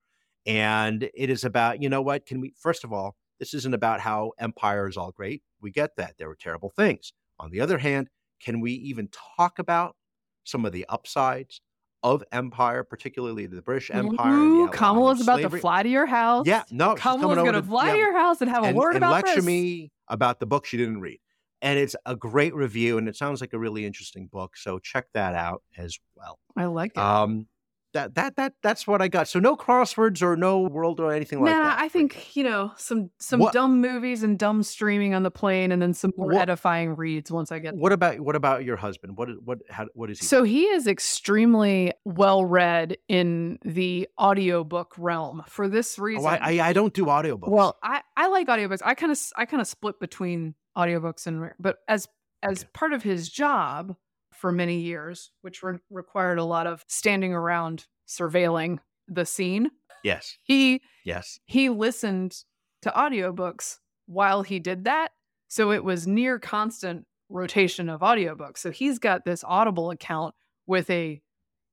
and 0.47 1.11
it 1.15 1.31
is 1.31 1.45
about 1.45 1.83
you 1.83 1.89
know 1.89 2.03
what? 2.03 2.27
Can 2.27 2.41
we 2.41 2.55
first 2.59 2.85
of 2.85 2.93
all 2.93 3.17
this 3.39 3.55
isn't 3.55 3.75
about 3.75 4.01
how 4.01 4.33
empire 4.39 4.87
is 4.89 4.99
all 4.99 5.13
great. 5.13 5.43
We 5.63 5.71
get 5.71 5.97
that. 5.97 6.17
There 6.19 6.29
were 6.29 6.37
terrible 6.37 6.69
things. 6.71 7.15
On 7.39 7.51
the 7.51 7.61
other 7.63 7.79
hand, 7.79 8.11
can 8.41 8.61
we 8.61 8.73
even 8.73 9.09
talk 9.37 9.59
about 9.59 9.97
some 10.45 10.65
of 10.65 10.73
the 10.73 10.87
upsides 10.89 11.61
of 12.03 12.25
empire, 12.33 12.83
particularly 12.83 13.47
the 13.47 13.63
British 13.63 13.91
Empire? 13.93 14.33
the 14.33 14.39
Ooh, 14.39 14.65
of 14.67 14.73
Kamala's 14.73 15.21
about 15.21 15.41
to 15.43 15.51
fly 15.51 15.83
to 15.83 15.89
your 15.89 16.07
house. 16.07 16.47
Yeah, 16.47 16.65
no, 16.71 16.95
Kamala's 16.95 17.37
going 17.37 17.53
to 17.53 17.61
to- 17.61 17.67
fly 17.67 17.89
yeah, 17.89 17.93
to 17.93 17.99
your 17.99 18.13
house 18.17 18.41
and 18.41 18.51
have 18.51 18.65
a 18.65 18.69
and, 18.69 18.77
word 18.77 18.95
and 18.95 19.05
about 19.05 19.13
lecture 19.13 19.37
this. 19.37 19.45
me 19.45 19.93
about 20.09 20.41
the 20.41 20.47
book 20.47 20.67
she 20.67 20.77
didn't 20.77 21.01
read. 21.01 21.21
And 21.63 21.79
it's 21.79 21.95
a 22.07 22.17
great 22.17 22.55
review, 22.55 22.97
and 22.97 23.07
it 23.07 23.17
sounds 23.17 23.43
like 23.43 23.53
a 23.53 23.59
really 23.59 23.85
interesting 23.85 24.29
book. 24.29 24.57
So 24.57 24.79
check 24.79 25.07
that 25.13 25.35
out 25.35 25.63
as 25.77 25.99
well. 26.15 26.39
I 26.57 26.65
like 26.65 26.93
it. 26.93 26.99
Um, 26.99 27.47
that 27.93 28.15
that 28.15 28.37
that 28.37 28.55
that's 28.63 28.87
what 28.87 29.03
I 29.03 29.09
got. 29.09 29.29
So 29.29 29.41
no 29.41 29.57
crosswords 29.57 30.23
or 30.23 30.37
no 30.37 30.61
world 30.61 31.01
or 31.01 31.13
anything 31.13 31.43
like 31.43 31.55
nah, 31.55 31.63
that. 31.63 31.79
I 31.81 31.89
think 31.89 32.37
you 32.37 32.45
know 32.45 32.73
some 32.77 33.11
some 33.19 33.41
What- 33.41 33.53
dumb 33.53 33.81
movies 33.81 34.23
and 34.23 34.39
dumb 34.39 34.63
streaming 34.63 35.15
on 35.15 35.23
the 35.23 35.31
plane, 35.31 35.73
and 35.73 35.81
then 35.83 35.93
some 35.95 36.13
more 36.17 36.29
What- 36.29 36.43
edifying 36.43 36.95
reads 36.97 37.31
once 37.33 37.51
I 37.51 37.59
get. 37.59 37.75
What 37.75 37.93
about 37.93 38.21
what 38.21 38.37
about 38.37 38.65
your 38.65 38.77
husband? 38.77 39.17
What 39.17 39.29
what 39.45 39.59
how, 39.69 39.87
what 39.95 40.11
is 40.11 40.21
he? 40.21 40.27
So 40.27 40.43
he 40.43 40.65
is 40.65 40.87
extremely 40.87 41.93
well 42.05 42.45
read 42.45 42.97
in 43.09 43.59
the 43.65 44.09
audiobook 44.19 44.95
realm. 44.97 45.43
For 45.49 45.69
this 45.69 45.99
reason, 45.99 46.25
oh, 46.25 46.29
I, 46.29 46.39
I 46.61 46.69
I 46.69 46.73
don't 46.73 46.95
do 46.95 47.07
audiobooks. 47.07 47.49
well, 47.51 47.77
I 47.83 48.03
I 48.17 48.29
like 48.29 48.47
audiobooks. 48.49 48.81
I 48.85 48.95
kind 48.95 49.13
of 49.13 49.19
I 49.37 49.45
kind 49.47 49.61
of 49.61 49.67
split 49.67 49.99
between 50.01 50.55
audiobooks 50.77 51.27
and 51.27 51.51
but 51.59 51.79
as 51.89 52.07
as 52.43 52.61
Okay. 52.63 52.71
part 52.73 52.93
of 52.93 53.03
his 53.03 53.29
job 53.29 53.97
for 54.41 54.51
many 54.51 54.81
years, 54.81 55.31
which 55.43 55.63
re- 55.63 55.79
required 55.91 56.39
a 56.39 56.45
lot 56.45 56.67
of 56.67 56.83
standing 56.89 57.35
around 57.35 57.87
surveilling 58.09 58.79
the 59.07 59.27
scene, 59.27 59.71
yes, 60.03 60.37
he 60.43 60.81
yes. 61.05 61.39
he 61.45 61.69
listened 61.69 62.35
to 62.83 62.91
audiobooks 62.91 63.77
while 64.07 64.43
he 64.43 64.59
did 64.59 64.85
that. 64.85 65.13
So 65.49 65.73
it 65.73 65.85
was 65.85 66.07
near 66.07 66.39
constant 66.39 67.07
rotation 67.29 67.89
of 67.89 68.01
audiobooks. 68.01 68.59
So 68.59 68.71
he's 68.71 68.99
got 68.99 69.25
this 69.25 69.45
Audible 69.47 69.91
account 69.91 70.35
with 70.67 70.89
a 70.91 71.21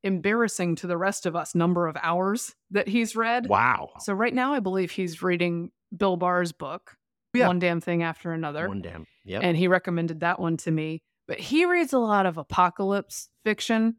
embarrassing 0.03 0.75
to 0.77 0.87
the 0.87 0.97
rest 0.97 1.25
of 1.25 1.35
us 1.35 1.55
number 1.55 1.87
of 1.87 1.95
hours 2.01 2.55
that 2.71 2.87
he's 2.87 3.15
read. 3.15 3.47
Wow. 3.47 3.91
So 3.99 4.13
right 4.13 4.33
now 4.33 4.53
I 4.53 4.59
believe 4.59 4.91
he's 4.91 5.23
reading 5.23 5.71
Bill 5.95 6.17
Barr's 6.17 6.51
book, 6.51 6.95
Yeah. 7.33 7.47
One 7.47 7.59
Damn 7.59 7.81
Thing 7.81 8.03
After 8.03 8.31
Another. 8.31 8.67
One 8.67 8.81
damn. 8.81 9.05
Yeah. 9.25 9.39
And 9.39 9.55
he 9.55 9.67
recommended 9.67 10.19
that 10.19 10.39
one 10.39 10.57
to 10.57 10.71
me. 10.71 11.01
But 11.27 11.39
he 11.39 11.65
reads 11.65 11.93
a 11.93 11.99
lot 11.99 12.25
of 12.25 12.37
apocalypse 12.37 13.29
fiction. 13.43 13.97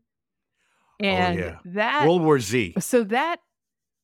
Oh, 1.01 1.05
and 1.05 1.39
Oh, 1.39 1.43
yeah. 1.45 1.57
that 1.67 2.07
World 2.07 2.23
War 2.23 2.41
Z. 2.41 2.75
so 2.81 3.05
that 3.05 3.41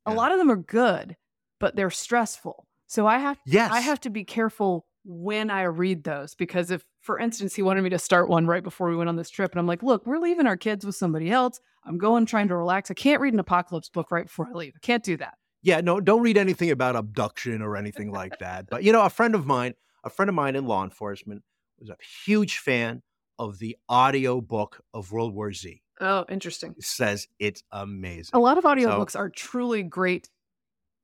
a 0.06 0.12
lot 0.14 0.30
of 0.32 0.38
them 0.38 0.50
are 0.50 0.56
good, 0.56 1.16
but 1.58 1.74
they're 1.74 1.90
stressful. 1.90 2.66
So 2.86 3.06
I 3.06 3.18
have 3.18 3.38
Yes. 3.46 3.72
I 3.72 3.80
have 3.80 3.98
to 4.00 4.10
be 4.10 4.24
careful 4.24 4.86
when 5.04 5.50
I 5.50 5.62
read 5.64 6.04
those 6.04 6.34
because 6.34 6.70
if 6.70 6.84
for 7.00 7.18
instance 7.18 7.54
he 7.54 7.62
wanted 7.62 7.82
me 7.82 7.90
to 7.90 7.98
start 7.98 8.28
one 8.28 8.46
right 8.46 8.62
before 8.62 8.88
we 8.88 8.96
went 8.96 9.08
on 9.08 9.16
this 9.16 9.28
trip 9.30 9.50
and 9.52 9.58
I'm 9.58 9.66
like, 9.66 9.82
"Look, 9.82 10.06
we're 10.06 10.18
leaving 10.18 10.46
our 10.46 10.56
kids 10.56 10.84
with 10.86 10.94
somebody 10.94 11.30
else. 11.30 11.60
I'm 11.84 11.98
going 11.98 12.26
trying 12.26 12.48
to 12.48 12.56
relax. 12.56 12.90
I 12.90 12.94
can't 12.94 13.20
read 13.20 13.34
an 13.34 13.40
apocalypse 13.40 13.88
book 13.88 14.10
right 14.10 14.26
before 14.26 14.48
I 14.48 14.52
leave. 14.52 14.74
I 14.76 14.80
can't 14.80 15.02
do 15.02 15.16
that." 15.16 15.34
Yeah, 15.62 15.80
no, 15.80 15.98
don't 16.00 16.22
read 16.22 16.36
anything 16.38 16.70
about 16.70 16.94
abduction 16.94 17.60
or 17.62 17.76
anything 17.76 18.12
like 18.12 18.38
that. 18.38 18.66
But 18.70 18.84
you 18.84 18.92
know, 18.92 19.02
a 19.02 19.10
friend 19.10 19.34
of 19.34 19.46
mine, 19.46 19.74
a 20.04 20.10
friend 20.10 20.28
of 20.28 20.34
mine 20.34 20.56
in 20.56 20.66
law 20.66 20.84
enforcement, 20.84 21.42
was 21.78 21.88
a 21.90 21.96
huge 22.26 22.58
fan 22.58 23.02
of 23.38 23.58
the 23.58 23.76
audio 23.88 24.40
book 24.40 24.82
of 24.92 25.12
World 25.12 25.34
War 25.34 25.52
Z. 25.52 25.82
Oh, 26.00 26.24
interesting. 26.28 26.74
Says 26.80 27.28
it's 27.38 27.62
amazing. 27.70 28.30
A 28.32 28.38
lot 28.38 28.58
of 28.58 28.64
audiobooks 28.64 29.16
are 29.16 29.28
truly 29.30 29.82
great 29.82 30.28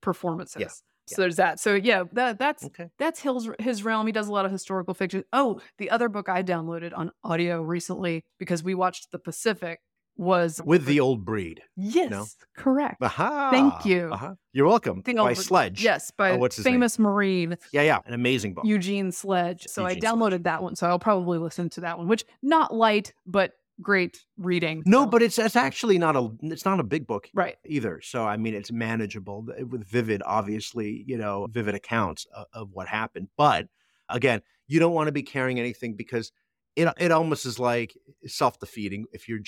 performances. 0.00 0.82
So 1.06 1.22
there's 1.22 1.36
that. 1.36 1.58
So 1.58 1.74
yeah, 1.74 2.04
that 2.12 2.38
that's 2.38 2.64
Okay. 2.66 2.88
that's 2.98 3.20
his 3.20 3.50
his 3.58 3.82
realm. 3.82 4.06
He 4.06 4.12
does 4.12 4.28
a 4.28 4.32
lot 4.32 4.44
of 4.46 4.52
historical 4.52 4.94
fiction. 4.94 5.24
Oh, 5.32 5.60
the 5.78 5.90
other 5.90 6.08
book 6.08 6.28
I 6.28 6.42
downloaded 6.44 6.96
on 6.96 7.10
audio 7.24 7.62
recently 7.62 8.24
because 8.38 8.62
we 8.62 8.74
watched 8.76 9.10
The 9.10 9.18
Pacific 9.18 9.80
was 10.20 10.60
With 10.64 10.84
the 10.84 11.00
old 11.00 11.24
breed. 11.24 11.62
yes, 11.76 12.36
correct. 12.56 13.02
Aha. 13.02 13.80
you. 13.84 14.10
Uh-huh. 14.12 14.34
You're 14.52 14.66
welcome. 14.66 15.02
The 15.04 15.14
By 15.14 15.20
old- 15.30 15.38
Sledge. 15.38 15.82
Yes, 15.82 16.10
by 16.10 16.32
Oh, 16.32 16.36
what's 16.38 16.56
his 16.56 16.64
name? 16.66 16.74
famous 16.74 16.98
Marine 16.98 17.56
Yeah, 17.72 17.82
yeah. 17.82 17.98
An 18.04 18.12
amazing 18.14 18.54
book. 18.54 18.64
Eugene 18.66 19.12
Sledge. 19.12 19.66
So 19.68 19.86
Eugene 19.88 20.04
I 20.04 20.06
downloaded 20.08 20.28
Sledge. 20.30 20.42
that 20.44 20.62
one. 20.62 20.76
So 20.76 20.86
I'll 20.86 20.98
probably 20.98 21.38
listen 21.38 21.70
to 21.70 21.80
that 21.80 21.96
one, 21.98 22.06
which 22.06 22.24
not 22.42 22.74
light 22.74 23.12
but 23.26 23.52
great 23.80 24.22
reading. 24.36 24.82
no, 24.84 25.04
so- 25.04 25.06
but 25.06 25.22
it's 25.22 25.38
it's 25.38 25.56
actually 25.56 25.96
not 25.96 26.14
a 26.16 26.28
it's 26.42 26.66
not 26.66 26.80
a 26.80 26.84
big 26.84 27.06
book 27.06 27.28
right. 27.32 27.56
either. 27.64 28.00
So 28.02 28.24
I 28.26 28.36
mean, 28.36 28.54
it's 28.54 28.70
manageable 28.70 29.46
with 29.70 29.84
vivid, 29.88 30.22
obviously, 30.26 31.02
you 31.06 31.16
know, 31.16 31.46
vivid 31.50 31.74
accounts 31.74 32.26
of, 32.34 32.46
of 32.52 32.68
what 32.72 32.88
happened. 32.88 33.28
But 33.38 33.68
again, 34.10 34.42
you 34.68 34.80
don't 34.80 34.92
want 34.92 35.08
to 35.08 35.12
be 35.12 35.22
carrying 35.22 35.58
anything 35.58 35.94
because 35.96 36.30
it 36.76 36.88
it 36.98 37.10
almost 37.10 37.46
is 37.46 37.58
like 37.58 37.96
self 38.26 38.60
defeating 38.60 39.06
if 39.12 39.28
you're 39.28 39.38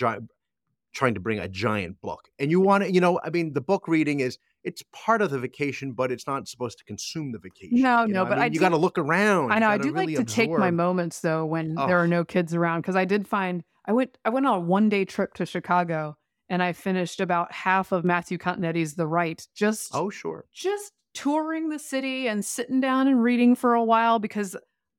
trying 0.92 1.14
to 1.14 1.20
bring 1.20 1.38
a 1.38 1.48
giant 1.48 2.00
book 2.00 2.28
and 2.38 2.50
you 2.50 2.60
want 2.60 2.84
to, 2.84 2.92
you 2.92 3.00
know, 3.00 3.18
I 3.24 3.30
mean, 3.30 3.52
the 3.54 3.60
book 3.60 3.88
reading 3.88 4.20
is 4.20 4.38
it's 4.64 4.82
part 4.92 5.22
of 5.22 5.30
the 5.30 5.38
vacation, 5.38 5.92
but 5.92 6.12
it's 6.12 6.26
not 6.26 6.46
supposed 6.46 6.78
to 6.78 6.84
consume 6.84 7.32
the 7.32 7.38
vacation. 7.38 7.80
No, 7.80 8.02
you 8.04 8.12
no, 8.12 8.22
know? 8.22 8.28
but 8.28 8.38
mean, 8.38 8.42
I 8.44 8.46
you 8.46 8.60
got 8.60 8.68
to 8.70 8.76
look 8.76 8.98
around. 8.98 9.52
I 9.52 9.58
know. 9.58 9.68
I 9.68 9.78
do 9.78 9.90
really 9.92 10.14
like 10.16 10.26
to 10.26 10.32
take 10.34 10.50
my 10.50 10.70
moments 10.70 11.20
though 11.20 11.44
when 11.46 11.74
Oh. 11.78 11.86
there 11.86 11.98
are 11.98 12.06
no 12.06 12.24
kids 12.24 12.54
around 12.54 12.82
because 12.82 12.94
I 12.96 13.04
did 13.04 13.26
find 13.26 13.64
I 13.86 13.92
went 13.92 14.18
I 14.24 14.30
went 14.30 14.46
on 14.46 14.58
a 14.58 14.60
one 14.60 14.88
day 14.88 15.04
trip 15.04 15.34
to 15.34 15.46
Chicago 15.46 16.16
and 16.48 16.62
I 16.62 16.72
finished 16.72 17.20
about 17.20 17.50
half 17.52 17.90
of 17.92 18.04
Matthew 18.04 18.38
Continetti's 18.38 18.94
The 18.94 19.06
Right 19.06 19.44
just 19.54 19.94
Oh, 19.94 20.10
sure. 20.10 20.44
just 20.52 20.92
touring 21.14 21.68
the 21.70 21.78
city 21.78 22.28
and 22.28 22.44
sitting 22.44 22.80
down 22.80 23.08
and 23.08 23.22
reading 23.22 23.54
for 23.54 23.74
a 23.74 23.84
while 23.84 24.18
because 24.18 24.56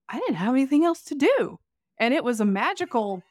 I 0.09 0.19
didn't 0.19 0.35
have 0.35 0.53
anything 0.53 0.83
else 0.85 1.01
to 1.05 1.15
do. 1.15 1.59
And 1.99 2.13
it 2.13 2.23
was 2.23 2.41
a 2.41 2.45
magical 2.45 3.21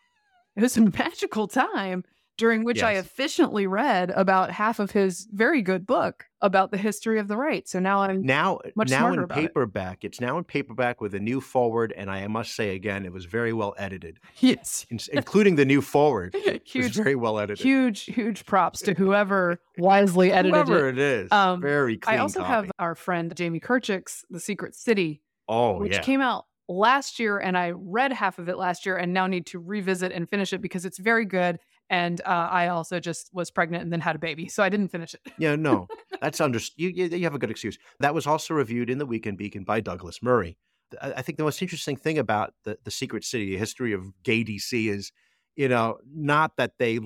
it 0.56 0.62
was 0.62 0.76
a 0.76 0.80
magical 0.98 1.48
time 1.48 2.04
during 2.38 2.64
which 2.64 2.82
I 2.82 2.92
efficiently 2.94 3.66
read 3.66 4.10
about 4.10 4.50
half 4.50 4.78
of 4.80 4.90
his 4.90 5.28
very 5.32 5.60
good 5.62 5.86
book 5.86 6.24
about 6.40 6.70
the 6.70 6.76
history 6.78 7.18
of 7.18 7.28
the 7.28 7.36
right. 7.36 7.68
So 7.68 7.78
now 7.78 8.00
I'm 8.00 8.22
Now, 8.22 8.58
much 8.74 8.88
now 8.90 8.98
smarter 9.00 9.18
in 9.18 9.24
about 9.24 9.38
it. 9.38 9.40
paperback, 9.48 10.04
it's 10.04 10.20
now 10.20 10.38
in 10.38 10.44
paperback 10.44 11.00
with 11.00 11.14
a 11.14 11.20
new 11.20 11.40
forward, 11.40 11.92
and 11.96 12.10
I 12.10 12.26
must 12.28 12.54
say 12.54 12.74
again, 12.74 13.04
it 13.04 13.12
was 13.12 13.26
very 13.26 13.52
well 13.52 13.74
edited, 13.78 14.18
yes. 14.40 14.86
in- 14.90 14.98
including 15.12 15.56
the 15.56 15.64
new 15.64 15.80
forward. 15.82 16.34
Huge 16.64 16.94
very 16.94 17.14
well 17.14 17.38
edited. 17.38 17.62
huge 17.64 18.04
huge 18.04 18.46
props 18.46 18.80
to 18.82 18.94
whoever 18.94 19.60
wisely 19.78 20.32
edited 20.32 20.54
Whoever 20.66 20.88
it. 20.88 20.98
it 20.98 20.98
is, 20.98 21.32
Um, 21.32 21.60
very 21.60 21.98
clean. 21.98 22.16
I 22.16 22.22
also 22.22 22.40
copy. 22.40 22.50
have 22.52 22.70
our 22.78 22.94
friend 22.94 23.34
Jamie 23.36 23.60
Kirchick's 23.60 24.24
The 24.30 24.40
Secret 24.40 24.74
City, 24.74 25.22
oh 25.48 25.78
which 25.78 25.92
yeah, 25.92 26.00
came 26.00 26.20
out 26.22 26.46
last 26.68 27.18
year, 27.18 27.38
and 27.38 27.58
I 27.58 27.72
read 27.76 28.12
half 28.12 28.38
of 28.38 28.48
it 28.48 28.56
last 28.56 28.86
year, 28.86 28.96
and 28.96 29.12
now 29.12 29.26
need 29.26 29.46
to 29.46 29.58
revisit 29.58 30.12
and 30.12 30.28
finish 30.30 30.52
it 30.52 30.62
because 30.62 30.84
it's 30.86 30.98
very 30.98 31.24
good. 31.26 31.58
And 31.92 32.22
uh, 32.22 32.48
I 32.50 32.68
also 32.68 33.00
just 33.00 33.28
was 33.34 33.50
pregnant 33.50 33.84
and 33.84 33.92
then 33.92 34.00
had 34.00 34.16
a 34.16 34.18
baby, 34.18 34.48
so 34.48 34.62
I 34.62 34.70
didn't 34.70 34.88
finish 34.88 35.12
it. 35.12 35.20
yeah, 35.36 35.56
no, 35.56 35.88
that's 36.22 36.40
under. 36.40 36.58
You, 36.74 36.88
you 36.88 37.24
have 37.24 37.34
a 37.34 37.38
good 37.38 37.50
excuse. 37.50 37.76
That 38.00 38.14
was 38.14 38.26
also 38.26 38.54
reviewed 38.54 38.88
in 38.88 38.96
the 38.96 39.04
Weekend 39.04 39.36
Beacon 39.36 39.62
by 39.62 39.80
Douglas 39.80 40.22
Murray. 40.22 40.56
I, 41.02 41.20
think 41.20 41.36
the 41.36 41.44
most 41.44 41.60
interesting 41.60 41.96
thing 41.96 42.16
about 42.16 42.54
the 42.64 42.78
the 42.82 42.90
Secret 42.90 43.24
City, 43.24 43.50
the 43.50 43.58
history 43.58 43.92
of 43.92 44.10
gay 44.22 44.42
DC, 44.42 44.88
is 44.88 45.12
you 45.54 45.68
know 45.68 45.98
not 46.10 46.56
that 46.56 46.78
they 46.78 46.98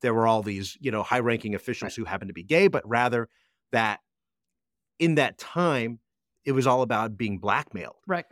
there 0.00 0.12
were 0.12 0.26
all 0.26 0.42
these 0.42 0.76
you 0.80 0.90
know 0.90 1.04
high 1.04 1.20
ranking 1.20 1.54
officials 1.54 1.94
who 1.94 2.04
happened 2.04 2.28
to 2.28 2.34
be 2.34 2.42
gay, 2.42 2.66
but 2.66 2.82
rather 2.88 3.28
that 3.70 4.00
in 4.98 5.14
that 5.14 5.38
time 5.38 6.00
it 6.44 6.50
was 6.50 6.66
all 6.66 6.82
about 6.82 7.16
being 7.16 7.38
blackmailed. 7.38 7.98
Right, 8.08 8.26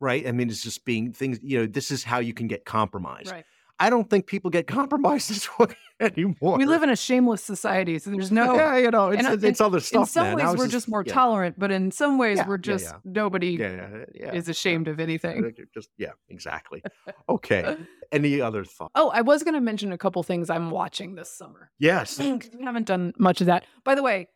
right? 0.00 0.26
I 0.26 0.32
mean, 0.32 0.48
it's 0.48 0.62
just 0.62 0.86
being 0.86 1.12
things, 1.12 1.38
you 1.42 1.58
know, 1.58 1.66
this 1.66 1.90
is 1.90 2.02
how 2.02 2.18
you 2.18 2.32
can 2.32 2.46
get 2.46 2.64
compromised. 2.64 3.30
right. 3.30 3.44
I 3.78 3.90
don't 3.90 4.08
think 4.08 4.26
people 4.26 4.50
get 4.50 4.66
compromised 4.66 5.30
this 5.30 5.48
way 5.58 5.68
anymore. 6.00 6.56
We 6.56 6.64
live 6.66 6.82
in 6.82 6.90
a 6.90 6.96
shameless 6.96 7.42
society, 7.42 7.98
so 7.98 8.10
there's 8.10 8.32
no. 8.32 8.54
yeah, 8.54 8.76
you 8.76 8.90
know, 8.90 9.10
it's, 9.10 9.24
and, 9.24 9.44
uh, 9.44 9.46
it's, 9.46 9.60
other 9.60 9.80
stuff. 9.80 10.02
in 10.02 10.06
some 10.06 10.36
man. 10.36 10.36
ways, 10.36 10.56
we're 10.56 10.68
just 10.68 10.88
more 10.88 11.04
yeah, 11.06 11.12
tolerant, 11.12 11.58
but 11.58 11.70
in 11.70 11.90
some 11.90 12.18
ways, 12.18 12.38
Yeah, 12.38 12.48
we're 12.48 12.58
just 12.58 12.94
nobody 13.04 13.56
is 13.56 14.48
ashamed 14.48 14.88
of 14.88 15.00
anything. 15.00 15.54
Just 15.74 15.90
yeah, 15.98 16.12
exactly. 16.28 16.82
Okay. 17.28 17.76
Any 18.12 18.40
other 18.40 18.64
thoughts? 18.64 18.92
Oh, 18.94 19.10
I 19.10 19.20
was 19.20 19.42
going 19.42 19.54
to 19.54 19.60
mention 19.60 19.90
a 19.90 19.98
couple 19.98 20.22
things 20.22 20.48
I'm 20.48 20.70
watching 20.70 21.16
this 21.16 21.30
summer. 21.30 21.70
Yes, 21.78 22.18
we 22.18 22.40
haven't 22.62 22.86
done 22.86 23.12
much 23.18 23.40
of 23.40 23.48
that. 23.48 23.64
By 23.84 23.94
the 23.94 24.02
way, 24.02 24.28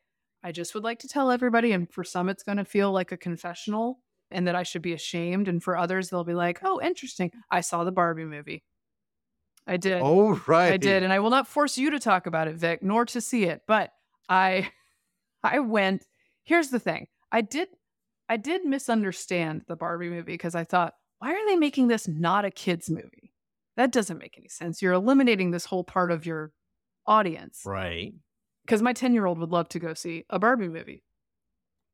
I 0.42 0.52
just 0.52 0.74
would 0.74 0.84
like 0.84 0.98
to 1.00 1.08
tell 1.08 1.30
everybody, 1.30 1.72
and 1.72 1.90
for 1.90 2.04
some, 2.04 2.28
it's 2.28 2.42
going 2.42 2.58
to 2.58 2.64
feel 2.64 2.90
like 2.92 3.12
a 3.12 3.16
confessional 3.16 4.00
and 4.30 4.46
that 4.46 4.54
I 4.54 4.62
should 4.62 4.82
be 4.82 4.92
ashamed. 4.92 5.48
And 5.48 5.62
for 5.62 5.76
others, 5.76 6.08
they'll 6.08 6.24
be 6.24 6.34
like, 6.34 6.60
oh, 6.62 6.80
interesting. 6.80 7.30
I 7.50 7.60
saw 7.60 7.84
the 7.84 7.92
Barbie 7.92 8.24
movie. 8.24 8.62
I 9.66 9.76
did. 9.76 10.00
Oh 10.02 10.40
right. 10.46 10.72
I 10.72 10.76
did. 10.76 11.02
And 11.02 11.12
I 11.12 11.18
will 11.20 11.30
not 11.30 11.46
force 11.46 11.78
you 11.78 11.90
to 11.90 11.98
talk 12.00 12.26
about 12.26 12.48
it, 12.48 12.56
Vic, 12.56 12.82
nor 12.82 13.04
to 13.06 13.20
see 13.20 13.44
it. 13.44 13.62
But 13.66 13.92
I, 14.28 14.70
I 15.42 15.60
went. 15.60 16.06
Here's 16.44 16.70
the 16.70 16.80
thing 16.80 17.06
I 17.30 17.40
did, 17.42 17.68
I 18.28 18.36
did 18.36 18.64
misunderstand 18.64 19.64
the 19.68 19.76
Barbie 19.76 20.08
movie 20.10 20.32
because 20.32 20.54
I 20.54 20.64
thought, 20.64 20.94
why 21.18 21.32
are 21.32 21.46
they 21.46 21.56
making 21.56 21.88
this 21.88 22.08
not 22.08 22.44
a 22.44 22.50
kid's 22.50 22.90
movie? 22.90 23.32
That 23.76 23.92
doesn't 23.92 24.18
make 24.18 24.36
any 24.36 24.48
sense. 24.48 24.82
You're 24.82 24.92
eliminating 24.94 25.50
this 25.50 25.64
whole 25.66 25.84
part 25.84 26.10
of 26.10 26.26
your 26.26 26.52
audience 27.06 27.62
Right. 27.64 28.12
because 28.64 28.82
my 28.82 28.92
10 28.92 29.14
year 29.14 29.26
old 29.26 29.38
would 29.38 29.50
love 29.50 29.68
to 29.70 29.78
go 29.78 29.94
see 29.94 30.24
a 30.30 30.38
Barbie 30.38 30.68
movie. 30.68 31.04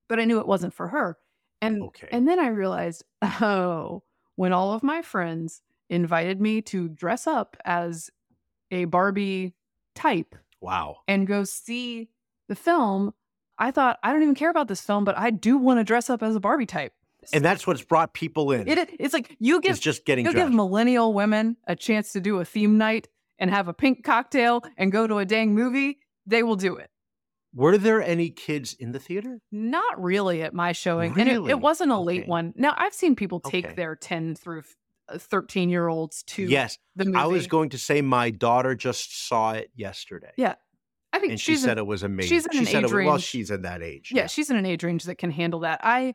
But 0.08 0.20
I 0.20 0.24
knew 0.24 0.38
it 0.40 0.46
wasn't 0.48 0.74
for 0.74 0.88
her. 0.88 1.18
And 1.60 1.82
Okay. 1.82 2.08
and 2.12 2.26
then 2.28 2.38
I 2.38 2.48
realized, 2.48 3.04
oh, 3.22 4.02
when 4.36 4.52
all 4.52 4.72
of 4.72 4.82
my 4.82 5.02
friends 5.02 5.62
invited 5.88 6.40
me 6.40 6.60
to 6.62 6.88
dress 6.88 7.26
up 7.26 7.56
as 7.64 8.10
a 8.70 8.84
Barbie 8.86 9.54
type 9.94 10.34
Wow. 10.60 10.98
and 11.06 11.26
go 11.26 11.44
see 11.44 12.08
the 12.48 12.56
film, 12.56 13.12
I 13.58 13.70
thought, 13.70 13.98
I 14.02 14.12
don't 14.12 14.22
even 14.22 14.34
care 14.34 14.50
about 14.50 14.68
this 14.68 14.80
film, 14.80 15.04
but 15.04 15.16
I 15.16 15.30
do 15.30 15.56
want 15.56 15.80
to 15.80 15.84
dress 15.84 16.10
up 16.10 16.22
as 16.22 16.36
a 16.36 16.40
Barbie 16.40 16.66
type. 16.66 16.92
And 17.32 17.44
that's 17.44 17.66
what's 17.66 17.82
brought 17.82 18.14
people 18.14 18.52
in. 18.52 18.68
It, 18.68 18.90
it's 19.00 19.12
like 19.14 19.34
you 19.40 19.60
give 19.60 19.72
It's 19.72 19.80
just 19.80 20.04
getting 20.04 20.26
you 20.26 20.32
give 20.32 20.52
millennial 20.52 21.12
women 21.12 21.56
a 21.66 21.74
chance 21.74 22.12
to 22.12 22.20
do 22.20 22.38
a 22.38 22.44
theme 22.44 22.78
night 22.78 23.08
and 23.38 23.50
have 23.50 23.66
a 23.68 23.72
pink 23.74 24.04
cocktail 24.04 24.62
and 24.76 24.92
go 24.92 25.06
to 25.06 25.18
a 25.18 25.24
dang 25.24 25.52
movie, 25.54 25.98
they 26.26 26.42
will 26.44 26.56
do 26.56 26.76
it. 26.76 26.88
Were 27.54 27.78
there 27.78 28.02
any 28.02 28.30
kids 28.30 28.74
in 28.74 28.92
the 28.92 29.00
theater? 29.00 29.40
Not 29.50 30.00
really 30.00 30.42
at 30.42 30.52
my 30.54 30.72
showing. 30.72 31.18
And 31.18 31.28
it, 31.28 31.50
it 31.50 31.58
wasn't 31.60 31.90
a 31.90 31.98
late 31.98 32.28
one. 32.28 32.52
Now, 32.54 32.74
I've 32.76 32.94
seen 32.94 33.16
people 33.16 33.40
take 33.40 33.64
Okay. 33.64 33.74
their 33.74 33.96
10 33.96 34.34
through 34.36 34.62
Uh, 35.08 35.18
13 35.18 35.68
year 35.70 35.86
olds 35.88 36.22
to 36.24 36.42
Yes. 36.42 36.78
the 36.96 37.04
movie. 37.04 37.16
I 37.16 37.26
was 37.26 37.46
going 37.46 37.68
to 37.70 37.78
say 37.78 38.00
my 38.02 38.30
daughter 38.30 38.74
just 38.74 39.26
saw 39.28 39.52
it 39.52 39.70
yesterday. 39.74 40.32
Yeah. 40.36 40.56
I 41.12 41.18
think 41.20 41.30
And 41.32 41.40
she 41.40 41.56
said 41.56 41.72
in, 41.72 41.78
it 41.78 41.86
was 41.86 42.02
amazing. 42.02 42.28
she's 42.36 42.46
in 42.46 42.52
she 42.52 42.58
an 42.58 42.64
said 42.66 42.84
age 42.84 42.90
it, 42.92 43.04
well, 43.06 43.18
she's 43.18 43.50
in 43.50 43.62
that 43.62 43.82
age. 43.82 44.10
yeah, 44.14 44.26
she's 44.26 44.50
in 44.50 44.56
an 44.56 44.66
age 44.66 44.82
range 44.84 45.04
that 45.04 45.16
can 45.16 45.30
handle 45.30 45.60
that. 45.60 45.80
I, 45.82 46.14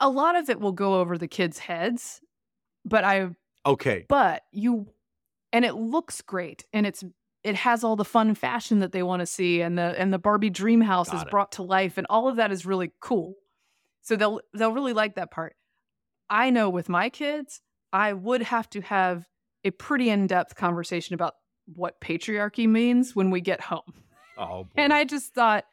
a 0.00 0.08
lot 0.10 0.36
of 0.36 0.50
it 0.50 0.60
will 0.60 0.72
go 0.72 1.00
over 1.00 1.16
the 1.16 1.28
kids' 1.28 1.58
heads, 1.58 2.20
but 2.84 3.04
I, 3.04 3.28
Okay. 3.64 4.04
but 4.08 4.42
you, 4.52 4.88
and 5.52 5.64
it 5.64 5.74
looks 5.74 6.20
great 6.20 6.64
and 6.72 6.86
it's, 6.86 7.04
it 7.44 7.54
has 7.54 7.84
all 7.84 7.94
the 7.96 8.04
fun 8.04 8.34
fashion 8.34 8.80
that 8.80 8.90
they 8.92 9.02
want 9.04 9.20
to 9.20 9.26
see 9.26 9.60
and 9.62 9.78
the 9.78 9.94
and 9.98 10.12
the 10.12 10.18
Barbie 10.18 10.50
dream 10.50 10.80
house 10.80 11.14
is 11.14 11.22
it. 11.22 11.30
brought 11.30 11.52
to 11.52 11.62
life 11.62 11.96
and 11.96 12.06
all 12.10 12.28
of 12.28 12.36
that 12.36 12.50
is 12.50 12.66
really 12.66 12.90
cool. 13.00 13.34
So 14.02 14.16
they'll 14.16 14.40
they'll 14.52 14.72
really 14.72 14.92
like 14.92 15.14
that 15.14 15.30
part. 15.30 15.54
I 16.28 16.50
know 16.50 16.68
with 16.68 16.88
my 16.88 17.08
kids, 17.08 17.62
I 17.92 18.12
would 18.12 18.42
have 18.42 18.68
to 18.70 18.80
have 18.82 19.26
a 19.64 19.70
pretty 19.70 20.10
in-depth 20.10 20.54
conversation 20.56 21.14
about 21.14 21.34
what 21.74 22.00
patriarchy 22.00 22.68
means 22.68 23.14
when 23.16 23.30
we 23.30 23.40
get 23.40 23.60
home. 23.60 23.92
Oh, 24.36 24.64
boy. 24.64 24.70
And 24.76 24.92
I 24.92 25.04
just 25.04 25.34
thought 25.34 25.64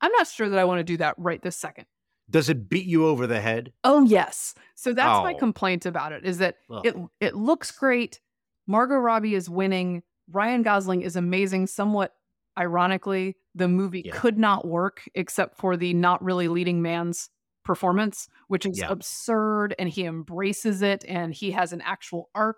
I'm 0.00 0.12
not 0.12 0.26
sure 0.26 0.48
that 0.48 0.58
I 0.58 0.64
want 0.64 0.80
to 0.80 0.84
do 0.84 0.96
that 0.98 1.14
right 1.18 1.40
this 1.42 1.56
second. 1.56 1.86
Does 2.28 2.48
it 2.48 2.68
beat 2.68 2.86
you 2.86 3.06
over 3.06 3.26
the 3.26 3.40
head? 3.40 3.72
Oh 3.84 4.04
yes. 4.04 4.54
So 4.74 4.92
that's 4.92 5.22
my 5.22 5.34
Oh. 5.34 5.38
complaint 5.38 5.86
about 5.86 6.12
it 6.12 6.24
is 6.24 6.38
that 6.38 6.56
Ugh. 6.70 6.84
it 6.86 6.96
it 7.20 7.34
looks 7.36 7.70
great. 7.70 8.20
Margot 8.66 8.96
Robbie 8.96 9.34
is 9.36 9.48
winning. 9.48 10.02
Ryan 10.32 10.62
Gosling 10.62 11.02
is 11.02 11.14
amazing. 11.14 11.68
Somewhat 11.68 12.14
ironically, 12.58 13.36
the 13.54 13.68
movie 13.68 14.02
Yeah. 14.06 14.12
could 14.16 14.38
not 14.38 14.66
work 14.66 15.02
except 15.14 15.56
for 15.58 15.76
the 15.76 15.94
not 15.94 16.22
really 16.22 16.48
leading 16.48 16.82
man's 16.82 17.30
performance, 17.66 18.28
which 18.48 18.64
is 18.64 18.78
Yeah. 18.78 18.88
absurd. 18.90 19.74
And 19.78 19.88
he 19.90 20.04
embraces 20.04 20.80
it 20.80 21.04
and 21.06 21.34
he 21.34 21.50
has 21.50 21.72
an 21.74 21.82
actual 21.82 22.30
arc 22.34 22.56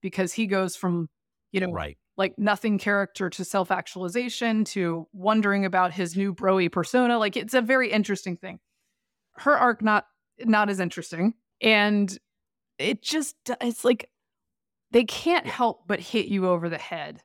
because 0.00 0.32
he 0.34 0.46
goes 0.46 0.76
from, 0.76 1.08
you 1.50 1.60
know, 1.60 1.72
Right. 1.72 1.98
like 2.16 2.38
nothing 2.38 2.78
character 2.78 3.28
to 3.30 3.44
self 3.44 3.70
actualization 3.72 4.64
to 4.66 5.08
wondering 5.12 5.64
about 5.64 5.92
his 5.92 6.16
new 6.16 6.32
broy 6.34 6.70
persona. 6.70 7.18
Like 7.18 7.36
it's 7.36 7.54
a 7.54 7.60
very 7.62 7.90
interesting 7.90 8.36
thing. 8.36 8.60
Her 9.32 9.56
arc 9.58 9.82
not 9.82 10.06
not 10.44 10.70
as 10.70 10.80
interesting, 10.80 11.34
and 11.60 12.16
it 12.78 13.02
just 13.02 13.36
it's 13.60 13.84
like 13.84 14.10
they 14.90 15.04
can't 15.04 15.46
help 15.46 15.86
but 15.86 16.00
hit 16.00 16.26
you 16.26 16.46
over 16.48 16.68
the 16.68 16.78
head 16.78 17.22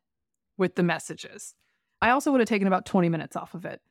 with 0.58 0.76
the 0.76 0.84
messages. 0.84 1.54
I 2.02 2.12
also 2.12 2.32
would 2.32 2.42
have 2.42 2.48
taken 2.50 2.68
about 2.68 2.86
twenty 2.86 3.10
minutes 3.10 3.36
off 3.36 3.54
of 3.54 3.66
it, 3.66 3.82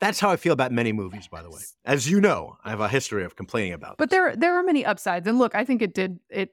That's 0.00 0.18
how 0.20 0.30
I 0.30 0.36
feel 0.36 0.52
about 0.52 0.72
many 0.72 0.92
movies, 0.92 1.28
by 1.28 1.42
the 1.42 1.50
way. 1.50 1.60
As 1.84 2.10
you 2.10 2.20
know, 2.20 2.56
I 2.64 2.70
have 2.70 2.80
a 2.80 2.88
history 2.88 3.24
of 3.24 3.36
complaining 3.36 3.72
about. 3.72 3.98
but 3.98 4.10
there 4.10 4.34
there 4.36 4.54
are 4.54 4.62
many 4.62 4.84
upsides. 4.84 5.26
And 5.26 5.38
look, 5.38 5.54
I 5.54 5.64
think 5.64 5.82
it 5.82 5.94
did 5.94 6.18
it. 6.28 6.50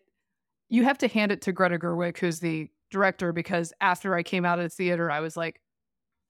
You 0.70 0.84
have 0.84 0.98
to 1.00 1.08
hand 1.08 1.32
it 1.32 1.42
to 1.44 1.52
Greta 1.54 1.78
Gerwig, 1.80 2.18
who's 2.18 2.40
the 2.40 2.70
director, 2.92 3.32
because 3.32 3.72
after 3.80 4.16
I 4.16 4.24
came 4.24 4.44
out 4.46 4.60
of 4.60 4.66
the 4.66 4.70
theater, 4.70 5.10
I 5.10 5.22
was 5.22 5.38
like, 5.38 5.62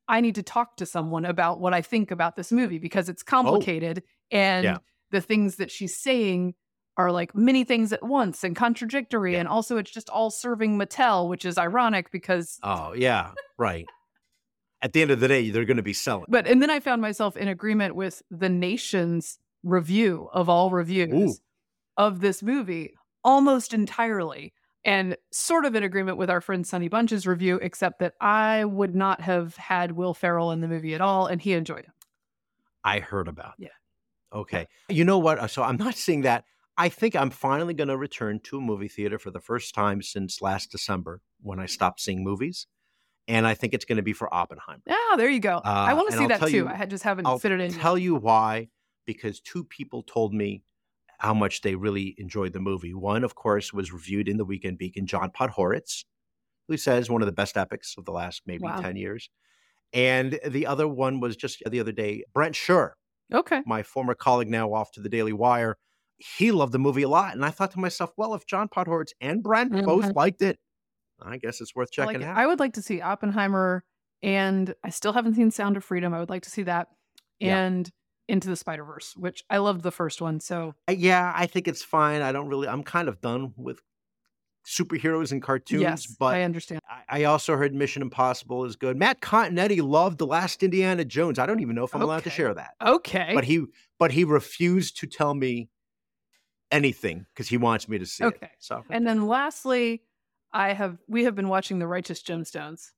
I 0.08 0.22
need 0.22 0.36
to 0.36 0.44
talk 0.44 0.78
to 0.78 0.86
someone 0.86 1.26
about 1.26 1.60
what 1.60 1.74
I 1.74 1.82
think 1.82 2.12
about 2.12 2.36
this 2.36 2.52
movie 2.52 2.78
because 2.80 3.10
it's 3.10 3.24
oh. 3.24 3.30
complicated 3.30 4.04
and 4.32 4.63
Yeah. 4.63 4.78
the 5.12 5.22
things 5.22 5.56
that 5.58 5.72
she's 5.72 5.98
saying 5.98 6.54
are 6.98 7.12
like 7.12 7.36
many 7.36 7.63
things 7.63 7.94
at 7.94 8.04
once 8.04 8.44
and 8.44 8.56
contradictory. 8.56 9.34
Yeah. 9.34 9.40
And 9.40 9.48
also, 9.48 9.78
it's 9.78 9.92
just 9.92 10.10
all 10.10 10.30
serving 10.30 10.78
Mattel, 10.80 11.30
which 11.30 11.46
is 11.46 11.58
ironic 11.58 12.12
because. 12.12 12.58
Oh, 12.63 12.94
yeah. 12.94 13.32
Right. 13.58 13.86
At 14.82 14.94
the 14.94 15.02
end 15.02 15.12
of 15.12 15.20
the 15.20 15.28
day, 15.28 15.50
they're 15.50 15.66
going 15.66 15.78
to 15.78 15.84
be 15.84 15.94
selling. 15.94 16.26
But 16.30 16.48
and 16.48 16.62
then 16.62 16.70
I 16.70 16.80
found 16.80 17.02
myself 17.02 17.36
in 17.36 17.48
agreement 17.48 17.96
with 17.96 18.22
the 18.30 18.50
nation's 18.50 19.40
review 19.63 20.30
of 20.34 20.50
all 20.50 20.70
reviews 20.70 21.13
Ooh. 21.13 21.42
of 21.98 22.20
this 22.22 22.44
movie 22.44 22.94
almost 23.24 23.74
entirely. 23.74 24.54
And 24.86 25.18
sort 25.32 25.66
of 25.66 25.76
in 25.76 25.84
agreement 25.84 26.18
with 26.18 26.30
our 26.30 26.40
friend 26.40 26.66
Sonny 26.66 26.88
Bunch's 26.88 27.28
review, 27.28 27.60
except 27.62 28.00
that 28.00 28.13
I 28.22 28.63
would 28.63 28.96
not 28.96 29.20
have 29.20 29.56
had 29.58 29.92
Will 29.92 30.13
Ferrell 30.13 30.52
in 30.52 30.62
the 30.62 30.68
movie 30.68 30.94
at 30.94 31.02
all, 31.02 31.28
and 31.28 31.42
he 31.42 31.52
enjoyed 31.54 31.80
it. 31.80 31.92
I 32.86 33.00
heard 33.00 33.28
about 33.28 33.56
Yeah. 33.58 33.68
that. 34.32 34.38
Okay. 34.38 34.68
You 34.88 35.04
know 35.04 35.18
what? 35.18 35.50
So 35.52 35.63
I'm 35.63 35.76
not 35.76 35.96
seeing 35.96 36.22
that. 36.22 36.46
I 36.78 36.88
think 36.88 37.16
I'm 37.16 37.32
finally 37.32 37.74
going 37.74 37.88
to 37.90 37.98
return 37.98 38.40
to 38.44 38.60
a 38.60 38.62
movie 38.62 38.88
theater 38.88 39.18
for 39.20 39.32
the 39.32 39.42
first 39.42 39.74
time 39.74 40.02
since 40.02 40.42
last 40.42 40.72
December 40.72 41.22
when 41.42 41.60
I 41.60 41.66
stopped 41.66 42.00
seeing 42.00 42.24
movies. 42.24 42.68
And 43.28 43.46
I 43.46 43.54
think 43.56 43.74
it's 43.74 43.86
going 43.86 43.98
to 43.98 44.04
be 44.04 44.13
for 44.13 44.34
Oppenheimer. 44.34 44.82
Ah, 44.90 45.16
there 45.18 45.30
you 45.30 45.40
go. 45.42 45.60
I 45.63 45.92
Uh, 45.92 45.96
want 45.96 46.12
to 46.12 46.18
see 46.18 46.28
that 46.28 46.42
too. 46.42 46.50
you- 46.50 46.68
I 46.68 46.86
just 46.86 47.04
haven't 47.04 47.26
I'll 47.26 47.40
fit 47.40 47.52
it 47.52 47.60
in. 47.60 47.72
tell 47.74 47.98
you 47.98 48.16
why. 48.16 48.70
Because 49.06 49.40
two 49.40 49.63
people 49.63 50.04
told 50.04 50.34
me 50.34 50.63
how 51.20 51.34
much 51.34 51.62
they 51.62 51.76
really 51.76 52.16
enjoyed 52.18 52.54
the 52.54 52.60
movie. 52.60 52.94
One, 52.94 53.24
of 53.24 53.36
course, 53.36 53.74
was 53.74 53.92
reviewed 53.92 54.28
in 54.30 54.38
the 54.38 54.46
Weekend 54.46 54.78
Beacon, 54.78 55.08
John 55.08 55.32
Podhoretz, 55.32 56.06
who 56.68 56.78
says 56.78 57.10
one 57.10 57.22
of 57.22 57.26
the 57.26 57.32
best 57.34 57.58
epics 57.58 57.96
of 57.98 58.06
the 58.06 58.12
last 58.12 58.44
maybe 58.46 58.63
Wow. 58.63 58.82
10 58.82 58.96
years. 58.98 59.30
And 59.94 60.40
the 60.46 60.66
other 60.68 60.88
one 60.88 61.20
was 61.20 61.36
just 61.36 61.62
the 61.66 61.80
other 61.80 61.94
day, 61.94 62.24
Brent 62.34 62.56
Scher, 62.56 62.92
Okay. 63.34 63.62
my 63.66 63.84
former 63.84 64.13
colleague 64.13 64.50
now 64.50 64.74
off 64.74 64.92
to 64.92 65.02
the 65.02 65.10
Daily 65.10 65.34
Wire. 65.34 65.78
He 66.18 66.52
loved 66.52 66.74
the 66.74 66.80
movie 66.80 67.04
a 67.04 67.10
lot. 67.10 67.34
And 67.34 67.46
I 67.46 67.50
thought 67.52 67.72
to 67.72 67.80
myself, 67.80 68.12
well, 68.18 68.34
if 68.34 68.46
John 68.46 68.68
Podhoretz 68.68 69.12
and 69.22 69.42
Brent 69.42 69.72
both 69.86 70.06
Mhm. 70.06 70.16
liked 70.16 70.42
it, 70.42 70.60
I 71.21 71.38
guess 71.38 71.62
it's 71.62 71.75
worth 71.75 71.89
I, 71.97 72.01
like 72.01 72.10
checking 72.15 72.21
it. 72.27 72.30
out. 72.30 72.38
I 72.38 72.45
would 72.47 72.60
like 72.60 72.73
to 72.73 72.82
see 72.82 73.01
Oppenheimer, 73.01 73.84
and 74.21 74.73
I 74.84 74.89
still 74.89 75.13
haven't 75.13 75.36
seen 75.36 75.51
Sound 75.51 75.77
of 75.77 75.84
Freedom. 75.84 76.13
I 76.13 76.19
would 76.19 76.30
like 76.30 76.43
to 76.43 76.49
see 76.49 76.63
that, 76.63 76.88
Yeah. 77.39 77.58
and 77.58 77.89
Into 78.27 78.49
the 78.49 78.56
Spider 78.58 78.84
Verse, 78.84 79.15
which 79.15 79.43
I 79.49 79.58
loved 79.58 79.84
the 79.84 79.91
first 79.91 80.21
one. 80.21 80.39
So 80.39 80.75
Uh, 80.88 80.93
yeah, 80.93 81.32
I 81.36 81.45
think 81.47 81.67
it's 81.67 81.84
fine. 81.84 82.21
I 82.21 82.32
don't 82.32 82.47
really, 82.49 82.67
I'm 82.67 82.84
kind 82.84 83.08
of 83.08 83.21
done 83.21 83.53
with 83.56 83.80
superheroes 84.65 85.32
and 85.32 85.41
cartoons, 85.41 85.82
yes, 85.82 86.08
but 86.08 86.36
I 86.36 86.41
understand. 86.43 86.82
I- 86.89 87.21
I 87.21 87.23
also 87.23 87.56
heard 87.56 87.73
Mission 87.73 88.01
Impossible 88.01 88.65
is 88.65 88.75
good. 88.75 88.97
Matt 88.97 89.21
Continetti 89.21 89.82
loved 89.82 90.17
The 90.17 90.27
Last 90.27 90.62
Indiana 90.62 91.06
Jones. 91.06 91.39
I 91.39 91.45
don't 91.45 91.62
even 91.62 91.73
know 91.73 91.86
if 91.86 91.95
I'm 91.95 92.01
allowed 92.01 92.23
to 92.25 92.30
share 92.30 92.53
that. 92.53 92.71
Okay. 92.86 93.32
But 93.34 93.45
he 93.45 93.63
but 93.97 94.12
he 94.12 94.25
refused 94.25 94.97
to 94.97 95.08
tell 95.08 95.34
me 95.34 95.69
anything 96.69 97.25
because 97.34 97.47
he 97.47 97.56
wants 97.56 97.88
me 97.88 97.97
to 97.97 98.06
see 98.06 98.25
it. 98.25 98.27
Okay. 98.27 98.49
So 98.60 98.84
and 98.89 99.08
then 99.08 99.25
lastly, 99.25 100.01
I 100.58 100.74
have 100.74 100.98
we 101.08 101.24
have 101.26 101.36
been 101.36 101.50
watching 101.50 101.78
The 101.78 101.86
Righteous 101.86 102.24
Gemstones 102.24 102.89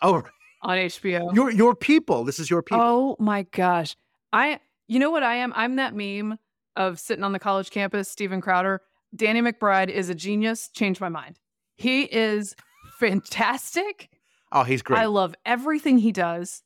oh, 0.00 0.22
on 0.62 0.78
HBO. 0.78 1.34
your 1.34 1.50
your 1.50 1.74
people. 1.74 2.24
This 2.24 2.38
is 2.38 2.48
your 2.48 2.62
people. 2.62 2.82
Oh 2.82 3.16
my 3.18 3.42
gosh. 3.42 3.94
I 4.32 4.60
you 4.88 4.98
know 4.98 5.10
what 5.10 5.22
I 5.22 5.34
am? 5.36 5.52
I'm 5.54 5.76
that 5.76 5.94
meme 5.94 6.38
of 6.74 6.98
sitting 6.98 7.22
on 7.22 7.32
the 7.32 7.38
college 7.38 7.70
campus, 7.70 8.08
Steven 8.08 8.40
Crowder. 8.40 8.80
Danny 9.14 9.42
McBride 9.42 9.90
is 9.90 10.08
a 10.08 10.14
genius. 10.14 10.70
Changed 10.70 10.98
my 10.98 11.10
mind. 11.10 11.38
He 11.76 12.04
is 12.04 12.56
fantastic. 12.98 14.08
Oh, 14.50 14.62
he's 14.62 14.80
great. 14.80 14.98
I 14.98 15.04
love 15.04 15.34
everything 15.44 15.98
he 15.98 16.12
does. 16.12 16.62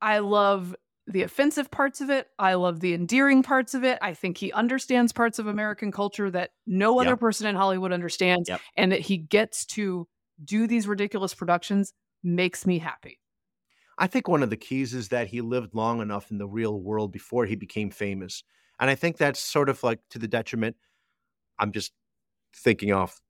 I 0.00 0.20
love 0.20 0.74
the 1.10 1.22
offensive 1.22 1.70
parts 1.70 2.00
of 2.00 2.10
it. 2.10 2.28
I 2.38 2.54
love 2.54 2.80
the 2.80 2.94
endearing 2.94 3.42
parts 3.42 3.74
of 3.74 3.82
it. 3.82 3.98
I 4.02 4.14
think 4.14 4.36
he 4.38 4.52
understands 4.52 5.12
parts 5.12 5.38
of 5.38 5.46
American 5.46 5.90
culture 5.90 6.30
that 6.30 6.50
no 6.66 7.00
other 7.00 7.10
Yep. 7.10 7.20
person 7.20 7.46
in 7.46 7.56
Hollywood 7.56 7.92
understands. 7.92 8.48
Yep. 8.48 8.60
And 8.76 8.92
that 8.92 9.00
he 9.00 9.16
gets 9.16 9.64
to 9.66 10.06
do 10.44 10.66
these 10.66 10.86
ridiculous 10.86 11.34
productions 11.34 11.94
makes 12.22 12.66
me 12.66 12.78
happy. 12.78 13.18
I 13.96 14.06
think 14.06 14.28
one 14.28 14.42
of 14.42 14.50
the 14.50 14.56
keys 14.56 14.94
is 14.94 15.08
that 15.08 15.28
he 15.28 15.40
lived 15.40 15.74
long 15.74 16.00
enough 16.00 16.30
in 16.30 16.38
the 16.38 16.46
real 16.46 16.80
world 16.80 17.10
before 17.10 17.46
he 17.46 17.56
became 17.56 17.90
famous. 17.90 18.44
And 18.78 18.88
I 18.88 18.94
think 18.94 19.16
that's 19.16 19.40
sort 19.40 19.68
of 19.68 19.82
like 19.82 20.00
to 20.10 20.18
the 20.20 20.28
detriment. 20.28 20.76
I'm 21.58 21.72
just 21.72 21.92
thinking 22.54 22.92
off 22.92 23.20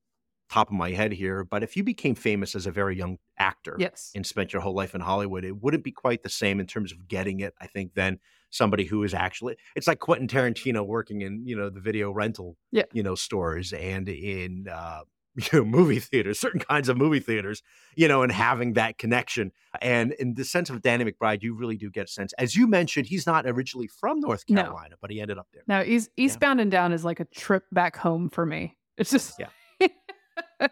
top 0.50 0.68
of 0.68 0.74
my 0.74 0.90
head 0.90 1.12
here, 1.12 1.44
but 1.44 1.62
if 1.62 1.76
you 1.76 1.84
became 1.84 2.14
famous 2.14 2.54
as 2.54 2.66
a 2.66 2.70
very 2.70 2.96
young 2.96 3.18
actor 3.38 3.76
Yes. 3.78 4.12
and 4.14 4.26
spent 4.26 4.52
your 4.52 4.62
whole 4.62 4.74
life 4.74 4.94
in 4.94 5.00
Hollywood, 5.00 5.44
it 5.44 5.60
wouldn't 5.62 5.84
be 5.84 5.92
quite 5.92 6.22
the 6.22 6.28
same 6.30 6.58
in 6.60 6.66
terms 6.66 6.90
of 6.92 7.06
getting 7.08 7.40
it, 7.40 7.54
I 7.60 7.66
think, 7.66 7.94
than 7.94 8.18
somebody 8.50 8.84
who 8.84 9.02
is 9.04 9.12
actually 9.12 9.56
it's 9.76 9.86
like 9.86 9.98
Quentin 9.98 10.26
Tarantino 10.26 10.86
working 10.86 11.20
in, 11.20 11.46
you 11.46 11.54
know, 11.56 11.68
the 11.68 11.80
video 11.80 12.10
rental 12.10 12.56
Yeah. 12.72 12.84
you 12.92 13.02
know, 13.02 13.14
stores 13.14 13.72
and 13.74 14.08
in 14.08 14.66
uh 14.72 15.00
you 15.52 15.58
know, 15.60 15.64
movie 15.64 16.00
theaters, 16.00 16.40
certain 16.40 16.58
kinds 16.58 16.88
of 16.88 16.96
movie 16.96 17.20
theaters, 17.20 17.62
you 17.94 18.08
know, 18.08 18.22
and 18.22 18.32
having 18.32 18.72
that 18.72 18.98
connection. 18.98 19.52
And 19.80 20.12
in 20.14 20.34
the 20.34 20.44
sense 20.44 20.68
of 20.68 20.82
Danny 20.82 21.04
McBride, 21.04 21.42
you 21.42 21.54
really 21.54 21.76
do 21.76 21.90
get 21.90 22.06
a 22.06 22.10
sense. 22.10 22.32
As 22.38 22.56
you 22.56 22.66
mentioned, 22.66 23.06
he's 23.06 23.24
not 23.24 23.46
originally 23.46 23.86
from 23.86 24.18
North 24.18 24.42
No. 24.48 24.62
Carolina, 24.62 24.96
but 25.00 25.10
he 25.12 25.20
ended 25.20 25.38
up 25.38 25.46
there. 25.52 25.62
Now, 25.68 25.82
East, 25.82 26.10
Eastbound 26.16 26.60
and 26.60 26.70
Down 26.72 26.92
is 26.92 27.04
like 27.04 27.20
a 27.20 27.24
trip 27.26 27.64
back 27.70 27.96
home 27.96 28.30
for 28.30 28.44
me 28.46 28.76
It's 28.96 29.10
just 29.12 29.38
Yeah. 29.38 29.48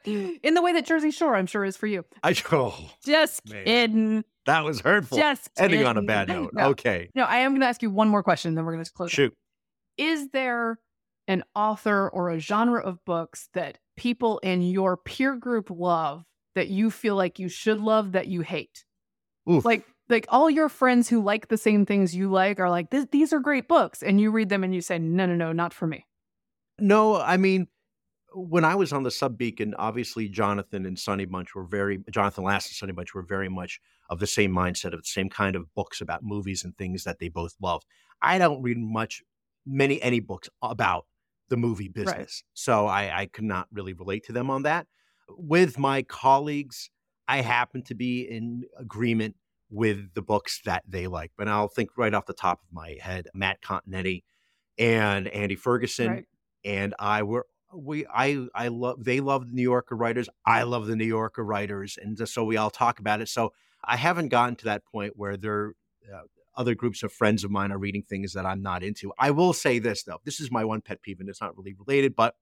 in 0.04 0.54
the 0.54 0.62
way 0.62 0.72
that 0.72 0.84
Jersey 0.86 1.10
Shore, 1.10 1.34
I'm 1.36 1.46
sure, 1.46 1.64
is 1.64 1.76
for 1.76 1.86
you. 1.86 2.04
I 2.22 2.34
oh, 2.52 2.90
Just 3.04 3.48
Man. 3.48 3.64
kidding. 3.64 4.24
that 4.46 4.64
was 4.64 4.80
hurtful. 4.80 5.18
Just 5.18 5.50
Ending 5.58 5.84
on 5.84 5.96
a 5.96 6.02
bad 6.02 6.28
note. 6.28 6.52
No, 6.52 6.68
Okay. 6.70 7.10
no, 7.14 7.24
I 7.24 7.38
am 7.38 7.52
going 7.52 7.60
to 7.60 7.66
ask 7.66 7.82
you 7.82 7.90
one 7.90 8.08
more 8.08 8.22
question, 8.22 8.54
then 8.54 8.64
we're 8.64 8.72
going 8.72 8.84
to 8.84 8.92
close. 8.92 9.10
it. 9.10 9.14
Shoot. 9.14 9.34
Is 9.98 10.28
there 10.30 10.78
an 11.28 11.42
author 11.54 12.08
or 12.08 12.30
a 12.30 12.38
genre 12.38 12.80
of 12.80 13.04
books 13.04 13.48
that 13.54 13.78
people 13.96 14.38
in 14.38 14.62
your 14.62 14.96
peer 14.96 15.34
group 15.36 15.70
love 15.70 16.24
that 16.54 16.68
you 16.68 16.90
feel 16.90 17.16
like 17.16 17.38
you 17.38 17.48
should 17.48 17.80
love 17.80 18.12
that 18.12 18.28
you 18.28 18.42
hate? 18.42 18.84
Oof. 19.50 19.64
Like, 19.64 19.84
like 20.08 20.26
all 20.28 20.48
your 20.50 20.68
friends 20.68 21.08
who 21.08 21.20
like 21.22 21.48
the 21.48 21.56
same 21.58 21.84
things 21.86 22.14
you 22.14 22.30
like 22.30 22.60
are 22.60 22.70
like, 22.70 22.90
these 23.10 23.32
are 23.32 23.40
great 23.40 23.66
books, 23.68 24.02
and 24.02 24.20
you 24.20 24.30
read 24.30 24.48
them 24.48 24.62
and 24.64 24.74
you 24.74 24.80
say, 24.80 24.98
no, 24.98 25.26
no, 25.26 25.34
no, 25.34 25.52
not 25.52 25.72
for 25.74 25.86
me. 25.86 26.06
No, 26.78 27.16
I 27.16 27.36
mean, 27.38 27.66
when 28.36 28.64
I 28.66 28.74
was 28.74 28.92
on 28.92 29.02
the 29.02 29.10
Sub 29.10 29.38
Beacon, 29.38 29.74
obviously 29.78 30.28
Jonathan 30.28 30.84
and 30.84 30.98
Sonny 30.98 31.24
Bunch 31.24 31.54
were 31.54 31.64
very 31.64 32.04
Jonathan 32.10 32.44
Last 32.44 32.66
and 32.68 32.74
Sonny 32.76 32.92
Bunch 32.92 33.14
were 33.14 33.22
very 33.22 33.48
much 33.48 33.80
of 34.10 34.20
the 34.20 34.26
same 34.26 34.52
mindset 34.52 34.92
of 34.92 35.00
the 35.00 35.06
same 35.06 35.30
kind 35.30 35.56
of 35.56 35.72
books 35.74 36.00
about 36.02 36.22
movies 36.22 36.62
and 36.62 36.76
things 36.76 37.04
that 37.04 37.18
they 37.18 37.28
both 37.28 37.54
loved. 37.62 37.86
I 38.20 38.38
don't 38.38 38.62
read 38.62 38.78
much, 38.78 39.22
many 39.64 40.00
any 40.02 40.20
books 40.20 40.48
about 40.60 41.06
the 41.48 41.56
movie 41.56 41.88
business, 41.88 42.44
so 42.54 42.86
I, 42.86 43.20
I 43.22 43.26
could 43.26 43.44
not 43.44 43.68
really 43.72 43.94
relate 43.94 44.24
to 44.26 44.32
them 44.32 44.50
on 44.50 44.64
that. 44.64 44.86
With 45.28 45.78
my 45.78 46.02
colleagues, 46.02 46.90
I 47.26 47.40
happen 47.40 47.82
to 47.84 47.94
be 47.94 48.20
in 48.22 48.64
agreement 48.78 49.36
with 49.70 50.14
the 50.14 50.22
books 50.22 50.60
that 50.64 50.84
they 50.86 51.06
like. 51.06 51.32
But 51.38 51.48
I'll 51.48 51.68
think 51.68 51.90
right 51.96 52.12
off 52.14 52.26
the 52.26 52.34
top 52.34 52.60
of 52.62 52.72
my 52.72 52.96
head, 53.00 53.28
Matt 53.34 53.62
Continetti 53.62 54.22
and 54.78 55.26
Andy 55.28 55.56
Ferguson 55.56 56.08
Right. 56.10 56.24
and 56.64 56.94
I 56.98 57.22
were 57.22 57.46
we 57.74 58.06
I 58.06 58.46
I 58.54 58.68
love 58.68 59.02
they 59.04 59.20
love 59.20 59.46
the 59.48 59.52
New 59.52 59.62
Yorker 59.62 59.96
writers. 59.96 60.28
I 60.44 60.62
love 60.62 60.86
the 60.86 60.96
New 60.96 61.06
Yorker 61.06 61.44
writers, 61.44 61.98
and 62.00 62.16
just 62.16 62.34
so 62.34 62.44
we 62.44 62.56
all 62.56 62.70
talk 62.70 62.98
about 63.00 63.20
it. 63.20 63.28
So 63.28 63.52
I 63.84 63.96
haven't 63.96 64.28
gotten 64.28 64.56
to 64.56 64.64
that 64.66 64.84
point 64.84 65.14
where 65.16 65.36
there 65.36 65.72
uh, 66.12 66.22
other 66.56 66.74
groups 66.74 67.02
of 67.02 67.12
friends 67.12 67.44
of 67.44 67.50
mine 67.50 67.72
are 67.72 67.78
reading 67.78 68.02
things 68.02 68.32
that 68.32 68.46
I'm 68.46 68.62
not 68.62 68.82
into. 68.82 69.12
I 69.18 69.30
will 69.30 69.52
say 69.52 69.78
this 69.78 70.02
though, 70.04 70.20
this 70.24 70.40
is 70.40 70.50
my 70.50 70.64
one 70.64 70.80
pet 70.80 71.02
peeve, 71.02 71.20
and 71.20 71.28
it's 71.28 71.40
not 71.40 71.56
really 71.56 71.74
related, 71.74 72.16
but 72.16 72.34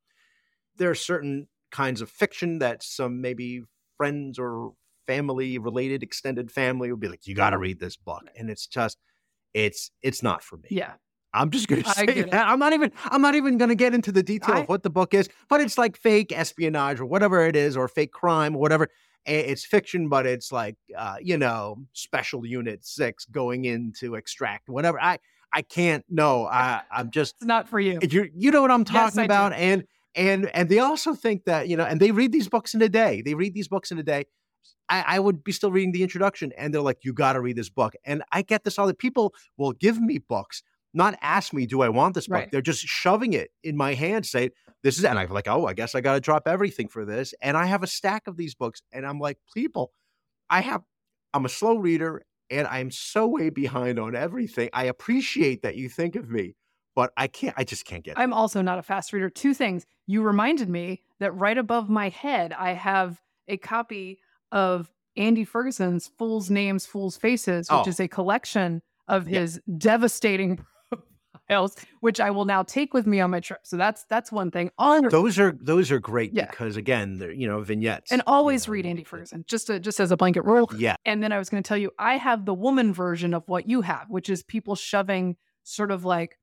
there 0.77 0.91
are 0.91 0.95
certain 0.95 1.49
kinds 1.71 2.01
of 2.01 2.11
fiction 2.11 2.59
that 2.61 2.83
some 2.83 3.21
maybe 3.21 3.63
friends 3.97 4.39
or 4.39 4.73
family 5.07 5.59
related 5.59 6.03
extended 6.03 6.51
family 6.51 6.91
would 6.91 7.01
be 7.01 7.09
like, 7.09 7.27
you 7.27 7.35
got 7.35 7.51
to 7.51 7.59
read 7.59 7.81
this 7.81 7.97
book, 7.97 8.23
and 8.37 8.51
it's 8.51 8.67
just 8.67 8.99
it's 9.53 9.91
it's 10.03 10.23
not 10.23 10.43
for 10.43 10.57
me. 10.57 10.69
Yeah. 10.71 10.95
I'm 11.35 11.51
just 11.51 11.69
gonna 11.69 11.83
I 11.87 11.93
say 11.93 12.05
it. 12.07 12.31
that. 12.31 12.47
I'm 12.49 12.59
not 12.59 12.73
even 12.73 12.93
I'm 13.05 13.21
not 13.21 13.35
even 13.35 13.59
gonna 13.59 13.75
get 13.75 13.93
into 13.95 14.13
the 14.13 14.23
detail 14.23 14.55
I- 14.55 14.61
of 14.61 14.69
what 14.69 14.83
the 14.83 14.91
book 14.91 15.13
is, 15.15 15.29
but 15.49 15.61
it's 15.61 15.77
like 15.77 15.97
fake 15.97 16.33
espionage 16.33 17.01
or 17.01 17.07
whatever 17.07 17.45
it 17.47 17.57
is, 17.57 17.77
or 17.77 17.89
fake 17.89 18.13
crime 18.13 18.55
or 18.57 18.61
whatever. 18.61 18.89
It's 19.27 19.65
fiction, 19.65 20.09
but 20.09 20.27
it's 20.27 20.53
like 20.53 20.77
uh, 20.97 21.17
you 21.21 21.37
know, 21.39 21.79
special 21.93 22.47
unit 22.47 22.85
six 22.85 23.25
going 23.25 23.65
in 23.65 23.93
to 24.01 24.15
extract 24.17 24.69
whatever. 24.69 25.01
I 25.01 25.19
I 25.53 25.63
can't 25.63 26.05
no, 26.09 26.47
I 26.47 26.83
I'm 26.91 27.11
just 27.11 27.37
It's 27.37 27.45
not 27.47 27.69
for 27.69 27.81
you. 27.81 27.99
you 28.03 28.31
you 28.35 28.51
know 28.51 28.63
what 28.63 28.71
I'm 28.71 28.85
Yes, 28.91 29.15
talking 29.15 29.21
do. 29.21 29.25
about. 29.25 29.53
And 29.55 29.85
and 30.15 30.51
and 30.55 30.69
they 30.69 30.79
also 30.79 31.15
think 31.15 31.45
that, 31.47 31.69
you 31.69 31.77
know, 31.77 31.85
and 31.85 31.99
they 32.01 32.11
read 32.13 32.33
these 32.33 32.49
books 32.49 32.75
in 32.75 32.83
a 32.83 32.89
day. 32.89 33.23
They 33.25 33.35
read 33.35 33.55
these 33.55 33.67
books 33.67 33.91
in 33.91 33.99
a 33.99 34.03
day. 34.03 34.27
I, 34.91 35.05
I 35.17 35.19
would 35.19 35.43
be 35.43 35.53
still 35.53 35.73
reading 35.73 35.93
the 35.93 36.03
introduction 36.03 36.53
and 36.59 36.73
they're 36.75 36.83
like, 36.83 36.99
you 37.05 37.13
gotta 37.15 37.41
read 37.41 37.57
this 37.57 37.71
book. 37.71 37.95
And 38.05 38.23
I 38.31 38.43
get 38.43 38.65
this 38.65 38.79
all 38.79 38.87
the 38.87 38.95
people 38.95 39.35
will 39.57 39.73
give 39.73 39.99
me 40.01 40.19
books, 40.19 40.63
not 40.95 41.19
ask 41.21 41.53
me, 41.53 41.67
do 41.67 41.83
I 41.83 41.89
want 41.89 42.15
this 42.15 42.27
book? 42.29 42.35
Right. 42.37 42.51
They're 42.51 42.63
just 42.63 42.83
shoving 42.87 43.33
it 43.33 43.51
in 43.63 43.77
my 43.77 43.95
hand, 43.95 44.25
say, 44.27 44.51
this 44.83 44.99
is 44.99 45.05
and 45.05 45.19
I'm 45.19 45.29
like, 45.31 45.49
oh, 45.49 45.67
I 45.67 45.75
guess 45.75 45.95
I 45.95 46.01
gotta 46.01 46.21
drop 46.21 46.47
everything 46.47 46.89
for 46.89 47.05
this. 47.05 47.35
And 47.43 47.57
I 47.57 47.67
have 47.67 47.83
a 47.83 47.87
stack 47.87 48.27
of 48.27 48.37
these 48.37 48.55
books, 48.55 48.81
and 48.93 49.05
I'm 49.07 49.19
like, 49.19 49.39
people, 49.55 49.93
I 50.49 50.61
have 50.61 50.83
I'm 51.33 51.45
a 51.45 51.49
slow 51.49 51.77
reader 51.77 52.23
and 52.51 52.67
I'm 52.69 52.91
so 52.91 53.27
way 53.27 53.51
behind 53.51 53.99
on 53.99 54.15
everything. 54.15 54.71
I 54.73 54.85
appreciate 54.85 55.63
that 55.63 55.75
you 55.77 55.89
think 55.89 56.15
of 56.15 56.31
me, 56.31 56.55
but 56.95 57.13
I 57.17 57.27
can't 57.27 57.55
I 57.59 57.65
just 57.65 57.85
can't 57.87 58.05
get 58.05 58.13
it. 58.13 58.21
I'm 58.21 58.33
also 58.33 58.63
not 58.63 58.79
a 58.79 58.83
fast 58.83 59.13
reader. 59.13 59.31
Two 59.31 59.53
things. 59.55 59.85
You 60.07 60.23
reminded 60.23 60.69
me 60.69 61.03
that 61.19 61.33
right 61.33 61.57
above 61.59 61.89
my 61.89 62.11
head, 62.11 62.53
I 62.53 62.73
have 62.75 63.21
a 63.49 63.57
copy 63.57 64.21
of 64.53 64.93
Andy 65.17 65.45
Ferguson's 65.45 66.09
Fool's 66.19 66.51
Names, 66.51 66.87
Fool's 66.87 67.17
Faces, 67.17 67.69
which 67.71 67.87
Oh. 67.87 67.89
is 67.89 67.99
a 68.01 68.07
collection 68.09 68.83
of 69.09 69.29
Yeah. 69.29 69.41
his 69.41 69.61
devastating 69.79 70.65
profiles, 71.49 71.77
which 72.01 72.21
I 72.21 72.31
will 72.31 72.45
now 72.45 72.63
take 72.63 72.95
with 72.95 73.07
me 73.07 73.21
on 73.21 73.31
my 73.31 73.41
trip. 73.41 73.61
So 73.65 73.77
that's 73.77 74.05
that's 74.05 74.31
one 74.33 74.51
thing. 74.51 74.71
On 74.79 75.09
Those 75.09 75.39
are 75.39 75.53
those 75.61 75.91
are 75.91 75.99
great 75.99 76.33
Yeah. 76.35 76.47
because 76.51 76.77
again, 76.77 77.19
they're 77.19 77.33
you 77.33 77.47
know 77.47 77.61
vignettes 77.63 78.13
and 78.13 78.21
you 78.21 78.25
always 78.27 78.67
know, 78.67 78.73
read 78.73 78.87
Andy 78.87 79.05
Ferguson, 79.05 79.45
just 79.47 79.67
to, 79.69 79.79
just 79.81 80.01
as 80.01 80.11
a 80.11 80.17
blanket 80.17 80.45
rule. 80.45 80.71
Yeah, 80.77 80.97
And 81.05 81.23
then 81.23 81.33
I 81.33 81.39
was 81.39 81.49
going 81.51 81.63
to 81.63 81.67
tell 81.69 81.77
you, 81.79 81.91
I 81.99 82.17
have 82.17 82.45
the 82.45 82.55
woman 82.55 82.93
version 82.93 83.35
of 83.35 83.45
what 83.49 83.69
you 83.69 83.81
have, 83.83 84.07
which 84.09 84.29
is 84.29 84.43
people 84.43 84.75
shoving 84.75 85.37
sort 85.63 85.91
of 85.91 86.05
like 86.05 86.39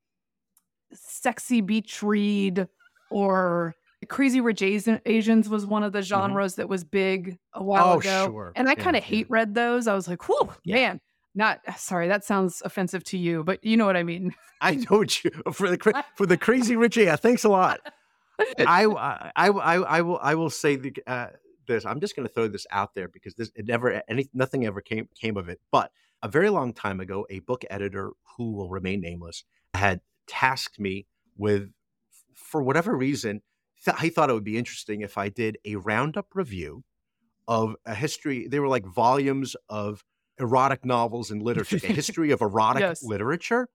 sexy 0.94 1.62
beach 1.62 2.02
read 2.04 2.68
or 3.10 3.76
Crazy 4.08 4.42
Rich 4.42 4.62
Asian, 4.64 5.00
Asians 5.06 5.48
was 5.48 5.64
one 5.66 5.84
of 5.84 5.94
the 5.94 6.02
genres 6.02 6.56
that 6.56 6.68
was 6.68 6.84
big 6.84 7.38
a 7.54 7.64
while 7.64 7.98
Mm-hmm. 8.00 8.08
Oh, 8.10 8.24
ago. 8.26 8.26
sure. 8.32 8.52
And 8.56 8.68
I 8.68 8.74
kind 8.76 8.96
of 8.96 9.04
yeah. 9.04 9.10
hate 9.10 9.28
read 9.30 9.54
those. 9.54 9.88
I 9.88 9.94
was 9.94 10.08
like, 10.08 10.28
whew, 10.28 10.50
Yeah. 10.64 10.76
man. 10.76 11.02
Not 11.34 11.60
sorry, 11.78 12.08
that 12.10 12.26
sounds 12.26 12.62
offensive 12.66 13.04
to 13.06 13.18
you, 13.18 13.44
but 13.44 13.64
you 13.64 13.78
know 13.78 13.86
what 13.86 13.96
I 13.96 14.04
mean. 14.04 14.36
I 14.62 14.76
know 14.76 14.98
what 14.98 15.24
you 15.24 15.32
for 15.54 15.70
the 15.70 16.04
for 16.16 16.26
the 16.26 16.38
crazy 16.38 16.76
rich. 16.76 16.98
Yeah, 16.98 17.16
thanks 17.16 17.44
a 17.44 17.50
lot. 17.50 17.80
I 18.60 18.86
I 18.86 18.86
I 19.36 19.48
I, 19.50 19.76
I 19.76 20.02
will 20.02 20.20
I 20.22 20.36
will 20.36 20.50
say 20.50 20.76
the, 20.76 20.94
uh, 21.08 21.28
this. 21.68 21.86
I'm 21.86 22.00
just 22.00 22.16
going 22.16 22.28
to 22.28 22.34
throw 22.34 22.48
this 22.48 22.68
out 22.72 22.94
there 22.96 23.08
because 23.08 23.34
this 23.36 23.52
it 23.56 23.66
never 23.66 24.02
any 24.08 24.30
nothing 24.34 24.66
ever 24.66 24.82
came 24.82 25.08
came 25.20 25.38
of 25.38 25.48
it. 25.48 25.62
But 25.72 25.92
a 26.24 26.28
very 26.28 26.50
long 26.50 26.74
time 26.74 27.00
ago, 27.00 27.26
a 27.30 27.40
book 27.40 27.64
editor 27.70 28.12
who 28.38 28.52
will 28.52 28.70
remain 28.70 29.02
nameless 29.02 29.44
had 29.74 30.02
tasked 30.28 30.80
me 30.80 31.08
with, 31.38 31.72
for 32.36 32.62
whatever 32.62 32.96
reason, 32.96 33.42
th- 33.84 33.98
he 34.00 34.10
thought 34.10 34.30
it 34.30 34.34
would 34.34 34.44
be 34.44 34.58
interesting 34.58 35.02
if 35.02 35.18
I 35.18 35.30
did 35.30 35.58
a 35.66 35.78
roundup 35.78 36.28
review 36.34 36.84
of 37.48 37.76
a 37.86 37.96
history. 37.96 38.48
They 38.48 38.60
were 38.60 38.68
like 38.68 38.86
volumes 38.86 39.56
of 39.70 40.04
erotic 40.42 40.84
novels 40.86 41.32
and 41.32 41.42
literature, 41.42 41.78
a 41.78 41.80
history 41.94 42.32
of 42.32 42.42
erotic 42.42 42.82
Yes. 42.82 43.04
literature. 43.04 43.70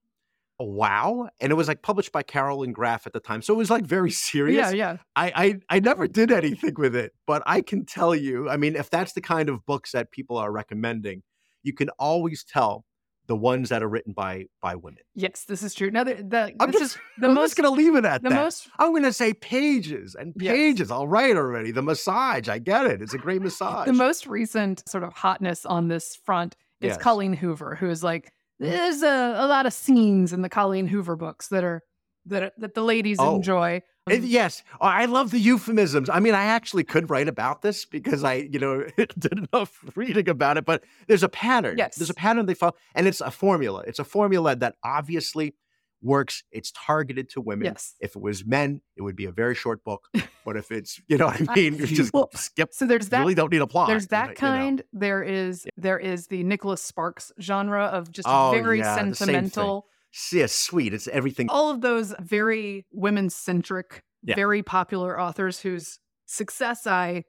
Wow. 0.59 1.29
And 1.39 1.51
it 1.51 1.55
was 1.55 1.67
like 1.67 1.83
published 1.83 2.11
by 2.11 2.23
Carroll 2.23 2.63
and 2.63 2.73
Graf 2.73 3.05
at 3.05 3.13
the 3.13 3.19
time. 3.19 3.43
So 3.43 3.53
it 3.53 3.57
was 3.57 3.69
like 3.69 3.85
very 3.85 4.09
serious. 4.31 4.73
Yeah, 4.73 4.93
yeah. 4.93 4.97
I, 5.15 5.31
I 5.69 5.75
I 5.77 5.79
never 5.79 6.07
did 6.07 6.31
anything 6.31 6.73
with 6.77 6.95
it, 6.95 7.13
but 7.27 7.43
I 7.45 7.61
can 7.61 7.85
tell 7.85 8.15
you, 8.15 8.49
I 8.49 8.57
mean, 8.57 8.75
if 8.75 8.89
that's 8.89 9.13
the 9.13 9.21
kind 9.21 9.49
of 9.49 9.65
books 9.67 9.91
that 9.91 10.09
people 10.11 10.35
are 10.37 10.51
recommending, 10.51 11.21
you 11.61 11.73
can 11.73 11.89
always 11.99 12.43
tell 12.43 12.85
the 13.27 13.35
ones 13.35 13.69
that 13.69 13.83
are 13.83 13.87
written 13.89 14.13
by 14.13 14.45
by 14.61 14.75
women. 14.75 14.99
Yes, 15.15 15.43
this 15.45 15.61
is 15.63 15.73
true. 15.73 15.91
Now 15.91 16.03
the, 16.03 16.15
the 16.15 16.53
I'm 16.59 16.71
this 16.71 16.81
just, 16.81 16.95
is 16.95 17.01
the 17.19 17.27
I'm 17.27 17.33
most 17.33 17.55
gonna 17.55 17.69
leave 17.71 17.95
it 17.95 18.05
at 18.05 18.23
the 18.23 18.29
that. 18.29 18.35
most 18.35 18.69
I'm 18.79 18.93
gonna 18.93 19.13
say 19.13 19.33
pages 19.33 20.15
and 20.15 20.35
pages. 20.35 20.91
I'll 20.91 21.07
write 21.07 21.35
already. 21.37 21.71
The 21.71 21.81
massage, 21.81 22.47
I 22.49 22.59
get 22.59 22.85
it. 22.85 23.01
It's 23.01 23.13
a 23.13 23.17
great 23.17 23.41
massage. 23.41 23.85
the 23.87 23.93
most 23.93 24.27
recent 24.27 24.87
sort 24.89 25.03
of 25.03 25.13
hotness 25.13 25.65
on 25.65 25.87
this 25.87 26.15
front 26.25 26.55
is 26.81 26.89
Yes. 26.89 26.97
Colleen 26.97 27.33
Hoover, 27.33 27.75
who 27.75 27.89
is 27.89 28.03
like, 28.03 28.31
there's 28.59 29.01
a, 29.01 29.35
a 29.37 29.47
lot 29.47 29.65
of 29.65 29.73
scenes 29.73 30.31
in 30.33 30.41
the 30.41 30.49
Colleen 30.49 30.87
Hoover 30.87 31.15
books 31.15 31.47
that 31.49 31.63
are 31.63 31.81
that 32.27 32.43
uh, 32.43 32.49
that 32.57 32.73
the 32.75 32.81
ladies 32.83 33.17
Oh. 33.19 33.35
enjoy. 33.35 33.81
It- 34.09 34.23
yes, 34.23 34.63
Oh, 34.79 34.85
I 34.87 35.03
love 35.05 35.31
the 35.31 35.39
euphemisms. 35.39 36.09
I 36.09 36.19
mean, 36.21 36.33
I 36.33 36.45
actually 36.45 36.85
could 36.85 37.09
write 37.09 37.27
about 37.27 37.61
this 37.61 37.83
because 37.83 38.23
I, 38.23 38.35
you 38.35 38.57
know, 38.59 38.85
did 38.97 39.33
enough 39.51 39.83
reading 39.95 40.29
about 40.29 40.55
it. 40.57 40.63
But 40.65 40.83
there's 41.07 41.23
a 41.23 41.29
pattern. 41.29 41.77
Yes. 41.77 41.95
there's 41.97 42.09
a 42.09 42.13
pattern 42.13 42.45
they 42.45 42.53
follow, 42.53 42.75
and 42.95 43.05
it's 43.05 43.19
a 43.19 43.31
formula. 43.31 43.83
It's 43.85 43.99
a 43.99 44.05
formula 44.05 44.55
that 44.55 44.75
obviously 44.83 45.55
works. 46.01 46.43
It's 46.53 46.71
targeted 46.71 47.27
to 47.31 47.41
women. 47.41 47.65
Yes. 47.65 47.95
If 47.99 48.15
it 48.15 48.21
was 48.21 48.45
men, 48.45 48.81
it 48.95 49.01
would 49.01 49.15
be 49.17 49.25
a 49.25 49.31
very 49.31 49.55
short 49.55 49.83
book. 49.83 50.07
but 50.45 50.55
if 50.55 50.71
it's, 50.71 51.01
you 51.09 51.17
know 51.17 51.25
what 51.25 51.49
I 51.49 51.55
mean, 51.55 51.75
you 51.75 51.87
just 51.87 52.13
Well, 52.13 52.29
skip. 52.35 52.73
So 52.73 52.85
there's 52.85 53.07
You 53.07 53.09
that. 53.09 53.19
really 53.21 53.35
don't 53.35 53.51
need 53.51 53.61
a 53.61 53.67
plot. 53.67 53.87
there's 53.89 54.03
you 54.03 54.07
that 54.09 54.25
know, 54.27 54.29
you 54.29 54.33
know. 54.53 54.57
kind. 54.57 54.81
There 54.93 55.21
is 55.23 55.65
there 55.75 55.99
is 55.99 56.27
the 56.27 56.43
Nicholas 56.43 56.81
Sparks 56.81 57.31
genre 57.41 57.85
of 57.85 58.09
just 58.11 58.27
Oh, 58.29 58.51
very 58.53 58.79
yeah, 58.79 58.93
the 58.93 58.99
same 58.99 59.05
thing. 59.07 59.13
sentimental. 59.15 59.87
Yeah, 60.31 60.47
sweet. 60.47 60.93
It's 60.93 61.07
everything. 61.07 61.49
All 61.49 61.69
of 61.69 61.81
those 61.81 62.13
very 62.19 62.85
women 62.91 63.29
centric, 63.29 64.01
Yeah. 64.23 64.35
very 64.35 64.63
popular 64.63 65.19
authors 65.19 65.59
whose 65.61 65.99
success 66.25 66.87
I 66.87 67.23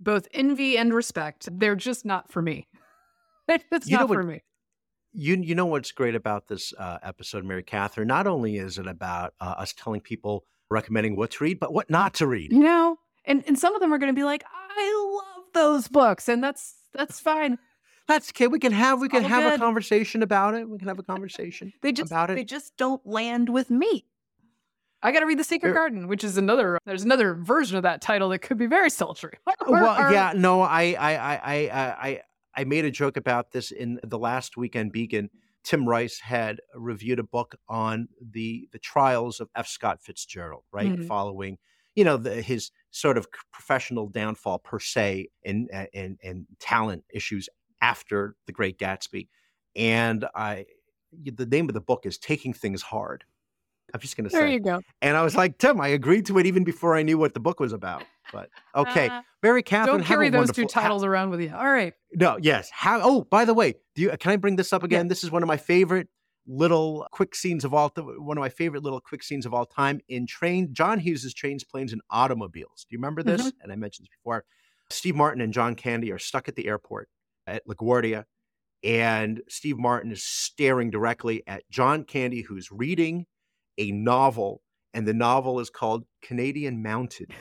both 0.00 0.26
envy 0.32 0.76
and 0.76 0.92
respect. 0.92 1.48
They're 1.52 1.76
just 1.76 2.04
not 2.04 2.30
for 2.32 2.42
me. 2.42 2.68
it's 3.48 3.88
You 3.88 3.98
not 3.98 4.08
what- 4.08 4.16
for 4.16 4.22
me. 4.24 4.40
you 5.12 5.36
you 5.36 5.54
know 5.54 5.66
what's 5.66 5.92
great 5.92 6.14
about 6.14 6.48
this 6.48 6.72
uh, 6.78 6.98
episode, 7.02 7.44
Mary 7.44 7.62
Katharine? 7.62 8.08
Not 8.08 8.26
only 8.26 8.56
is 8.56 8.78
it 8.78 8.86
about 8.86 9.34
uh, 9.40 9.54
us 9.58 9.72
telling 9.74 10.00
people 10.00 10.44
recommending 10.70 11.16
what 11.16 11.30
to 11.32 11.44
read, 11.44 11.60
but 11.60 11.72
what 11.72 11.90
not 11.90 12.14
to 12.14 12.26
read. 12.26 12.50
you 12.52 12.60
know 12.60 12.96
and 13.24 13.44
and 13.46 13.56
some 13.58 13.74
of 13.74 13.80
them 13.80 13.92
are 13.94 13.98
going 13.98 14.12
to 14.12 14.18
be 14.18 14.24
like 14.24 14.42
i 14.76 15.20
love 15.36 15.44
those 15.54 15.86
books 15.86 16.28
and 16.28 16.42
that's 16.42 16.74
that's 16.92 17.20
fine 17.20 17.56
That's 18.08 18.30
okay. 18.30 18.46
We 18.48 18.58
can 18.58 18.72
have 18.72 19.00
we 19.00 19.08
can 19.08 19.22
All 19.24 19.28
have 19.30 19.54
a 19.54 19.58
conversation 19.58 20.22
about 20.22 20.54
it. 20.54 20.68
We 20.68 20.78
can 20.78 20.88
have 20.88 20.98
a 20.98 21.02
conversation 21.02 21.72
they 21.82 21.92
just 21.92 22.10
about 22.10 22.30
it. 22.30 22.34
they 22.34 22.44
just 22.44 22.76
don't 22.76 23.04
land 23.06 23.48
with 23.48 23.70
me 23.70 24.06
I 25.02 25.10
got 25.10 25.20
to 25.20 25.26
read 25.26 25.38
The 25.38 25.44
Secret 25.44 25.74
Garden, 25.74 26.06
which 26.06 26.22
is 26.22 26.36
another. 26.36 26.78
There's 26.86 27.02
another 27.02 27.34
version 27.34 27.76
of 27.76 27.82
that 27.82 28.00
title 28.00 28.28
that 28.28 28.38
could 28.38 28.56
be 28.56 28.66
very 28.66 28.88
sultry. 28.88 29.36
well, 29.66 30.12
yeah, 30.12 30.32
no, 30.36 30.60
I, 30.60 30.94
I, 30.98 31.16
I, 31.16 31.34
I, 31.34 31.70
I, 32.08 32.20
I 32.56 32.64
made 32.64 32.84
a 32.84 32.90
joke 32.90 33.16
about 33.16 33.50
this 33.50 33.72
in 33.72 33.98
the 34.04 34.18
last 34.18 34.56
weekend. 34.56 34.92
Beacon 34.92 35.28
Tim 35.64 35.88
Rice 35.88 36.20
had 36.20 36.60
reviewed 36.74 37.18
a 37.18 37.24
book 37.24 37.56
on 37.68 38.08
the 38.20 38.68
the 38.72 38.78
trials 38.78 39.40
of 39.40 39.48
F. 39.56 39.66
Scott 39.66 40.00
Fitzgerald, 40.00 40.64
right, 40.72 40.92
Mhm. 40.92 41.06
following 41.06 41.58
you 41.96 42.04
know 42.04 42.16
the, 42.16 42.40
his 42.40 42.70
sort 42.90 43.18
of 43.18 43.26
professional 43.52 44.08
downfall 44.08 44.60
per 44.60 44.78
se 44.78 45.28
and 45.44 45.68
and 45.92 46.18
and 46.22 46.46
talent 46.60 47.04
issues 47.12 47.48
after 47.82 48.36
The 48.46 48.52
Great 48.52 48.78
Gatsby, 48.78 49.28
and 49.76 50.24
I 50.34 50.64
the 51.12 51.44
name 51.44 51.68
of 51.68 51.74
the 51.74 51.80
book 51.82 52.06
is 52.06 52.16
Taking 52.16 52.54
Things 52.54 52.80
Hard. 52.80 53.24
I'm 53.92 54.00
just 54.00 54.16
going 54.16 54.24
to 54.24 54.30
say. 54.30 54.38
There 54.38 54.48
you 54.48 54.60
go. 54.60 54.80
and 55.02 55.14
I 55.18 55.22
was 55.22 55.36
like, 55.36 55.58
Tim, 55.58 55.78
I 55.78 55.88
agreed 55.88 56.24
to 56.26 56.38
it 56.38 56.46
even 56.46 56.64
before 56.64 56.96
I 56.96 57.02
knew 57.02 57.18
what 57.18 57.34
the 57.34 57.40
book 57.40 57.60
was 57.60 57.74
about. 57.74 58.04
But 58.32 58.48
okay, 58.74 59.08
Uh, 59.08 59.20
Mary 59.42 59.62
Katharine, 59.62 59.98
don't 59.98 60.06
carry 60.06 60.30
those 60.30 60.50
two 60.52 60.62
wonderful- 60.62 60.80
ha- 60.80 60.86
titles 60.88 61.04
around 61.04 61.28
with 61.28 61.40
you. 61.42 61.52
All 61.54 61.68
right. 61.70 61.92
no, 62.14 62.38
yes. 62.40 62.70
How? 62.72 63.00
Oh, 63.02 63.22
by 63.24 63.44
the 63.44 63.52
way, 63.52 63.74
do 63.94 64.00
you? 64.02 64.10
Can 64.16 64.30
I 64.32 64.36
bring 64.36 64.56
this 64.56 64.72
up 64.72 64.82
again? 64.82 65.08
This 65.08 65.22
is 65.22 65.30
one 65.30 65.42
of 65.42 65.46
my 65.46 65.58
favorite 65.58 66.08
little 66.46 67.06
quick 67.12 67.34
scenes 67.34 67.64
of 67.64 67.74
all. 67.74 67.92
One 67.96 68.38
of 68.38 68.40
my 68.40 68.48
favorite 68.48 68.82
little 68.82 69.00
quick 69.00 69.22
scenes 69.22 69.44
of 69.44 69.52
all 69.52 69.66
time 69.66 70.00
in 70.08 70.26
train. 70.26 70.72
John 70.72 70.98
Hughes' 70.98 71.34
trains, 71.34 71.62
planes, 71.62 71.92
and 71.92 72.00
automobiles. 72.08 72.86
Do 72.88 72.94
you 72.94 72.98
remember 72.98 73.22
this? 73.22 73.52
And 73.62 73.70
I 73.70 73.76
mentioned 73.76 74.06
this 74.06 74.16
before. 74.16 74.44
Steve 74.88 75.14
Martin 75.16 75.42
and 75.42 75.52
John 75.52 75.74
Candy 75.74 76.10
are 76.12 76.18
stuck 76.18 76.48
at 76.48 76.54
the 76.56 76.66
airport 76.66 77.10
at 77.46 77.66
LaGuardia, 77.66 78.24
and 78.84 79.42
Steve 79.48 79.78
Martin 79.78 80.12
is 80.12 80.22
staring 80.22 80.90
directly 80.90 81.42
at 81.46 81.68
John 81.70 82.04
Candy, 82.04 82.42
who's 82.42 82.70
reading 82.70 83.26
a 83.78 83.90
novel, 83.92 84.62
and 84.92 85.06
the 85.06 85.14
novel 85.14 85.60
is 85.60 85.70
called 85.70 86.04
Canadian 86.22 86.82
Mounted. 86.82 87.32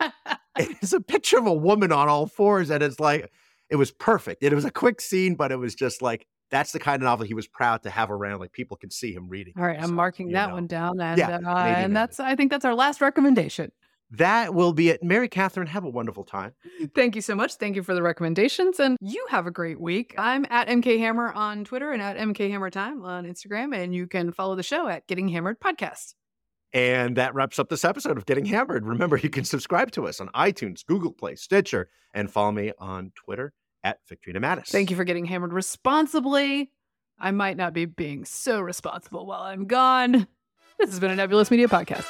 it's 0.58 0.92
a 0.92 1.00
picture 1.00 1.38
of 1.38 1.46
a 1.46 1.54
woman 1.54 1.92
on 1.92 2.08
all 2.08 2.26
fours, 2.26 2.70
and 2.70 2.82
it's 2.82 3.00
like 3.00 3.30
it 3.68 3.76
was 3.76 3.90
perfect. 3.90 4.42
It 4.42 4.52
was 4.52 4.64
a 4.64 4.70
quick 4.70 5.00
scene, 5.00 5.34
but 5.34 5.52
it 5.52 5.56
was 5.56 5.74
just 5.74 6.02
like 6.02 6.26
that's 6.50 6.72
the 6.72 6.78
kind 6.78 7.02
of 7.02 7.04
novel 7.04 7.26
he 7.26 7.34
was 7.34 7.46
proud 7.46 7.82
to 7.84 7.90
have 7.90 8.10
around. 8.10 8.40
Like 8.40 8.52
people 8.52 8.76
can 8.76 8.90
see 8.90 9.12
him 9.12 9.28
reading. 9.28 9.54
All 9.56 9.64
right. 9.64 9.80
I'm 9.80 9.94
marking 9.94 10.32
that 10.32 10.48
know. 10.48 10.54
one 10.54 10.66
down. 10.66 11.00
And, 11.00 11.18
Yeah, 11.18 11.38
uh, 11.46 11.56
and 11.56 11.96
that's, 11.96 12.18
I 12.18 12.34
think 12.34 12.50
that's 12.50 12.64
our 12.64 12.74
last 12.74 13.00
recommendation. 13.00 13.70
That 14.12 14.54
will 14.54 14.72
be 14.72 14.88
it. 14.90 15.02
Mary 15.02 15.28
Katharine, 15.28 15.68
have 15.68 15.84
a 15.84 15.88
wonderful 15.88 16.24
time. 16.24 16.52
Thank 16.94 17.14
you 17.14 17.22
so 17.22 17.34
much. 17.34 17.54
Thank 17.54 17.76
you 17.76 17.82
for 17.82 17.94
the 17.94 18.02
recommendations. 18.02 18.80
And 18.80 18.96
you 19.00 19.24
have 19.30 19.46
a 19.46 19.50
great 19.50 19.80
week. 19.80 20.14
I'm 20.18 20.46
at 20.50 20.68
MK 20.68 20.98
Hammer 20.98 21.32
on 21.32 21.64
Twitter 21.64 21.92
and 21.92 22.02
at 22.02 22.16
MK 22.16 22.50
Hammer 22.50 22.70
Time 22.70 23.04
on 23.04 23.24
Instagram. 23.24 23.74
And 23.74 23.94
you 23.94 24.06
can 24.06 24.32
follow 24.32 24.56
the 24.56 24.62
show 24.62 24.88
at 24.88 25.06
Getting 25.06 25.28
Hammered 25.28 25.60
Podcast. 25.60 26.14
And 26.72 27.16
that 27.16 27.34
wraps 27.34 27.58
up 27.58 27.68
this 27.68 27.84
episode 27.84 28.16
of 28.16 28.26
Getting 28.26 28.46
Hammered. 28.46 28.84
Remember, 28.84 29.16
you 29.16 29.30
can 29.30 29.44
subscribe 29.44 29.90
to 29.92 30.06
us 30.06 30.20
on 30.20 30.28
iTunes, 30.28 30.84
Google 30.84 31.12
Play, 31.12 31.36
Stitcher, 31.36 31.88
and 32.14 32.30
follow 32.30 32.52
me 32.52 32.72
on 32.78 33.12
Twitter 33.14 33.52
at 33.82 33.98
Victorino 34.08 34.40
Matus. 34.40 34.68
Thank 34.68 34.90
you 34.90 34.96
for 34.96 35.04
getting 35.04 35.24
hammered 35.24 35.52
responsibly. 35.52 36.70
I 37.18 37.30
might 37.32 37.56
not 37.56 37.72
be 37.72 37.84
being 37.84 38.24
so 38.24 38.60
responsible 38.60 39.26
while 39.26 39.42
I'm 39.42 39.66
gone. 39.66 40.26
This 40.78 40.90
has 40.90 41.00
been 41.00 41.10
a 41.10 41.16
Nebulous 41.16 41.50
Media 41.50 41.68
Podcast. 41.68 42.06